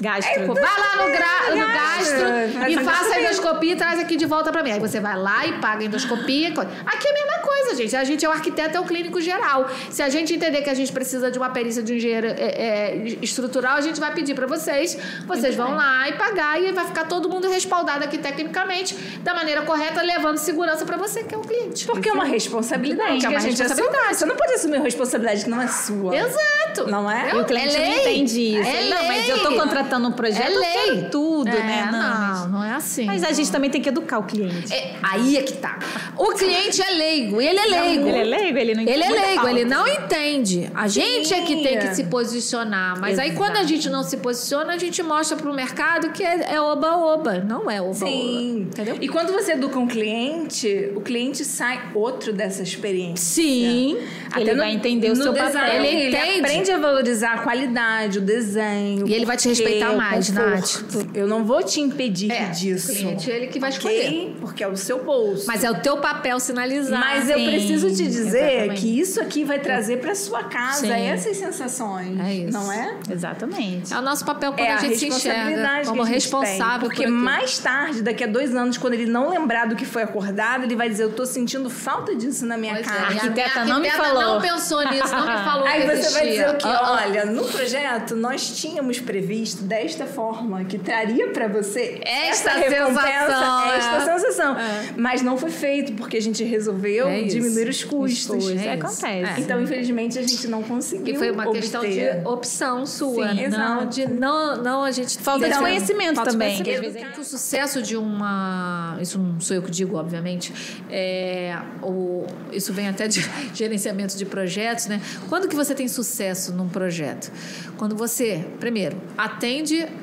Gastro. 0.00 0.54
Vai 0.54 0.62
lá 0.62 0.96
no, 0.96 1.10
gra, 1.10 1.50
no 1.50 1.72
Gastro. 1.74 2.18
gastro 2.18 2.70
e 2.70 2.84
faça 2.84 3.14
a 3.14 3.20
endoscopia. 3.22 3.72
e 3.72 3.76
traz 3.76 3.98
aqui 4.00 4.16
de 4.16 4.26
volta 4.26 4.52
pra 4.52 4.62
mim. 4.62 4.70
Aí 4.72 4.80
você 4.80 5.00
vai 5.00 5.16
lá 5.18 5.46
e 5.46 5.52
paga 5.54 5.82
a 5.82 5.84
endoscopia. 5.86 6.52
co- 6.52 6.60
Aqui 6.60 7.08
é 7.08 7.10
a 7.10 7.14
mesma 7.14 7.38
coisa, 7.42 7.74
gente. 7.74 7.96
A 7.96 8.04
gente 8.04 8.24
é 8.24 8.28
o 8.28 8.32
arquiteto, 8.32 8.76
é 8.76 8.80
o 8.80 8.84
clínico 8.84 9.20
geral. 9.20 9.68
Se 9.90 10.02
a 10.02 10.08
gente 10.08 10.32
entender 10.34 10.62
que 10.62 10.70
a 10.70 10.74
gente 10.74 10.92
precisa 10.92 11.30
de 11.30 11.38
uma 11.38 11.50
perícia 11.50 11.82
de 11.82 11.92
um 11.92 11.96
engenheiro 11.96 12.26
é, 12.28 12.32
é, 12.32 12.96
estrutural, 13.22 13.76
a 13.76 13.80
gente 13.80 13.98
vai 13.98 14.12
pedir 14.14 14.34
pra 14.34 14.46
vocês. 14.46 14.96
Vocês 15.26 15.54
vão 15.56 15.74
lá 15.74 16.08
e 16.08 16.12
pagar 16.12 16.60
e 16.62 16.70
vai 16.72 16.84
ficar 16.86 17.04
todo 17.06 17.28
mundo 17.28 17.48
respaldado 17.48 18.04
aqui 18.04 18.18
tecnicamente, 18.18 18.94
da 19.22 19.34
maneira 19.34 19.62
correta, 19.62 20.00
levando 20.02 20.38
segurança 20.38 20.84
pra 20.86 20.96
você, 20.96 21.24
que 21.24 21.34
é 21.34 21.38
o 21.38 21.42
cliente. 21.42 21.86
Porque 21.86 22.08
é 22.08 22.12
uma 22.12 22.24
responsabilidade 22.24 23.10
Porque 23.12 23.26
é 23.26 23.28
que 23.28 23.34
uma 23.34 23.38
a 23.38 23.42
gente 23.42 23.58
responsabilidade. 23.58 24.16
Você 24.16 24.26
não 24.26 24.36
pode 24.36 24.52
assumir 24.52 24.76
uma 24.76 24.84
responsabilidade 24.84 25.44
que 25.44 25.50
não 25.50 25.60
é 25.60 25.66
sua. 25.68 26.14
Exato. 26.16 26.88
Não 26.88 27.10
é? 27.10 27.34
E 27.34 27.40
o 27.40 27.44
cliente 27.44 27.76
É 27.76 27.78
não 27.80 27.96
entende 27.96 28.40
isso. 28.60 28.68
É 28.68 28.82
não, 28.84 29.04
mas 29.04 29.28
eu 29.28 29.38
tô 29.42 29.52
contratando 29.56 29.87
um 29.96 30.12
projeto, 30.12 30.42
É 30.46 30.54
eu 30.54 30.60
lei. 30.60 30.70
quero 30.72 31.10
tudo, 31.10 31.48
É, 31.48 31.52
né? 31.52 31.88
Não, 31.90 32.48
não 32.48 32.64
é 32.64 32.72
assim. 32.72 33.06
Mas 33.06 33.24
a 33.24 33.32
gente 33.32 33.50
também 33.50 33.70
tem 33.70 33.80
que 33.80 33.88
educar 33.88 34.18
o 34.18 34.24
cliente. 34.24 34.72
É, 34.72 34.96
aí 35.02 35.36
é 35.36 35.42
que 35.42 35.54
tá. 35.54 35.78
O 36.16 36.32
cliente 36.32 36.82
é 36.82 36.90
leigo, 36.90 37.40
ele 37.40 37.58
é 37.58 37.66
leigo. 37.66 38.08
Ele 38.08 38.18
é 38.18 38.24
leigo, 38.24 38.58
ele 38.58 38.74
não 38.74 38.82
entende. 38.82 38.90
Ele 38.98 39.02
é 39.04 39.20
leigo, 39.26 39.48
ele 39.48 39.64
não 39.64 39.86
entende. 39.88 40.70
A 40.74 40.88
gente 40.88 41.32
é 41.32 41.42
que 41.42 41.62
tem 41.62 41.78
que 41.78 41.94
se 41.94 42.04
posicionar. 42.04 43.00
Mas 43.00 43.18
aí 43.18 43.30
Exato. 43.30 43.38
quando 43.44 43.56
a 43.56 43.64
gente 43.64 43.88
não 43.88 44.02
se 44.02 44.16
posiciona, 44.18 44.74
a 44.74 44.78
gente 44.78 45.02
mostra 45.02 45.36
pro 45.36 45.52
mercado 45.54 46.10
que 46.10 46.22
é 46.22 46.38
é 46.54 46.60
oba-oba. 46.60 47.38
Não 47.40 47.70
é 47.70 47.80
oba-oba. 47.80 47.94
Sim. 48.06 48.62
Entendeu? 48.68 48.96
E 49.00 49.08
quando 49.08 49.32
você 49.32 49.52
educa 49.52 49.78
um 49.78 49.86
cliente, 49.86 50.90
o 50.94 51.00
cliente 51.00 51.44
sai 51.44 51.90
outro 51.94 52.32
dessa 52.32 52.62
experiência. 52.62 53.16
Sim. 53.16 53.98
Ele 54.36 54.54
vai 54.54 54.72
entender 54.72 55.10
o 55.10 55.16
no 55.16 55.22
seu 55.22 55.32
design, 55.32 55.52
papel. 55.52 55.84
Ele, 55.84 56.16
Ele 56.16 56.16
aprende 56.40 56.70
a 56.70 56.78
valorizar 56.78 57.32
a 57.34 57.38
qualidade, 57.38 58.18
o 58.18 58.20
desenho. 58.20 59.06
E 59.08 59.14
ele 59.14 59.24
vai 59.24 59.36
te 59.36 59.48
respeitar 59.48 59.77
o 59.86 59.96
mais, 59.96 60.30
conforto. 60.30 61.10
Eu 61.14 61.26
não 61.26 61.44
vou 61.44 61.62
te 61.62 61.80
impedir 61.80 62.30
É, 62.30 62.46
disso. 62.46 62.92
o 62.92 62.94
cliente, 62.94 63.30
ele 63.30 63.46
que 63.48 63.58
vai 63.58 63.70
ok? 63.70 63.90
escolher. 63.98 64.36
Porque 64.40 64.64
é 64.64 64.68
o 64.68 64.76
seu 64.76 65.04
bolso. 65.04 65.44
Mas 65.46 65.62
é 65.64 65.70
o 65.70 65.76
teu 65.80 65.98
papel 65.98 66.38
sinalizar. 66.40 66.98
Mas 66.98 67.28
eu 67.30 67.38
Sim, 67.38 67.46
preciso 67.46 67.88
te 67.90 68.06
dizer 68.06 68.52
exatamente. 68.52 68.80
que 68.80 69.00
isso 69.00 69.20
aqui 69.20 69.44
vai 69.44 69.58
trazer 69.58 69.98
para 69.98 70.14
sua 70.14 70.44
casa 70.44 70.86
Sim. 70.86 70.92
essas 70.92 71.36
sensações. 71.36 72.18
É 72.20 72.34
isso. 72.34 72.52
Não 72.52 72.72
é? 72.72 72.96
Exatamente. 73.10 73.92
É 73.92 73.98
o 73.98 74.02
nosso 74.02 74.24
papel 74.24 74.52
quando 74.52 74.60
É 74.66 74.72
a 74.72 74.76
a 74.76 74.78
gente 74.80 74.96
se 74.98 75.08
enxerga 75.08 75.82
como 75.84 75.96
que 75.96 76.00
a 76.02 76.04
gente 76.06 76.14
responsável. 76.14 76.80
tem. 76.80 76.88
Porque 76.88 77.02
por 77.04 77.12
mais 77.12 77.58
tarde, 77.58 78.02
daqui 78.02 78.24
a 78.24 78.26
dois 78.26 78.54
anos, 78.54 78.76
quando 78.78 78.94
ele 78.94 79.06
não 79.06 79.30
lembrar 79.30 79.66
do 79.66 79.76
que 79.76 79.84
foi 79.84 80.02
acordado, 80.02 80.64
ele 80.64 80.76
vai 80.76 80.88
dizer: 80.88 81.04
Eu 81.04 81.12
tô 81.12 81.26
sentindo 81.26 81.68
falta 81.68 82.14
disso 82.14 82.46
na 82.46 82.56
minha 82.56 82.74
Pois 82.74 82.86
é, 82.86 82.90
casa. 82.90 83.00
e 83.00 83.04
a 83.04 83.08
arquiteta 83.22 83.60
minha 83.64 83.74
não 83.74 83.80
me 83.80 83.88
arquiteta 83.88 84.14
falou. 84.14 84.34
não 84.34 84.40
pensou 84.40 84.82
nisso, 84.90 85.12
não 85.14 85.26
me 85.38 85.44
falou 85.44 85.66
Aí 85.66 85.80
que 85.82 85.96
você 85.96 86.10
vai 86.10 86.28
dizer 86.28 86.48
o 86.50 86.54
quê? 86.56 86.68
Olha, 86.68 87.24
no 87.26 87.44
projeto 87.44 88.16
nós 88.16 88.48
tínhamos 88.60 88.98
previsto 89.00 89.62
desta 89.68 90.06
forma 90.06 90.64
que 90.64 90.78
traria 90.78 91.28
pra 91.28 91.46
você 91.48 92.00
Esta 92.04 92.50
recompensa, 92.52 93.00
sensação, 93.02 93.72
esta 93.72 93.96
é. 93.96 94.18
sensação. 94.18 94.58
É. 94.58 94.84
Mas 94.96 95.22
não 95.22 95.36
foi 95.36 95.50
feito 95.50 95.92
porque 95.92 96.16
a 96.16 96.22
gente 96.22 96.42
resolveu 96.42 97.06
É 97.08 97.22
diminuir 97.22 97.68
os 97.68 97.84
custos. 97.84 98.48
É 98.48 98.52
é, 98.52 98.54
isso. 98.54 98.86
acontece. 98.86 99.40
Então, 99.40 99.62
infelizmente, 99.62 100.18
a 100.18 100.22
gente 100.22 100.48
não 100.48 100.62
conseguiu. 100.62 101.04
Que 101.04 101.14
foi 101.14 101.30
uma 101.30 101.50
questão 101.52 101.82
obter. 101.82 102.20
de 102.20 102.26
opção 102.26 102.86
sua, 102.86 103.28
Sim, 103.30 103.34
não 103.48 103.82
exato. 103.82 103.86
de 103.88 104.06
não, 104.08 104.56
não 104.62 104.84
a 104.84 104.90
gente 104.90 105.18
Falta 105.18 105.44
de 105.44 105.50
Então, 105.50 105.62
conhecimento 105.62 106.14
falta 106.16 106.30
de 106.30 106.36
também. 106.36 106.62
conhecimento. 106.62 106.86
Às 106.86 106.92
vezes 106.92 107.08
Porque 107.08 107.20
o 107.20 107.24
sucesso 107.24 107.82
de 107.82 107.96
uma, 107.96 108.96
isso 109.00 109.18
não 109.18 109.40
sou 109.40 109.56
eu 109.56 109.62
que 109.62 109.70
digo, 109.70 109.96
obviamente, 109.96 110.52
é 110.90 111.56
o 111.82 112.24
isso 112.52 112.72
vem 112.72 112.88
até 112.88 113.06
de 113.08 113.20
gerenciamento 113.54 114.16
de 114.16 114.24
projetos, 114.24 114.86
né? 114.86 115.00
Quando 115.28 115.48
que 115.48 115.54
você 115.56 115.74
tem 115.74 115.88
sucesso 115.88 116.52
num 116.52 116.68
projeto? 116.68 117.30
Quando 117.76 117.94
você, 117.96 118.44
primeiro, 118.58 118.96
atende 119.16 119.57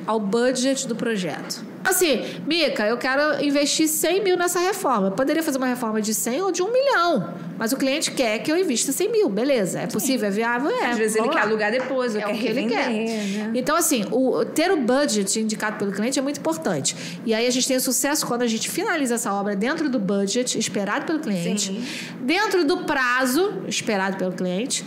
ao 0.06 0.18
budget 0.20 0.86
do 0.88 0.94
projeto. 0.96 1.64
Assim, 1.84 2.20
Mica, 2.48 2.84
eu 2.84 2.96
quero 2.98 3.44
investir 3.44 3.86
100 3.86 4.24
mil 4.24 4.36
nessa 4.36 4.58
reforma. 4.58 5.06
Eu 5.06 5.12
poderia 5.12 5.40
fazer 5.40 5.56
uma 5.56 5.68
reforma 5.68 6.02
de 6.02 6.12
100 6.14 6.42
ou 6.42 6.50
de 6.50 6.60
1 6.60 6.72
milhão. 6.72 7.32
Mas 7.56 7.70
o 7.72 7.76
cliente 7.76 8.10
quer 8.10 8.40
que 8.40 8.50
eu 8.50 8.58
invista 8.58 8.90
100 8.90 9.12
mil. 9.12 9.28
Beleza. 9.28 9.78
É 9.78 9.86
possível? 9.86 10.26
É 10.26 10.30
viável? 10.32 10.68
É. 10.68 10.86
Às 10.86 10.98
vezes 10.98 11.14
ele 11.14 11.26
Vamos 11.26 11.36
quer 11.36 11.42
lá. 11.42 11.46
alugar 11.48 11.70
depois, 11.70 12.12
ou 12.16 12.20
É 12.20 12.24
quer 12.24 12.34
o 12.34 12.38
que 12.38 12.46
ele 12.48 12.66
quer. 12.66 12.90
né? 12.90 13.52
Então, 13.54 13.76
assim, 13.76 14.04
o, 14.10 14.44
ter 14.44 14.72
o 14.72 14.78
budget 14.78 15.38
indicado 15.38 15.78
pelo 15.78 15.92
cliente 15.92 16.18
é 16.18 16.22
muito 16.22 16.40
importante. 16.40 16.96
E 17.24 17.32
aí 17.32 17.46
a 17.46 17.50
gente 17.50 17.68
tem 17.68 17.78
sucesso 17.78 18.26
quando 18.26 18.42
a 18.42 18.48
gente 18.48 18.68
finaliza 18.68 19.14
essa 19.14 19.32
obra 19.32 19.54
dentro 19.54 19.88
do 19.88 20.00
budget 20.00 20.58
esperado 20.58 21.06
pelo 21.06 21.20
cliente, 21.20 21.68
Sim. 21.68 21.84
dentro 22.20 22.64
do 22.64 22.78
prazo 22.78 23.62
esperado 23.68 24.16
pelo 24.16 24.32
cliente 24.32 24.84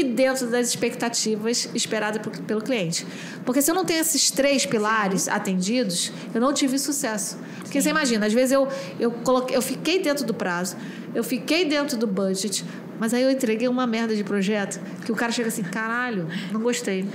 e 0.00 0.04
dentro 0.04 0.46
das 0.48 0.68
expectativas 0.68 1.68
esperadas 1.74 2.22
por- 2.22 2.36
pelo 2.42 2.60
cliente. 2.60 3.06
Porque 3.44 3.60
se 3.60 3.70
eu 3.70 3.74
não 3.74 3.84
tenho 3.84 4.00
esses 4.00 4.30
três 4.30 4.64
pilares 4.64 5.28
atendidos, 5.28 6.12
eu 6.34 6.40
não 6.40 6.52
tive 6.52 6.78
sucesso. 6.78 7.36
Porque 7.60 7.80
você 7.82 7.90
imagina, 7.90 8.26
às 8.26 8.32
vezes 8.32 8.52
eu, 8.52 8.68
eu, 9.00 9.10
coloquei, 9.10 9.56
eu 9.56 9.62
fiquei 9.62 10.00
dentro 10.00 10.24
do 10.24 10.32
prazo, 10.34 10.76
eu 11.14 11.24
fiquei 11.24 11.64
dentro 11.64 11.96
do 11.96 12.06
budget, 12.06 12.64
mas 12.98 13.12
aí 13.12 13.22
eu 13.22 13.30
entreguei 13.30 13.68
uma 13.68 13.86
merda 13.86 14.14
de 14.14 14.22
projeto 14.24 14.80
que 15.04 15.12
o 15.12 15.14
cara 15.16 15.32
chega 15.32 15.48
assim, 15.48 15.62
caralho, 15.62 16.26
não 16.52 16.60
gostei. 16.60 17.06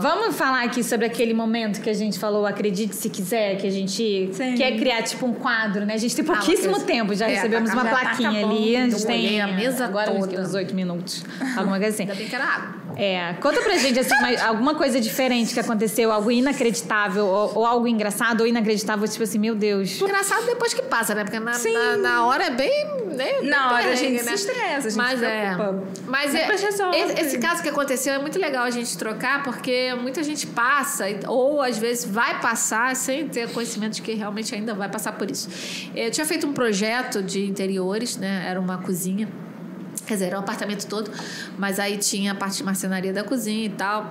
Vamos 0.00 0.36
falar 0.36 0.64
aqui 0.64 0.82
sobre 0.84 1.06
aquele 1.06 1.32
momento 1.34 1.80
que 1.80 1.88
a 1.90 1.94
gente 1.94 2.18
falou, 2.18 2.46
acredite 2.46 2.94
se 2.94 3.08
quiser, 3.08 3.56
que 3.56 3.66
a 3.66 3.70
gente 3.70 4.30
Sim. 4.32 4.54
quer 4.54 4.72
criar 4.76 5.02
tipo 5.02 5.26
um 5.26 5.32
quadro, 5.34 5.84
né? 5.86 5.94
A 5.94 5.98
gente 5.98 6.14
tem 6.14 6.24
pouquíssimo 6.24 6.72
coisa. 6.72 6.86
tempo, 6.86 7.14
já 7.14 7.26
É, 7.28 7.34
recebemos 7.34 7.70
tá- 7.70 7.76
uma 7.76 7.84
já 7.84 7.90
tá 7.90 8.00
plaquinha 8.00 8.30
acabando. 8.30 8.52
ali. 8.56 8.76
A 8.76 8.88
gente 8.88 9.06
tem 9.06 9.40
a 9.40 9.46
mesa 9.48 9.84
agora 9.84 10.10
toda. 10.12 10.40
uns 10.40 10.54
oito 10.54 10.74
minutos, 10.74 11.24
alguma 11.56 11.78
coisa 11.78 11.88
assim. 11.94 12.02
Ainda 12.02 12.14
bem 12.14 12.28
que 12.28 12.34
era 12.34 12.44
água. 12.44 12.86
É, 12.98 13.34
conta 13.42 13.60
pra 13.60 13.76
gente 13.76 13.98
assim, 13.98 14.14
uma- 14.14 14.46
alguma 14.48 14.74
coisa 14.74 14.98
diferente 14.98 15.52
que 15.52 15.60
aconteceu, 15.60 16.10
algo 16.10 16.30
inacreditável, 16.30 17.26
ou, 17.26 17.58
ou 17.58 17.66
algo 17.66 17.86
engraçado 17.86 18.40
ou 18.40 18.46
inacreditável, 18.46 19.06
tipo 19.06 19.22
assim, 19.22 19.38
meu 19.38 19.54
Deus. 19.54 20.00
Engraçado 20.00 20.46
depois 20.46 20.72
que 20.72 20.80
passa, 20.82 21.14
né? 21.14 21.22
Porque 21.24 21.38
na, 21.38 21.52
na, 21.58 21.96
na 21.98 22.26
hora 22.26 22.44
é 22.44 22.50
bem. 22.50 23.06
Né, 23.16 23.40
Na 23.44 23.72
hora 23.72 23.92
a 23.92 23.94
gente 23.94 24.22
se 24.22 24.34
estressa, 24.34 24.88
a 24.88 24.90
gente 24.90 24.96
Mas 24.96 25.18
se 25.20 25.24
é. 25.24 25.54
preocupa. 25.54 25.82
Mas 26.06 26.34
é, 26.34 26.38
Depois 26.40 26.62
resolve. 26.62 26.98
esse, 26.98 27.20
esse 27.20 27.38
caso 27.38 27.62
que 27.62 27.68
aconteceu 27.70 28.12
é 28.12 28.18
muito 28.18 28.38
legal 28.38 28.64
a 28.64 28.70
gente 28.70 28.96
trocar, 28.98 29.42
porque 29.42 29.85
muita 29.94 30.22
gente 30.22 30.46
passa, 30.46 31.04
ou 31.28 31.62
às 31.62 31.78
vezes 31.78 32.04
vai 32.04 32.40
passar 32.40 32.96
sem 32.96 33.28
ter 33.28 33.50
conhecimento 33.52 33.94
de 33.94 34.02
que 34.02 34.14
realmente 34.14 34.54
ainda 34.54 34.74
vai 34.74 34.88
passar 34.88 35.12
por 35.12 35.30
isso. 35.30 35.48
Eu 35.94 36.10
tinha 36.10 36.26
feito 36.26 36.46
um 36.46 36.52
projeto 36.52 37.22
de 37.22 37.44
interiores, 37.44 38.16
né? 38.16 38.46
Era 38.48 38.60
uma 38.60 38.78
cozinha. 38.78 39.28
Quer 40.06 40.14
dizer, 40.14 40.26
era 40.26 40.36
um 40.36 40.40
apartamento 40.40 40.86
todo, 40.86 41.10
mas 41.58 41.80
aí 41.80 41.98
tinha 41.98 42.32
a 42.32 42.34
parte 42.34 42.58
de 42.58 42.64
marcenaria 42.64 43.12
da 43.12 43.24
cozinha 43.24 43.66
e 43.66 43.70
tal. 43.70 44.08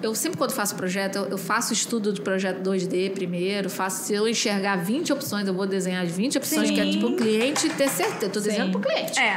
Eu 0.00 0.14
sempre, 0.14 0.38
quando 0.38 0.52
faço 0.52 0.76
projeto, 0.76 1.16
eu- 1.16 1.26
eu 1.30 1.38
faço 1.38 1.72
estudo 1.72 2.12
de 2.12 2.20
projeto 2.20 2.60
2D 2.62 3.10
primeiro, 3.10 3.68
faço, 3.68 4.04
se 4.04 4.14
eu 4.14 4.28
enxergar 4.28 4.76
20 4.76 5.12
opções, 5.12 5.46
eu 5.48 5.52
vou 5.54 5.66
desenhar 5.66 6.04
as 6.04 6.10
20 6.12 6.38
opções, 6.38 6.68
Sim. 6.68 6.74
que 6.74 6.80
é 6.80 6.86
tipo 6.88 7.06
o 7.08 7.16
cliente 7.16 7.68
ter 7.70 7.88
certeza. 7.88 8.26
Eu 8.26 8.30
tô 8.30 8.38
Sim. 8.40 8.46
desenhando 8.48 8.72
pro 8.72 8.80
cliente. 8.80 9.18
É. 9.18 9.34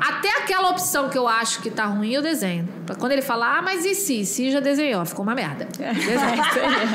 Até 0.00 0.28
aquela 0.38 0.70
opção 0.70 1.08
que 1.08 1.16
eu 1.16 1.28
acho 1.28 1.62
que 1.62 1.70
tá 1.70 1.84
ruim, 1.86 2.12
eu 2.12 2.20
desenho. 2.20 2.68
Pra 2.84 2.96
quando 2.96 3.12
ele 3.12 3.22
falar, 3.22 3.58
ah, 3.58 3.62
mas 3.62 3.84
e 3.84 3.94
se? 3.94 4.26
Se 4.26 4.50
já 4.50 4.58
desenhou, 4.58 5.04
ficou 5.04 5.22
uma 5.24 5.34
merda. 5.36 5.68
Desenho. 5.78 6.12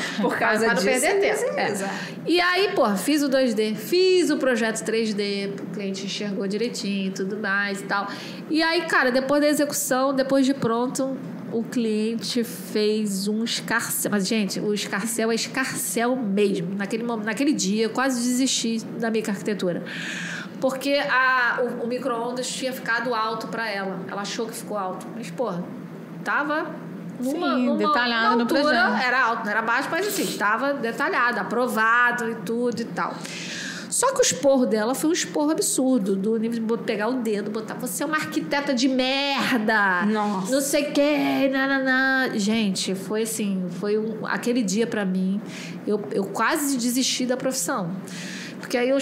Por 0.21 0.37
causa 0.37 0.65
pra 0.65 0.75
não 0.75 0.83
disso, 0.83 0.85
perder 1.01 1.19
tempo. 1.21 1.57
É. 1.57 1.89
E 2.25 2.41
aí, 2.41 2.71
pô, 2.75 2.93
fiz 2.97 3.23
o 3.23 3.29
2D, 3.29 3.73
fiz 3.75 4.29
o 4.29 4.37
projeto 4.37 4.83
3D, 4.83 5.49
o 5.61 5.65
cliente 5.73 6.05
enxergou 6.05 6.45
direitinho 6.45 7.07
e 7.07 7.11
tudo 7.11 7.37
mais 7.37 7.79
e 7.79 7.83
tal. 7.85 8.07
E 8.49 8.61
aí, 8.61 8.81
cara, 8.81 9.11
depois 9.11 9.41
da 9.41 9.47
execução, 9.47 10.13
depois 10.13 10.45
de 10.45 10.53
pronto, 10.53 11.17
o 11.57 11.63
cliente 11.63 12.43
fez 12.43 13.27
um 13.27 13.43
escarcel. 13.43 14.11
Mas, 14.11 14.27
gente, 14.27 14.59
o 14.59 14.73
escarcel 14.73 15.31
é 15.31 15.35
escarcel 15.35 16.15
mesmo. 16.15 16.75
Naquele, 16.75 17.03
naquele 17.03 17.53
dia, 17.53 17.85
eu 17.85 17.89
quase 17.89 18.21
desisti 18.21 18.79
da 18.99 19.09
minha 19.09 19.23
arquitetura. 19.27 19.83
Porque 20.61 20.93
a, 21.09 21.59
o, 21.61 21.85
o 21.85 21.87
micro-ondas 21.87 22.47
tinha 22.47 22.71
ficado 22.71 23.13
alto 23.13 23.47
pra 23.47 23.69
ela. 23.69 23.99
Ela 24.07 24.21
achou 24.21 24.45
que 24.45 24.53
ficou 24.53 24.77
alto. 24.77 25.07
Mas, 25.15 25.31
porra, 25.31 25.63
tava 26.23 26.75
numa, 27.19 27.55
Sim, 27.55 27.65
numa, 27.65 27.77
detalhado 27.77 28.23
numa 28.23 28.35
no 28.35 28.41
altura, 28.43 28.61
projeto. 28.61 29.07
Era 29.07 29.23
alto, 29.23 29.43
não 29.45 29.51
era 29.51 29.61
baixo, 29.61 29.89
mas 29.91 30.07
assim, 30.07 30.23
estava 30.23 30.73
detalhado, 30.73 31.39
aprovado 31.39 32.29
e 32.29 32.35
tudo 32.35 32.81
e 32.81 32.85
tal. 32.85 33.15
Só 33.89 34.13
que 34.13 34.19
o 34.19 34.21
esporro 34.21 34.65
dela 34.65 34.93
foi 34.93 35.09
um 35.09 35.13
esporro 35.13 35.51
absurdo, 35.51 36.15
do 36.15 36.37
nível 36.37 36.77
de 36.77 36.83
pegar 36.83 37.07
o 37.07 37.13
dedo, 37.21 37.49
botar 37.49 37.75
você 37.75 38.03
é 38.03 38.05
uma 38.05 38.17
arquiteta 38.17 38.73
de 38.73 38.87
merda. 38.87 40.05
Nossa. 40.05 40.51
Não 40.51 40.61
sei 40.61 40.89
o 40.89 40.91
quê, 40.91 41.49
nananã. 41.51 42.37
Gente, 42.37 42.93
foi 42.95 43.23
assim, 43.23 43.65
foi 43.79 43.97
um, 43.97 44.25
aquele 44.25 44.61
dia 44.61 44.85
pra 44.85 45.05
mim, 45.05 45.39
eu, 45.85 46.01
eu 46.11 46.25
quase 46.25 46.77
desisti 46.77 47.25
da 47.25 47.37
profissão. 47.37 47.91
Porque 48.59 48.75
aí 48.77 48.89
eu, 48.89 48.97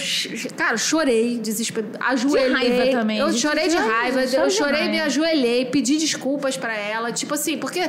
cara, 0.54 0.74
eu 0.74 0.78
chorei, 0.78 1.38
desespero, 1.38 1.88
ajoelhei. 1.98 2.52
raiva 2.52 2.98
também, 3.00 3.18
Eu 3.18 3.32
chorei 3.32 3.68
de 3.68 3.76
raiva, 3.76 4.20
chora 4.24 4.42
eu 4.44 4.48
de 4.48 4.54
chorei, 4.54 4.82
me 4.82 4.88
raiva. 4.98 5.04
ajoelhei, 5.06 5.64
pedi 5.66 5.96
desculpas 5.96 6.56
pra 6.56 6.76
ela, 6.76 7.10
tipo 7.10 7.34
assim, 7.34 7.58
porque 7.58 7.80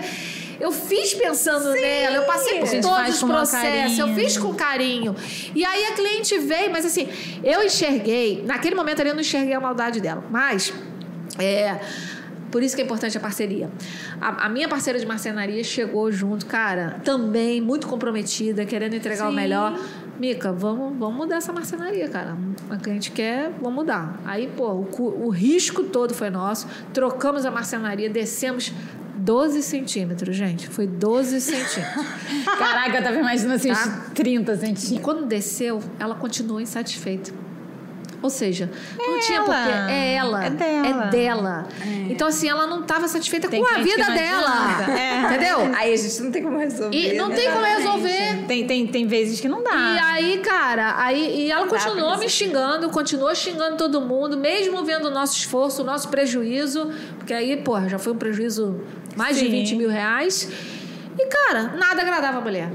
eu 0.60 0.72
fiz 0.72 1.14
pensando 1.14 1.72
nela, 1.72 2.18
eu 2.18 2.24
passei 2.24 2.60
por 2.60 2.70
todos 2.70 3.16
os 3.16 3.24
processos, 3.24 4.00
eu 4.00 4.14
fiz 4.14 4.38
com 4.38 4.54
carinho. 4.54 5.16
E 5.56 5.64
aí 5.64 5.86
a 5.86 5.94
cliente 5.94 6.38
veio, 6.40 6.72
mas 6.72 6.86
assim, 6.86 7.08
eu 7.44 7.64
enxerguei, 7.64 8.44
naquele 8.46 8.76
momento 8.76 9.00
ali 9.02 9.10
eu 9.10 9.16
não 9.16 9.22
enxerguei 9.22 9.54
a 9.54 9.60
maldade 9.60 10.02
dela, 10.02 10.24
mas 10.30 10.74
é 11.40 11.80
por 12.52 12.64
isso 12.64 12.76
que 12.76 12.82
é 12.82 12.86
importante 12.86 13.18
a 13.18 13.20
parceria. 13.20 13.70
A, 14.22 14.46
a 14.46 14.50
minha 14.50 14.68
parceira 14.68 14.98
de 14.98 15.06
marcenaria 15.06 15.64
chegou 15.64 16.12
junto, 16.12 16.46
cara, 16.46 17.00
também 17.04 17.62
muito 17.62 17.88
comprometida, 17.88 18.66
querendo 18.66 18.96
entregar 18.96 19.28
o 19.28 19.30
Sim. 19.30 19.36
melhor. 19.36 19.78
Mica, 20.20 20.52
vamos, 20.52 20.98
vamos 20.98 21.16
mudar 21.16 21.36
essa 21.36 21.54
marcenaria, 21.54 22.10
cara. 22.10 22.36
A 22.70 22.78
cliente 22.78 23.12
quer, 23.12 23.52
vamos 23.62 23.76
mudar. 23.76 24.20
Aí, 24.26 24.50
pô, 24.56 24.72
o, 24.72 25.26
o 25.26 25.30
risco 25.30 25.84
todo 25.84 26.14
foi 26.14 26.30
nosso. 26.30 26.68
Trocamos 26.94 27.46
a 27.46 27.52
marcenaria, 27.52 28.10
descemos 28.10 28.74
12 29.28 29.62
centímetros, 29.62 30.36
gente. 30.38 30.70
Foi 30.70 30.88
12 30.88 31.42
centímetros. 31.42 32.06
Caraca, 32.58 32.98
eu 32.98 33.04
tava 33.04 33.18
imaginando 33.18 33.56
assim, 33.56 33.74
Tá. 33.74 34.06
uns 34.08 34.14
30 34.14 34.54
E 34.54 34.58
centímetros. 34.58 35.00
quando 35.04 35.26
desceu, 35.26 35.84
ela 36.00 36.16
continuou 36.16 36.62
insatisfeita. 36.62 37.32
Ou 38.20 38.30
seja, 38.32 38.72
não 38.98 39.18
É 39.18 39.20
tinha 39.20 39.38
ela. 39.40 39.46
porquê. 39.46 39.92
É 39.92 40.14
ela. 40.16 40.46
É 40.46 40.50
dela. 40.50 41.06
É 41.06 41.10
dela. 41.12 41.68
Então, 42.10 42.28
assim, 42.28 42.50
ela 42.50 42.66
não 42.66 42.82
estava 42.82 43.08
satisfeita 43.08 43.48
Tem 43.48 43.62
com 43.62 43.70
a 43.70 43.78
vida 43.78 44.04
não 44.08 44.16
dela. 44.16 44.92
É. 44.98 45.22
Entendeu? 45.26 45.76
Aí 45.78 45.94
a 45.94 45.98
gente 45.98 46.22
não 46.24 46.32
tem 46.32 46.42
como 46.42 46.58
resolver. 46.58 46.98
E 46.98 47.16
não 47.16 47.28
né? 47.30 47.36
tem 47.36 47.52
como 47.52 47.64
resolver. 47.66 48.46
Tem, 48.48 48.66
tem, 48.66 48.88
tem 48.88 49.06
vezes 49.06 49.40
que 49.40 49.48
não 49.48 49.62
dá. 49.62 49.70
E 49.72 50.00
aí, 50.00 50.38
cara, 50.40 50.96
aí 50.98 51.42
e 51.46 51.52
ela 51.52 51.66
Não 51.66 51.70
continuou 51.70 52.18
me 52.18 52.28
xingando, 52.30 52.90
continuou 52.90 53.36
xingando 53.36 53.78
todo 53.78 54.02
mundo, 54.02 54.36
mesmo 54.36 54.84
vendo 54.84 55.10
o 55.10 55.12
nosso 55.12 55.38
esforço, 55.38 55.84
o 55.84 55.86
nosso 55.86 56.08
prejuízo, 56.08 56.90
porque 57.20 57.34
aí, 57.34 57.58
porra, 57.58 57.88
já 57.88 58.00
foi 58.00 58.14
um 58.14 58.18
prejuízo 58.18 58.82
mais 59.18 59.38
de 59.38 59.46
Sim. 59.46 59.52
20 59.52 59.76
mil 59.76 59.90
reais. 59.90 60.50
E, 61.20 61.26
cara, 61.28 61.64
nada 61.76 62.02
agradava 62.02 62.38
a 62.38 62.42
mulher. 62.42 62.70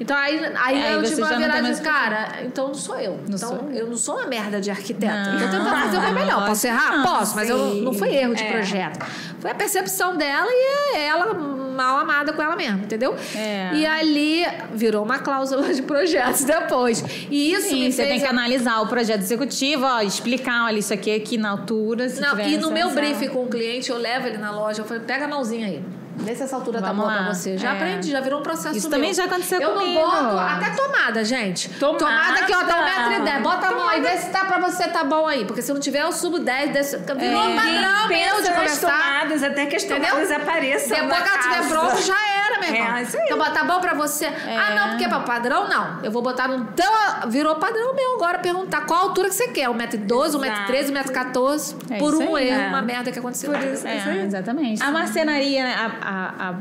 Então 0.00 0.16
aí, 0.16 0.40
aí, 0.56 0.82
É, 0.82 0.94
eu 0.96 1.02
tive 1.04 1.22
uma 1.22 1.36
virada 1.36 1.62
mais 1.62 1.76
de 1.78 1.84
cara, 1.84 2.40
então 2.44 2.66
não 2.66 2.74
sou 2.74 2.98
eu. 2.98 3.12
Não 3.28 3.36
então 3.36 3.48
sou 3.48 3.70
eu 3.72 3.86
não 3.86 3.96
sou 3.96 4.16
uma 4.16 4.26
merda 4.26 4.60
de 4.60 4.68
arquiteta. 4.68 5.14
Não. 5.14 5.34
eu 5.34 5.38
tô 5.38 5.56
tentando 5.56 5.70
fazer 5.70 5.96
o 5.98 6.00
meu 6.00 6.12
melhor. 6.12 6.46
Posso 6.48 6.66
errar? 6.66 6.96
Não, 6.96 7.04
Posso, 7.04 7.36
mas 7.36 7.48
eu, 7.48 7.58
não 7.76 7.92
foi 7.92 8.12
erro 8.12 8.34
de 8.34 8.42
É. 8.42 8.50
projeto. 8.50 9.06
Foi 9.38 9.50
a 9.52 9.54
percepção 9.54 10.16
dela 10.16 10.48
e 10.50 10.96
ela 10.96 11.32
mal 11.74 11.98
amada 11.98 12.32
com 12.32 12.42
ela 12.42 12.56
mesma, 12.56 12.78
entendeu? 12.78 13.14
É. 13.34 13.70
E 13.74 13.86
ali 13.86 14.44
virou 14.72 15.04
uma 15.04 15.18
cláusula 15.18 15.72
de 15.72 15.82
projetos 15.82 16.44
depois. 16.44 17.04
E 17.30 17.52
isso 17.52 17.68
Sim, 17.68 17.90
você 17.90 18.06
tem 18.06 18.20
que 18.20 18.26
analisar 18.26 18.80
o 18.80 18.86
projeto 18.86 19.20
executivo, 19.20 19.84
ó, 19.84 20.00
explicar, 20.00 20.66
olha, 20.66 20.78
isso 20.78 20.92
aqui 20.94 21.10
é 21.10 21.16
aqui 21.16 21.36
na 21.36 21.50
altura. 21.50 22.08
Não, 22.20 22.38
e 22.40 22.56
no 22.56 22.70
meu 22.70 22.90
briefing 22.90 23.28
com 23.28 23.44
o 23.44 23.48
cliente, 23.48 23.90
eu 23.90 23.98
levo 23.98 24.26
ele 24.26 24.38
na 24.38 24.50
loja, 24.50 24.80
eu 24.80 24.84
falei, 24.84 25.02
pega 25.02 25.24
a 25.24 25.28
mãozinha 25.28 25.66
aí. 25.66 25.82
Vê 26.16 26.34
se 26.34 26.42
essa 26.44 26.56
altura 26.56 26.80
tá 26.80 26.92
boa 26.92 27.08
lá. 27.08 27.22
pra 27.24 27.34
você. 27.34 27.58
Já 27.58 27.70
É. 27.70 27.72
aprendi, 27.72 28.10
já 28.10 28.20
virou 28.20 28.40
um 28.40 28.42
processo 28.42 28.76
Isso 28.76 28.88
meu. 28.88 28.98
também 28.98 29.12
já 29.14 29.24
aconteceu 29.24 29.60
eu 29.60 29.72
comigo. 29.72 30.00
não 30.00 30.10
boto 30.24 30.38
até 30.38 30.70
tomada, 30.70 31.24
gente. 31.24 31.68
Tomada. 31.70 32.40
aqui, 32.40 32.52
ó, 32.54 32.62
dá 32.62 32.76
um 32.80 32.84
metro 32.84 33.12
e 33.22 33.24
dez. 33.24 33.42
Bota 33.42 33.66
a 33.66 33.70
mão 33.72 33.88
aí, 33.88 34.00
vê 34.00 34.16
se 34.16 34.30
tá 34.30 34.44
pra 34.44 34.58
você, 34.58 34.88
tá 34.88 35.02
bom 35.04 35.26
aí. 35.26 35.44
Porque 35.44 35.60
se 35.60 35.72
não 35.72 35.80
tiver, 35.80 36.02
eu 36.02 36.12
subo 36.12 36.38
10, 36.38 36.72
desce. 36.72 36.96
Virou 36.98 37.42
um 37.42 37.56
padrão 37.56 38.08
meu 38.08 38.08
Pensa 38.08 38.42
de 38.42 38.48
conversar. 38.50 38.90
tomadas 39.02 39.42
até 39.42 39.66
que 39.66 39.76
as 39.76 39.84
Entendeu? 39.84 40.08
tomadas 40.10 40.30
apareçam 40.30 40.88
Depois 40.96 41.22
que 41.22 41.28
ela 41.28 41.38
estiver 41.38 41.56
casa. 41.56 41.68
pronto, 41.68 42.02
já 42.02 42.14
era, 42.46 42.60
meu 42.60 42.74
irmão. 42.74 42.96
É, 42.96 43.02
isso 43.02 43.16
aí. 43.16 43.22
Então, 43.26 43.52
tá 43.52 43.64
bom 43.64 43.80
pra 43.80 43.94
você? 43.94 44.26
Ah, 44.26 44.74
não, 44.74 44.88
porque 44.90 45.04
é 45.04 45.08
pra 45.08 45.20
padrão, 45.20 45.68
não. 45.68 45.98
Eu 46.02 46.10
vou 46.12 46.22
botar 46.22 46.48
no. 46.48 46.54
Então, 46.56 46.92
virou 47.28 47.56
padrão 47.56 47.94
meu 47.94 48.14
agora 48.14 48.38
perguntar 48.38 48.82
qual 48.86 49.00
a 49.00 49.02
altura 49.04 49.28
que 49.28 49.34
você 49.34 49.48
quer. 49.48 49.68
1,12m, 49.68 50.38
1,13m, 50.68 50.92
1,14m. 51.12 51.74
É 51.90 51.98
por 51.98 52.14
um 52.14 52.34
aí, 52.36 52.48
erro, 52.48 52.62
é. 52.62 52.68
uma 52.68 52.82
merda 52.82 53.10
que 53.10 53.18
aconteceu. 53.18 53.50
Por 53.50 53.60
isso. 53.62 53.86
É, 53.86 54.24
exatamente. 54.24 54.82
A 54.82 54.90
marcenaria, 54.90 55.64
né, 55.64 55.90
a, 56.04 56.50
a, 56.50 56.54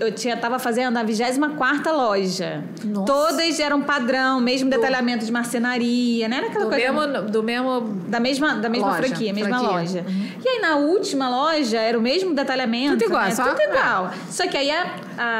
Eu 0.00 0.12
tinha, 0.12 0.36
tava 0.36 0.58
fazendo 0.58 0.96
a 0.96 1.02
24 1.02 1.96
loja. 1.96 2.64
Nossa. 2.84 3.06
Todas 3.06 3.60
eram 3.60 3.82
padrão, 3.82 4.40
mesmo 4.40 4.68
detalhamento 4.70 5.24
de 5.24 5.30
marcenaria, 5.32 6.28
né? 6.28 6.38
Era 6.38 6.46
aquela 6.48 6.64
Do 6.64 6.70
coisa. 6.70 6.92
mesmo, 6.92 7.30
do 7.30 7.42
mesmo. 7.42 7.80
Da 8.08 8.18
mesma, 8.20 8.54
da 8.56 8.68
mesma 8.68 8.88
Loja, 8.88 9.02
franquia, 9.02 9.32
mesma 9.32 9.58
franquia. 9.58 9.76
loja. 9.78 10.04
E 10.44 10.48
aí 10.48 10.60
na 10.60 10.76
última 10.76 11.28
loja 11.30 11.78
era 11.78 11.98
o 11.98 12.02
mesmo 12.02 12.34
detalhamento. 12.34 12.92
Tudo 12.94 13.04
igual, 13.04 13.24
né? 13.24 13.30
só- 13.30 13.44
Tudo 13.48 13.60
igual. 13.60 14.10
Só 14.28 14.46
que 14.48 14.56
aí 14.56 14.70
a, 14.70 14.86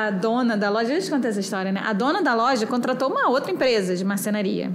a 0.06 0.10
dona 0.10 0.56
da 0.56 0.70
loja, 0.70 0.86
deixa 0.88 1.00
eu 1.06 1.10
te 1.10 1.14
contar 1.16 1.28
essa 1.28 1.40
história, 1.40 1.72
né? 1.72 1.82
A 1.84 1.92
dona 1.92 2.22
da 2.22 2.34
loja 2.34 2.66
contratou 2.66 3.10
uma 3.10 3.28
outra 3.28 3.50
empresa 3.50 3.96
de 3.96 4.04
marcenaria. 4.04 4.70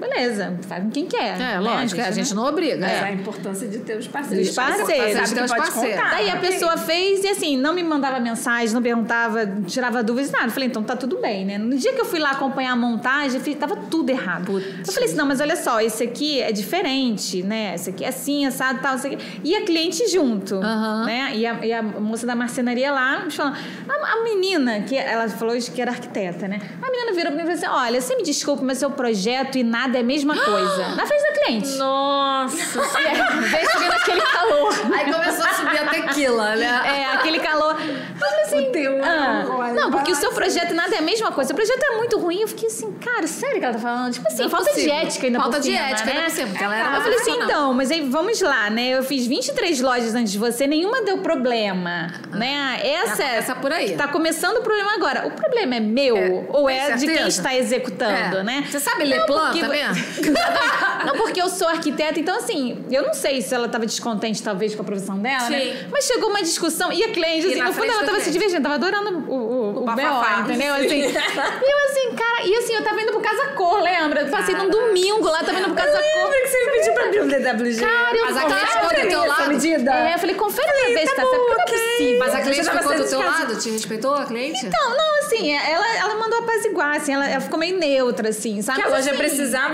Beleza, 0.00 0.58
faz 0.66 0.82
com 0.82 0.90
quem 0.90 1.06
quer. 1.06 1.34
É, 1.34 1.38
né? 1.38 1.60
lógico, 1.60 2.00
a 2.00 2.10
gente 2.10 2.34
não 2.34 2.46
obriga. 2.46 2.78
Mas 2.80 2.90
é. 2.90 3.00
a 3.04 3.12
importância 3.12 3.68
de 3.68 3.78
ter 3.80 3.98
os 3.98 4.08
parceiros. 4.08 4.48
Os 4.48 4.54
parceiros. 4.54 5.12
Sabe 5.12 5.28
que 5.28 5.34
Ter 5.34 5.44
os 5.44 5.50
pode 5.50 5.62
parceiros. 5.62 5.96
contar. 6.00 6.10
Daí 6.10 6.30
a 6.30 6.36
pessoa 6.36 6.76
fez 6.78 7.22
e 7.22 7.28
assim, 7.28 7.56
não 7.56 7.74
me 7.74 7.82
mandava 7.82 8.18
mensagem, 8.18 8.72
não 8.74 8.82
perguntava, 8.82 9.46
tirava 9.66 10.02
dúvidas, 10.02 10.30
nada. 10.30 10.46
Eu 10.46 10.50
falei, 10.50 10.68
então 10.68 10.82
tá 10.82 10.96
tudo 10.96 11.18
bem, 11.18 11.44
né? 11.44 11.58
No 11.58 11.76
dia 11.76 11.92
que 11.92 12.00
eu 12.00 12.04
fui 12.06 12.18
lá 12.18 12.30
acompanhar 12.30 12.72
a 12.72 12.76
montagem, 12.76 13.36
eu 13.38 13.44
fiz- 13.44 13.56
tava 13.58 13.76
tudo 13.76 14.08
errado. 14.10 14.58
Eu 14.58 14.92
falei 14.92 15.08
assim, 15.08 15.16
não, 15.16 15.26
mas 15.26 15.40
olha 15.40 15.56
só, 15.56 15.80
esse 15.80 16.02
aqui 16.02 16.40
é 16.40 16.50
diferente, 16.50 17.42
né? 17.42 17.74
Esse 17.74 17.90
aqui 17.90 18.04
é 18.04 18.08
assim, 18.08 18.46
assado, 18.46 18.80
tal, 18.80 18.96
isso 18.96 19.06
aqui. 19.06 19.18
E 19.44 19.54
a 19.54 19.62
cliente 19.64 20.08
junto, 20.08 20.58
né? 20.60 21.32
E 21.34 21.46
a, 21.46 21.64
e 21.64 21.72
a 21.72 21.82
moça 21.82 22.26
da 22.26 22.34
marcenaria 22.34 22.90
lá, 22.90 23.24
me 23.24 23.30
falando, 23.30 23.56
a, 23.88 24.12
a 24.12 24.24
menina, 24.24 24.80
que 24.80 24.96
ela 24.96 25.28
falou 25.28 25.54
que 25.56 25.80
era 25.80 25.90
arquiteta, 25.90 26.48
né? 26.48 26.58
A 26.80 26.90
menina 26.90 27.12
virou 27.12 27.32
pra 27.32 27.44
mim 27.44 27.50
e 27.50 27.56
falou 27.56 27.74
assim, 27.76 27.86
olha, 27.86 28.00
você 28.00 28.16
me 28.16 28.22
desculpe, 28.22 28.64
mas 28.64 28.78
seu 28.78 28.90
projeto 28.90 29.58
e 29.58 29.62
nada 29.62 29.89
é 29.96 30.00
a 30.00 30.04
mesma 30.04 30.36
coisa. 30.36 30.88
Na 30.94 31.06
frente 31.06 31.22
da 31.22 31.40
cliente. 31.40 31.68
Nossa! 31.76 32.80
Veio 33.40 33.70
subindo 33.72 33.92
aquele 33.92 34.20
calor. 34.20 34.72
Aí 34.92 35.12
começou 35.12 35.44
a 35.44 35.52
subir 35.54 35.78
a 35.78 35.86
tequila, 35.88 36.56
né? 36.56 36.80
É, 36.84 37.04
aquele 37.14 37.38
calor. 37.40 37.76
Eu 37.80 38.16
falei 38.18 38.40
assim. 38.44 38.60
O 38.60 38.72
teu, 38.72 39.00
ah, 39.04 39.72
não, 39.74 39.90
porque 39.90 40.10
o 40.12 40.14
seu 40.14 40.32
projeto 40.32 40.74
nada 40.74 40.94
é 40.94 40.98
a 40.98 41.02
mesma 41.02 41.30
coisa. 41.32 41.52
O 41.52 41.56
projeto 41.56 41.82
é 41.82 41.96
muito 41.96 42.18
ruim. 42.18 42.40
Eu 42.40 42.48
fiquei 42.48 42.68
assim, 42.68 42.92
cara, 42.92 43.26
sério 43.26 43.58
que 43.58 43.64
ela 43.64 43.74
tá 43.74 43.80
falando? 43.80 44.12
Tipo 44.12 44.26
assim, 44.26 44.38
Não 44.38 44.46
é 44.46 44.48
falta 44.48 44.70
possível. 44.70 44.90
de 44.94 45.00
ética 45.06 45.26
ainda 45.26 45.38
Falta 45.40 45.56
por 45.56 45.62
de 45.62 45.72
cima, 45.72 45.88
ética 45.88 46.04
né? 46.06 46.12
ainda 46.12 46.24
por 46.24 46.30
cima, 46.34 46.48
porque 46.48 46.64
ela 46.64 46.76
era 46.76 46.96
Eu 46.96 47.00
falei 47.02 47.18
assim, 47.18 47.30
então, 47.42 47.74
mas 47.74 47.90
aí 47.90 48.08
vamos 48.08 48.40
lá, 48.40 48.68
né? 48.70 48.88
Eu 48.90 49.02
fiz 49.04 49.26
23 49.26 49.80
lojas 49.80 50.14
antes 50.14 50.32
de 50.32 50.38
você, 50.38 50.66
nenhuma 50.66 51.02
deu 51.02 51.18
problema, 51.18 52.08
né? 52.32 52.80
Essa 52.82 53.22
é. 53.22 53.36
Essa 53.36 53.54
por 53.54 53.72
aí. 53.72 53.96
Tá 53.96 54.08
começando 54.08 54.58
o 54.58 54.62
problema 54.62 54.94
agora. 54.94 55.26
O 55.26 55.30
problema 55.30 55.76
é 55.76 55.80
meu 55.80 56.16
É, 56.16 56.44
ou 56.48 56.68
é 56.68 56.90
de 56.92 57.06
quem 57.06 57.14
certeza? 57.16 57.28
está 57.28 57.54
executando, 57.56 58.38
É. 58.38 58.42
né? 58.42 58.64
Você 58.68 58.80
sabe 58.80 59.04
ler 59.04 59.18
Não, 59.20 59.26
planta 59.26 59.50
porque- 59.52 59.64
mesmo? 59.88 60.34
não, 61.06 61.14
porque 61.16 61.40
eu 61.40 61.48
sou 61.48 61.68
arquiteta, 61.68 62.18
então 62.18 62.36
assim, 62.36 62.84
eu 62.90 63.02
não 63.02 63.14
sei 63.14 63.40
se 63.42 63.54
ela 63.54 63.66
estava 63.66 63.86
descontente, 63.86 64.42
talvez, 64.42 64.74
com 64.74 64.82
a 64.82 64.84
profissão 64.84 65.18
dela, 65.18 65.46
Sim. 65.46 65.52
né? 65.52 65.88
Mas 65.90 66.04
chegou 66.04 66.30
uma 66.30 66.42
discussão 66.42 66.92
e 66.92 67.02
a 67.04 67.12
cliente, 67.12 67.46
assim, 67.46 67.62
no 67.62 67.72
fundo 67.72 67.90
ela 67.90 68.00
da 68.00 68.06
tava 68.06 68.20
se 68.20 68.30
divertindo, 68.30 68.62
tava 68.62 68.74
adorando 68.74 69.24
o, 69.28 69.34
o, 69.34 69.82
o. 69.82 69.84
BO, 69.84 70.40
entendeu? 70.44 70.74
Assim, 70.74 71.00
e 71.02 71.72
eu 71.72 71.78
assim, 71.90 72.16
cara, 72.16 72.46
e 72.46 72.54
assim, 72.56 72.74
eu 72.74 72.84
tava 72.84 73.00
indo 73.00 73.12
pro 73.12 73.20
Casa 73.20 73.48
Cor, 73.54 73.80
lembra? 73.82 74.22
Eu 74.22 74.28
passei 74.28 74.54
num 74.54 74.68
domingo 74.70 75.28
lá, 75.28 75.42
tava 75.42 75.58
indo 75.58 75.66
pro 75.66 75.74
Casa 75.74 75.92
Cor. 75.92 76.22
Lembra 76.22 76.40
que 76.40 76.48
você 76.48 76.64
me 76.64 76.72
pediu 76.72 76.92
pra 76.94 77.04
abrir 77.04 77.20
um 77.22 77.28
DWG? 77.28 77.80
Cara, 77.80 78.16
eu 78.16 78.24
Mas 78.26 78.36
a 78.36 78.44
cliente 78.44 78.72
ficou 78.72 78.88
do 78.88 79.08
teu 79.08 79.26
lado? 79.26 79.50
medida. 79.60 79.92
É, 79.92 80.14
eu 80.14 80.18
falei, 80.18 80.34
confere 80.34 80.66
pra 80.72 80.88
ver 80.88 81.06
se 81.06 81.14
tá 81.14 81.22
certo, 81.22 81.30
porque 81.30 81.54
não 81.54 81.60
é 81.60 81.90
possível. 81.90 82.18
Mas 82.18 82.34
a 82.34 82.40
cliente 82.40 82.70
ficou 82.70 82.94
do 82.96 83.08
teu 83.08 83.18
lado? 83.20 83.58
Te 83.58 83.70
respeitou 83.70 84.14
a 84.14 84.24
cliente? 84.24 84.64
Não, 84.64 84.90
não, 84.96 85.18
assim, 85.18 85.52
ela, 85.52 85.96
ela 85.96 86.14
mandou 86.16 86.38
apaziguar, 86.40 86.96
assim, 86.96 87.14
ela, 87.14 87.28
ela 87.28 87.40
ficou 87.40 87.58
meio 87.58 87.78
neutra, 87.78 88.30
assim, 88.30 88.62
sabe? 88.62 88.80
Que 88.80 88.86
a 88.86 88.90
Mas, 88.90 89.06
loja 89.06 89.16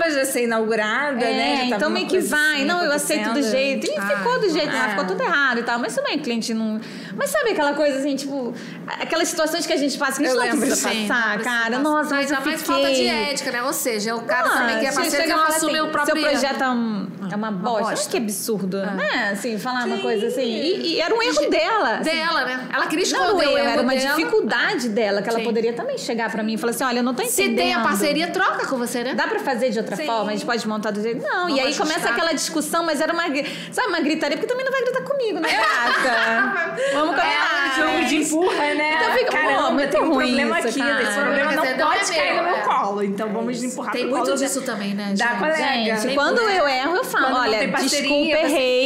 já 0.09 0.25
ser 0.25 0.43
inaugurada, 0.43 1.23
É, 1.25 1.33
né? 1.33 1.55
Já 1.55 1.61
tava 1.63 1.75
então 1.75 1.89
meio 1.89 2.07
que 2.07 2.19
vai. 2.19 2.55
assim 2.55 2.65
não, 2.65 2.83
eu 2.83 2.91
aceito 2.91 3.31
do 3.31 3.41
jeito. 3.41 3.87
E 3.87 3.97
Ah, 3.97 4.07
ficou 4.07 4.39
do 4.39 4.49
jeito 4.49 4.73
lá, 4.73 4.85
é. 4.87 4.89
ficou 4.89 5.05
tudo 5.05 5.21
errado 5.23 5.59
e 5.59 5.63
tal. 5.63 5.79
Mas 5.79 5.95
também, 5.95 6.17
cliente 6.19 6.53
não. 6.53 6.79
Mas 7.17 7.29
sabe 7.31 7.49
aquela 7.51 7.73
coisa 7.73 7.99
assim, 7.99 8.15
tipo, 8.15 8.53
aquelas 8.87 9.27
situações 9.27 9.65
que 9.65 9.73
a 9.73 9.77
gente 9.77 9.97
passa 9.97 10.19
que 10.19 10.25
a 10.25 10.29
gente 10.29 10.35
Eu 10.37 10.39
não 10.43 10.51
lembro, 10.51 10.67
precisa 10.67 10.89
Sim, 10.89 11.07
passar, 11.07 11.37
não 11.37 11.43
cara. 11.43 11.59
precisa 11.65 11.81
Nossa, 11.83 12.03
passar. 12.03 12.15
mas 12.15 12.31
eu 12.31 12.35
mais 12.41 12.61
fiquei... 12.61 12.75
falta 12.75 12.91
de 12.93 13.07
ética, 13.07 13.51
né? 13.51 13.63
Ou 13.63 13.73
seja, 13.73 14.15
o 14.15 14.21
cara 14.21 14.47
Ah, 14.47 14.57
também 14.59 14.79
que 14.79 14.85
é 14.85 14.91
você 14.91 15.01
parceiro 15.01 15.23
que 15.25 15.29
não 15.33 15.43
assume 15.43 15.79
assim, 15.79 15.87
o 15.87 15.91
próprio 15.91 16.15
Seu 16.21 16.29
projeto 16.29 16.61
é, 16.63 16.69
um- 16.69 17.07
é 17.31 17.35
uma 17.35 17.51
bosta. 17.51 17.79
bosta. 17.79 18.01
Olha 18.01 18.09
que 18.11 18.17
absurdo, 18.17 18.77
né? 18.85 19.29
Assim, 19.33 19.57
falar 19.57 19.85
uma 19.85 19.97
coisa 19.97 20.27
assim. 20.27 20.41
E, 20.43 20.93
e 20.95 21.01
era 21.01 21.13
um 21.13 21.21
erro 21.21 21.49
dela. 21.49 21.95
assim. 21.95 22.03
Dela, 22.03 22.45
né? 22.45 22.67
Ela 22.73 22.85
queria 22.87 23.05
Não, 23.05 23.11
esconder 23.25 23.27
era, 23.29 23.35
o 23.35 23.41
erro, 23.41 23.57
erro 23.57 23.69
era 23.69 23.81
uma 23.81 23.95
dela. 23.95 24.15
dificuldade 24.15 24.89
dela, 24.89 25.21
que 25.21 25.29
ela 25.29 25.39
Sim. 25.39 25.43
poderia 25.45 25.73
também 25.73 25.97
chegar 25.97 26.31
pra 26.31 26.43
mim 26.43 26.53
e 26.53 26.57
falar 26.57 26.71
assim: 26.71 26.83
olha, 26.83 26.99
eu 26.99 27.03
não 27.03 27.13
tô 27.13 27.23
Se 27.23 27.41
entendendo. 27.41 27.57
tem 27.57 27.73
a 27.73 27.79
parceria, 27.81 28.27
troca 28.27 28.65
com 28.67 28.77
você, 28.77 29.03
né? 29.03 29.15
Dá 29.15 29.27
pra 29.27 29.39
fazer 29.39 29.69
de 29.71 29.79
outra 29.79 29.95
Sim. 29.95 30.05
forma? 30.05 30.29
A 30.31 30.33
gente 30.35 30.45
pode 30.45 30.67
montar 30.67 30.91
do 30.91 31.01
jeito. 31.01 31.21
Não, 31.21 31.47
Vamos 31.47 31.57
e 31.57 31.59
aí 31.59 31.67
ajustar. 31.67 31.87
começa 31.87 32.09
aquela 32.09 32.31
discussão, 32.33 32.83
mas 32.83 33.01
era 33.01 33.11
uma. 33.11 33.23
Sabe, 33.71 33.87
uma 33.89 33.99
gritaria, 34.01 34.37
porque 34.37 34.47
também 34.47 34.63
não 34.65 34.71
vai 34.71 34.81
gritar 34.83 35.01
comigo, 35.01 35.39
né, 35.39 35.49
gata? 35.49 36.77
Vamos 37.07 37.21
combinar. 37.21 37.67
É, 37.67 37.75
jogo 37.77 38.05
de 38.07 38.15
empurra, 38.17 38.73
né? 38.73 38.93
Então 38.95 39.13
fica, 39.13 39.31
pô, 39.31 39.37
Caramba, 39.37 39.71
muito 39.71 39.89
tem 39.89 40.01
um 40.01 40.13
ruim 40.13 40.27
problema 40.27 40.59
isso, 40.59 40.67
aqui. 40.67 40.79
cara. 40.79 41.03
Esse 41.03 41.19
problema 41.19 41.51
não 41.51 41.63
pode 41.63 42.11
cair 42.11 42.37
no 42.37 42.43
meu, 42.43 42.57
colo. 42.57 43.03
Então 43.03 43.29
vamos 43.29 43.63
empurrar 43.63 43.91
Tem 43.93 44.07
muito 44.07 44.35
disso 44.35 44.61
também, 44.61 44.93
né? 44.93 45.13
da 45.17 45.27
colega. 45.35 45.97
Gente, 45.97 46.15
quando 46.15 46.41
muito. 46.41 46.57
eu 46.57 46.67
erro, 46.67 46.95
eu 46.95 47.03
falo, 47.03 47.37
olha, 47.37 47.67
desculpa, 47.67 48.37
errei. 48.37 48.85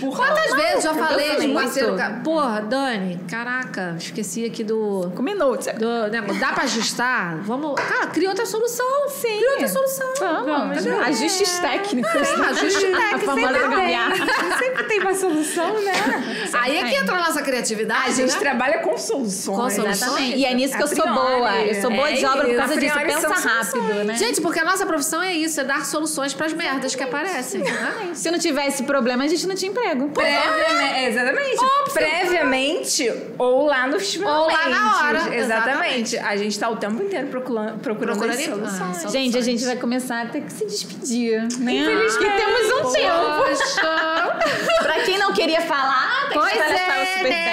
Quantas 0.00 0.54
vezes 0.54 0.84
já 0.84 0.94
falei 0.94 1.36
muito. 1.38 1.54
parceiro? 1.54 1.96
Porra, 2.24 2.60
Dani, 2.62 3.20
caraca, 3.28 3.96
esqueci 3.98 4.44
aqui 4.44 4.64
do. 4.64 5.12
Com 5.14 5.22
minutos. 5.22 5.66
do 5.78 6.08
né, 6.08 6.22
dá 6.38 6.52
pra 6.52 6.64
ajustar? 6.64 7.36
Vamos. 7.42 7.74
Cara, 7.74 8.06
cria 8.08 8.28
outra 8.28 8.46
solução. 8.46 9.08
Sim. 9.08 9.36
Cria 9.36 9.50
outra 9.52 9.68
solução. 9.68 10.06
Vamos, 10.18 10.86
ajustes 10.86 11.58
técnicos. 11.58 12.14
É, 12.14 12.20
ajustes 12.20 12.84
A 12.84 12.96
técnicos, 12.96 13.24
famosa 13.24 13.52
sempre 13.54 13.68
gambiarra. 13.76 14.14
Sempre 14.60 14.84
tem 14.84 15.00
uma 15.00 15.14
solução, 15.14 15.80
né? 15.82 15.92
Aí 16.52 16.78
é 16.78 16.84
que 16.84 16.94
entra 16.96 17.16
a 17.16 17.20
nossa 17.20 17.42
criatividade. 17.60 18.08
A 18.08 18.12
gente 18.12 18.32
né? 18.32 18.38
trabalha 18.38 18.78
com 18.78 18.96
soluções. 18.96 19.56
Com 19.56 19.70
soluções. 19.70 20.02
Exatamente. 20.02 20.36
E 20.36 20.44
é 20.44 20.54
nisso 20.54 20.76
que 20.76 20.82
A 20.82 20.86
eu 20.86 20.88
sou 20.88 21.06
boa. 21.06 21.56
Eu 21.60 21.80
sou 21.80 21.90
boa 21.90 22.12
de 22.12 22.24
É 22.24 22.28
obra 22.28 22.46
por 22.48 22.56
causa 22.56 22.76
disso. 22.76 22.98
Pensa 23.00 23.28
rápido, 23.28 24.04
né? 24.04 24.14
Gente, 24.16 24.40
porque 24.40 24.58
a 24.60 24.64
nossa 24.64 24.86
profissão 24.86 25.22
é 25.22 25.32
isso, 25.32 25.60
é 25.60 25.64
dar 25.64 25.84
soluções 25.84 26.34
pras 26.34 26.52
merdas 26.52 26.94
que 26.94 27.02
aparecem. 27.02 27.60
né? 27.60 28.10
Se 28.14 28.30
não 28.30 28.38
tivesse 28.38 28.82
problema, 28.84 29.24
a 29.24 29.28
gente 29.28 29.46
não 29.46 29.54
tinha 29.54 29.70
emprego. 29.70 30.08
Previamente, 30.08 31.04
exatamente. 31.06 31.56
Previamente 31.92 33.12
ou 33.38 33.66
lá 33.66 33.86
no 33.86 33.96
Ou 33.96 34.46
lá 34.46 34.68
na 34.68 34.98
hora, 34.98 35.36
Exatamente. 35.36 36.18
A 36.18 36.36
gente 36.36 36.58
tá 36.58 36.68
o 36.68 36.76
tempo 36.76 37.02
inteiro 37.02 37.28
procurando, 37.28 37.78
procurando, 37.78 38.18
Procurando 38.18 38.34
as 38.34 38.40
em- 38.40 38.50
soluções. 38.50 38.80
Ah, 38.80 38.84
soluções. 38.94 39.12
Gente, 39.12 39.38
a 39.38 39.40
gente 39.40 39.64
vai 39.64 39.76
começar 39.76 40.22
a 40.22 40.26
ter 40.26 40.42
que 40.42 40.52
se 40.52 40.64
despedir, 40.66 41.40
né? 41.58 41.72
Infelizmente. 41.72 42.18
Que 42.18 42.42
temos 42.42 42.88
um 42.88 42.92
tempo. 42.92 43.10
Poxa. 43.48 44.80
pra 44.82 45.00
quem 45.04 45.18
não 45.18 45.32
queria 45.32 45.60
falar, 45.62 46.28
tem 46.28 46.38
Pois 46.38 46.52
que 46.52 46.58
sair 46.58 46.72
o 46.72 47.02
é, 47.02 47.16
super 47.16 47.30
né? 47.30 47.49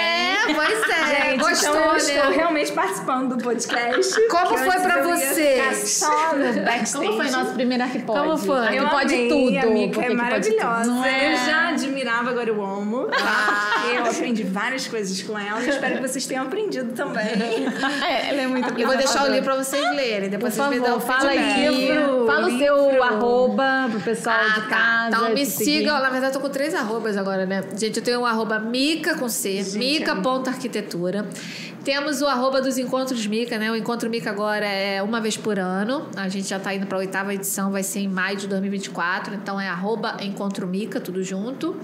Pois 0.54 0.90
é. 0.90 1.30
Gente, 1.30 1.40
Gostou, 1.40 1.70
então 1.70 1.84
eu 1.84 1.92
né? 1.92 1.98
estou 1.98 2.30
realmente 2.30 2.72
participando 2.72 3.36
do 3.36 3.42
podcast. 3.44 4.28
Como 4.28 4.48
que 4.48 4.58
foi 4.58 4.80
pra 4.80 5.02
vocês? 5.02 6.04
Como 6.92 7.12
foi 7.16 7.30
nosso 7.30 7.52
primeiro 7.52 7.82
Arquipod? 7.84 8.18
Como 8.18 8.36
foi? 8.38 8.78
Eu 8.78 8.88
pode 8.88 9.14
amei, 9.14 9.28
tudo. 9.28 9.58
A 9.58 9.66
Mica 9.70 9.92
porque 9.94 10.00
é 10.06 10.08
tudo. 10.10 10.16
maravilhosa. 10.16 10.84
Não 10.90 11.04
é? 11.04 11.32
Eu 11.32 11.36
já 11.38 11.68
admirava, 11.70 12.30
agora 12.30 12.48
eu 12.48 12.64
amo. 12.64 13.08
Ah. 13.12 13.84
Eu 13.94 14.04
aprendi 14.06 14.42
várias 14.44 14.86
coisas 14.86 15.20
com 15.22 15.38
ela. 15.38 15.60
Eu 15.62 15.68
espero 15.70 15.96
que 15.96 16.02
vocês 16.08 16.26
tenham 16.26 16.44
aprendido 16.44 16.92
também. 16.94 17.24
É, 18.08 18.30
ela 18.30 18.42
é 18.42 18.46
muito 18.46 18.78
Eu 18.78 18.86
vou 18.86 18.96
deixar 18.96 19.24
o 19.24 19.28
livro 19.28 19.44
pra 19.44 19.56
vocês 19.56 19.82
lerem. 19.94 20.28
Por 20.28 20.30
Depois 20.30 20.54
vocês 20.54 20.68
me 20.68 20.76
favor, 20.78 20.90
dão 20.90 21.00
fala 21.00 21.30
aí. 21.30 21.68
Livro, 21.68 22.26
fala 22.26 22.46
o 22.48 22.58
seu 22.58 22.90
livro. 22.90 23.02
arroba 23.02 23.88
pro 23.90 24.00
pessoal 24.00 24.36
Ah, 24.38 24.48
de 24.54 24.60
tá. 24.68 24.76
casa. 24.76 25.08
Então 25.16 25.34
me 25.34 25.46
sigam. 25.46 25.98
Na 26.00 26.10
verdade, 26.10 26.34
eu 26.34 26.40
tô 26.40 26.46
com 26.46 26.52
três 26.52 26.74
arrobas 26.74 27.16
agora, 27.16 27.46
né? 27.46 27.62
Gente, 27.76 27.98
eu 27.98 28.02
tenho 28.04 28.20
um 28.20 28.26
arroba 28.26 28.58
mica 28.58 29.14
com 29.16 29.28
C, 29.28 29.62
mica.arquitetura. 30.38 31.26
Temos 31.84 32.20
o 32.20 32.26
arroba 32.26 32.60
dos 32.60 32.78
encontros 32.78 33.26
Mica, 33.26 33.58
né? 33.58 33.70
O 33.70 33.76
encontro 33.76 34.10
Mica 34.10 34.30
agora 34.30 34.66
é 34.66 35.02
uma 35.02 35.20
vez 35.20 35.36
por 35.36 35.58
ano. 35.58 36.06
A 36.16 36.28
gente 36.28 36.48
já 36.48 36.58
tá 36.58 36.74
indo 36.74 36.86
pra 36.86 36.98
oitava 36.98 37.34
edição, 37.34 37.70
vai 37.70 37.82
ser 37.82 38.00
em 38.00 38.08
maio 38.08 38.36
de 38.36 38.46
2024. 38.46 39.34
Então 39.34 39.60
é 39.60 39.68
arroba 39.68 40.16
encontro 40.20 40.66
Mica, 40.66 41.00
tudo 41.00 41.22
junto. 41.22 41.76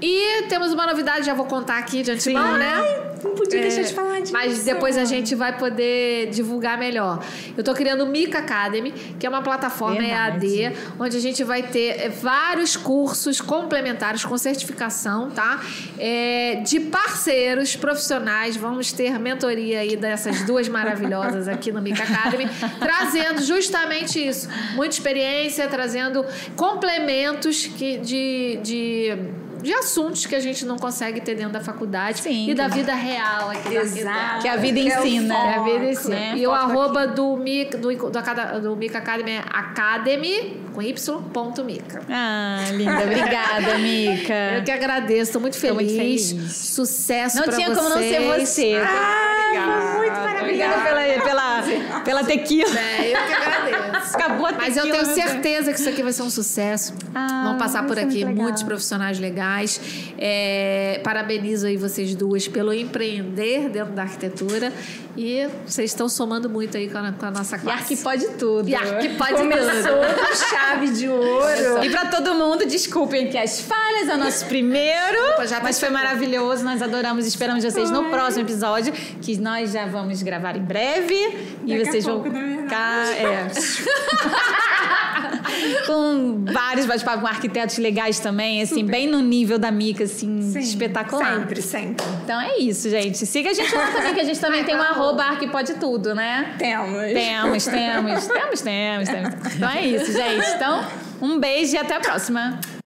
E 0.00 0.42
temos 0.48 0.72
uma 0.72 0.86
novidade, 0.86 1.24
já 1.24 1.34
vou 1.34 1.46
contar 1.46 1.78
aqui 1.78 2.02
de 2.02 2.10
antemão, 2.10 2.56
né? 2.58 3.11
Não 3.22 3.34
podia 3.34 3.58
É, 3.58 3.62
deixar 3.62 3.82
de 3.82 3.94
falar 3.94 4.20
disso. 4.20 4.32
Mas 4.32 4.64
depois 4.64 4.96
a 4.96 5.04
gente 5.04 5.34
vai 5.34 5.56
poder 5.56 6.28
divulgar 6.30 6.78
melhor. 6.78 7.24
Eu 7.56 7.62
tô 7.62 7.72
criando 7.74 8.04
o 8.04 8.06
Mica 8.06 8.38
Academy, 8.38 8.92
que 9.18 9.26
é 9.26 9.28
uma 9.28 9.42
plataforma 9.42 10.00
Verdade. 10.00 10.62
EAD, 10.62 10.76
onde 10.98 11.16
a 11.16 11.20
gente 11.20 11.44
vai 11.44 11.62
ter 11.62 12.00
é, 12.00 12.08
vários 12.08 12.76
cursos 12.76 13.40
complementares 13.40 14.24
com 14.24 14.36
certificação, 14.36 15.30
tá? 15.30 15.60
É, 15.98 16.56
de 16.64 16.80
parceiros 16.80 17.76
profissionais. 17.76 18.56
Vamos 18.56 18.92
ter 18.92 19.18
mentoria 19.18 19.80
aí 19.80 19.96
dessas 19.96 20.42
duas 20.42 20.68
maravilhosas 20.68 21.48
aqui 21.48 21.70
no 21.70 21.80
Mica 21.80 22.02
Academy, 22.02 22.48
trazendo 22.78 23.42
justamente 23.42 24.18
isso. 24.26 24.48
Muita 24.74 24.94
experiência, 24.94 25.68
trazendo 25.68 26.24
complementos 26.56 27.66
que, 27.66 27.98
de. 27.98 28.58
de 28.62 29.41
de 29.62 29.72
assuntos 29.72 30.26
que 30.26 30.34
a 30.34 30.40
gente 30.40 30.64
não 30.64 30.76
consegue 30.76 31.20
ter 31.20 31.34
dentro 31.34 31.52
da 31.52 31.60
faculdade 31.60 32.20
Sim, 32.20 32.50
e 32.50 32.54
da 32.54 32.68
vida 32.68 32.94
real 32.94 33.50
aqui 33.50 33.74
Exato. 33.76 34.42
Que 34.42 34.48
a 34.48 34.56
vida 34.56 34.80
Que 34.80 34.90
é 34.90 34.98
ensina. 35.06 35.34
foco, 35.34 35.46
é 35.46 35.54
a 35.54 35.62
vida 35.62 35.84
ensina. 35.90 36.14
né? 36.16 36.34
E 36.36 36.46
o 36.46 36.50
Foco 36.50 36.62
arroba 36.62 37.06
do 37.06 37.36
Mica, 37.36 37.78
do, 37.78 37.88
do, 37.94 38.60
do 38.60 38.76
Mica 38.76 38.98
Academy 38.98 39.30
é 39.32 39.44
academy, 39.52 40.60
com 40.74 40.82
y, 40.82 41.22
ponto 41.32 41.64
Mica. 41.64 42.02
Ah, 42.10 42.64
linda. 42.72 43.00
Obrigada, 43.04 43.78
Mica. 43.78 44.34
Eu 44.56 44.64
que 44.64 44.70
agradeço, 44.70 45.32
tô 45.32 45.40
muito 45.40 45.52
muito 45.52 45.90
feliz. 45.96 46.34
Sucesso 46.52 47.36
Não 47.36 47.44
pra 47.44 47.54
tinha 47.56 47.70
como 47.74 47.88
não 47.88 47.98
ser 47.98 48.20
vocês. 48.22 48.48
você. 48.48 48.82
Ah, 48.84 50.38
Obrigada. 50.40 50.80
pela, 50.82 51.22
pela, 51.22 52.00
pela 52.04 52.24
tequila. 52.24 52.78
É, 52.78 53.08
eu 53.12 53.26
que 53.26 53.32
agradeço. 53.32 53.81
Acabou 54.14 54.46
a 54.46 54.52
Mas 54.52 54.76
eu 54.76 54.82
tenho 54.84 54.96
meu 55.06 55.14
certeza 55.14 55.72
que 55.72 55.78
isso 55.80 55.88
aqui 55.88 56.02
vai 56.02 56.12
ser 56.12 56.22
um 56.22 56.30
sucesso. 56.30 56.94
Ah, 57.14 57.44
Vão 57.48 57.58
passar 57.58 57.86
por 57.86 57.96
ser 57.96 58.02
aqui 58.04 58.24
muito 58.24 58.42
muitos 58.42 58.62
profissionais 58.62 59.18
legais. 59.18 59.80
É, 60.18 61.00
parabenizo 61.04 61.66
aí 61.66 61.76
vocês 61.76 62.14
duas 62.14 62.46
pelo 62.48 62.72
empreender 62.72 63.68
dentro 63.68 63.92
da 63.92 64.02
arquitetura. 64.02 64.72
E 65.16 65.46
vocês 65.66 65.90
estão 65.90 66.08
somando 66.08 66.48
muito 66.48 66.76
aí 66.76 66.88
com 66.88 66.96
a, 66.98 67.12
com 67.12 67.26
a 67.26 67.30
nossa 67.30 67.56
E 67.56 67.60
classe. 67.60 67.78
Arqui 67.82 67.96
pode 67.98 68.28
tudo. 68.30 68.68
E 68.68 68.74
Arqui 68.74 69.10
pode 69.10 69.34
Começou 69.34 69.70
tudo. 69.70 70.26
com 70.26 70.34
chave 70.34 70.90
de 70.92 71.08
ouro. 71.08 71.84
E 71.84 71.90
pra 71.90 72.06
todo 72.06 72.34
mundo, 72.34 72.64
desculpem 72.66 73.28
que 73.28 73.36
as 73.36 73.60
falhas 73.60 74.08
é 74.08 74.14
o 74.14 74.18
nosso 74.18 74.46
primeiro, 74.46 75.22
Opa, 75.34 75.46
tá 75.46 75.60
mas 75.62 75.78
foi 75.78 75.88
chegando. 75.88 75.92
maravilhoso. 76.02 76.64
Nós 76.64 76.80
adoramos, 76.80 77.26
esperamos 77.26 77.62
vocês 77.62 77.90
no 77.90 78.04
próximo 78.04 78.42
episódio, 78.44 78.92
que 79.20 79.36
nós 79.38 79.72
já 79.72 79.84
vamos 79.86 80.22
gravar 80.22 80.56
em 80.56 80.62
breve 80.62 81.14
e 81.14 81.68
Daqui 81.68 81.82
a 81.82 81.84
vocês 81.92 82.04
pouco, 82.06 82.30
vão 82.30 82.62
ficar 82.62 83.06
é. 83.12 83.48
com 85.86 86.44
vários 86.52 86.86
bate-papos 86.86 87.20
com 87.20 87.26
arquitetos 87.26 87.78
legais 87.78 88.18
também, 88.18 88.62
assim, 88.62 88.84
bem 88.84 89.06
no 89.06 89.20
nível 89.20 89.58
da 89.58 89.70
Mica, 89.70 90.04
assim, 90.04 90.42
Sim, 90.42 90.58
espetacular. 90.58 91.40
Sempre, 91.40 91.62
sempre. 91.62 92.06
Então 92.24 92.40
é 92.40 92.58
isso, 92.58 92.88
gente. 92.90 93.24
Siga 93.26 93.50
a 93.50 93.54
gente 93.54 93.74
lá 93.74 93.86
também, 93.88 94.14
que 94.14 94.20
a 94.20 94.24
gente 94.24 94.40
também 94.40 94.64
tem 94.64 94.74
um 94.74 94.82
arroba 94.82 95.22
Arquipode 95.24 95.74
Tudo, 95.74 96.14
né? 96.14 96.54
Temos. 96.58 97.12
Temos, 97.12 97.64
temos, 97.64 98.26
temos, 98.26 98.60
temos, 98.60 99.08
temos. 99.08 99.54
Então 99.54 99.70
é 99.70 99.86
isso, 99.86 100.12
gente. 100.12 100.48
Então, 100.54 100.84
um 101.20 101.38
beijo 101.38 101.74
e 101.74 101.78
até 101.78 101.96
a 101.96 102.00
próxima. 102.00 102.58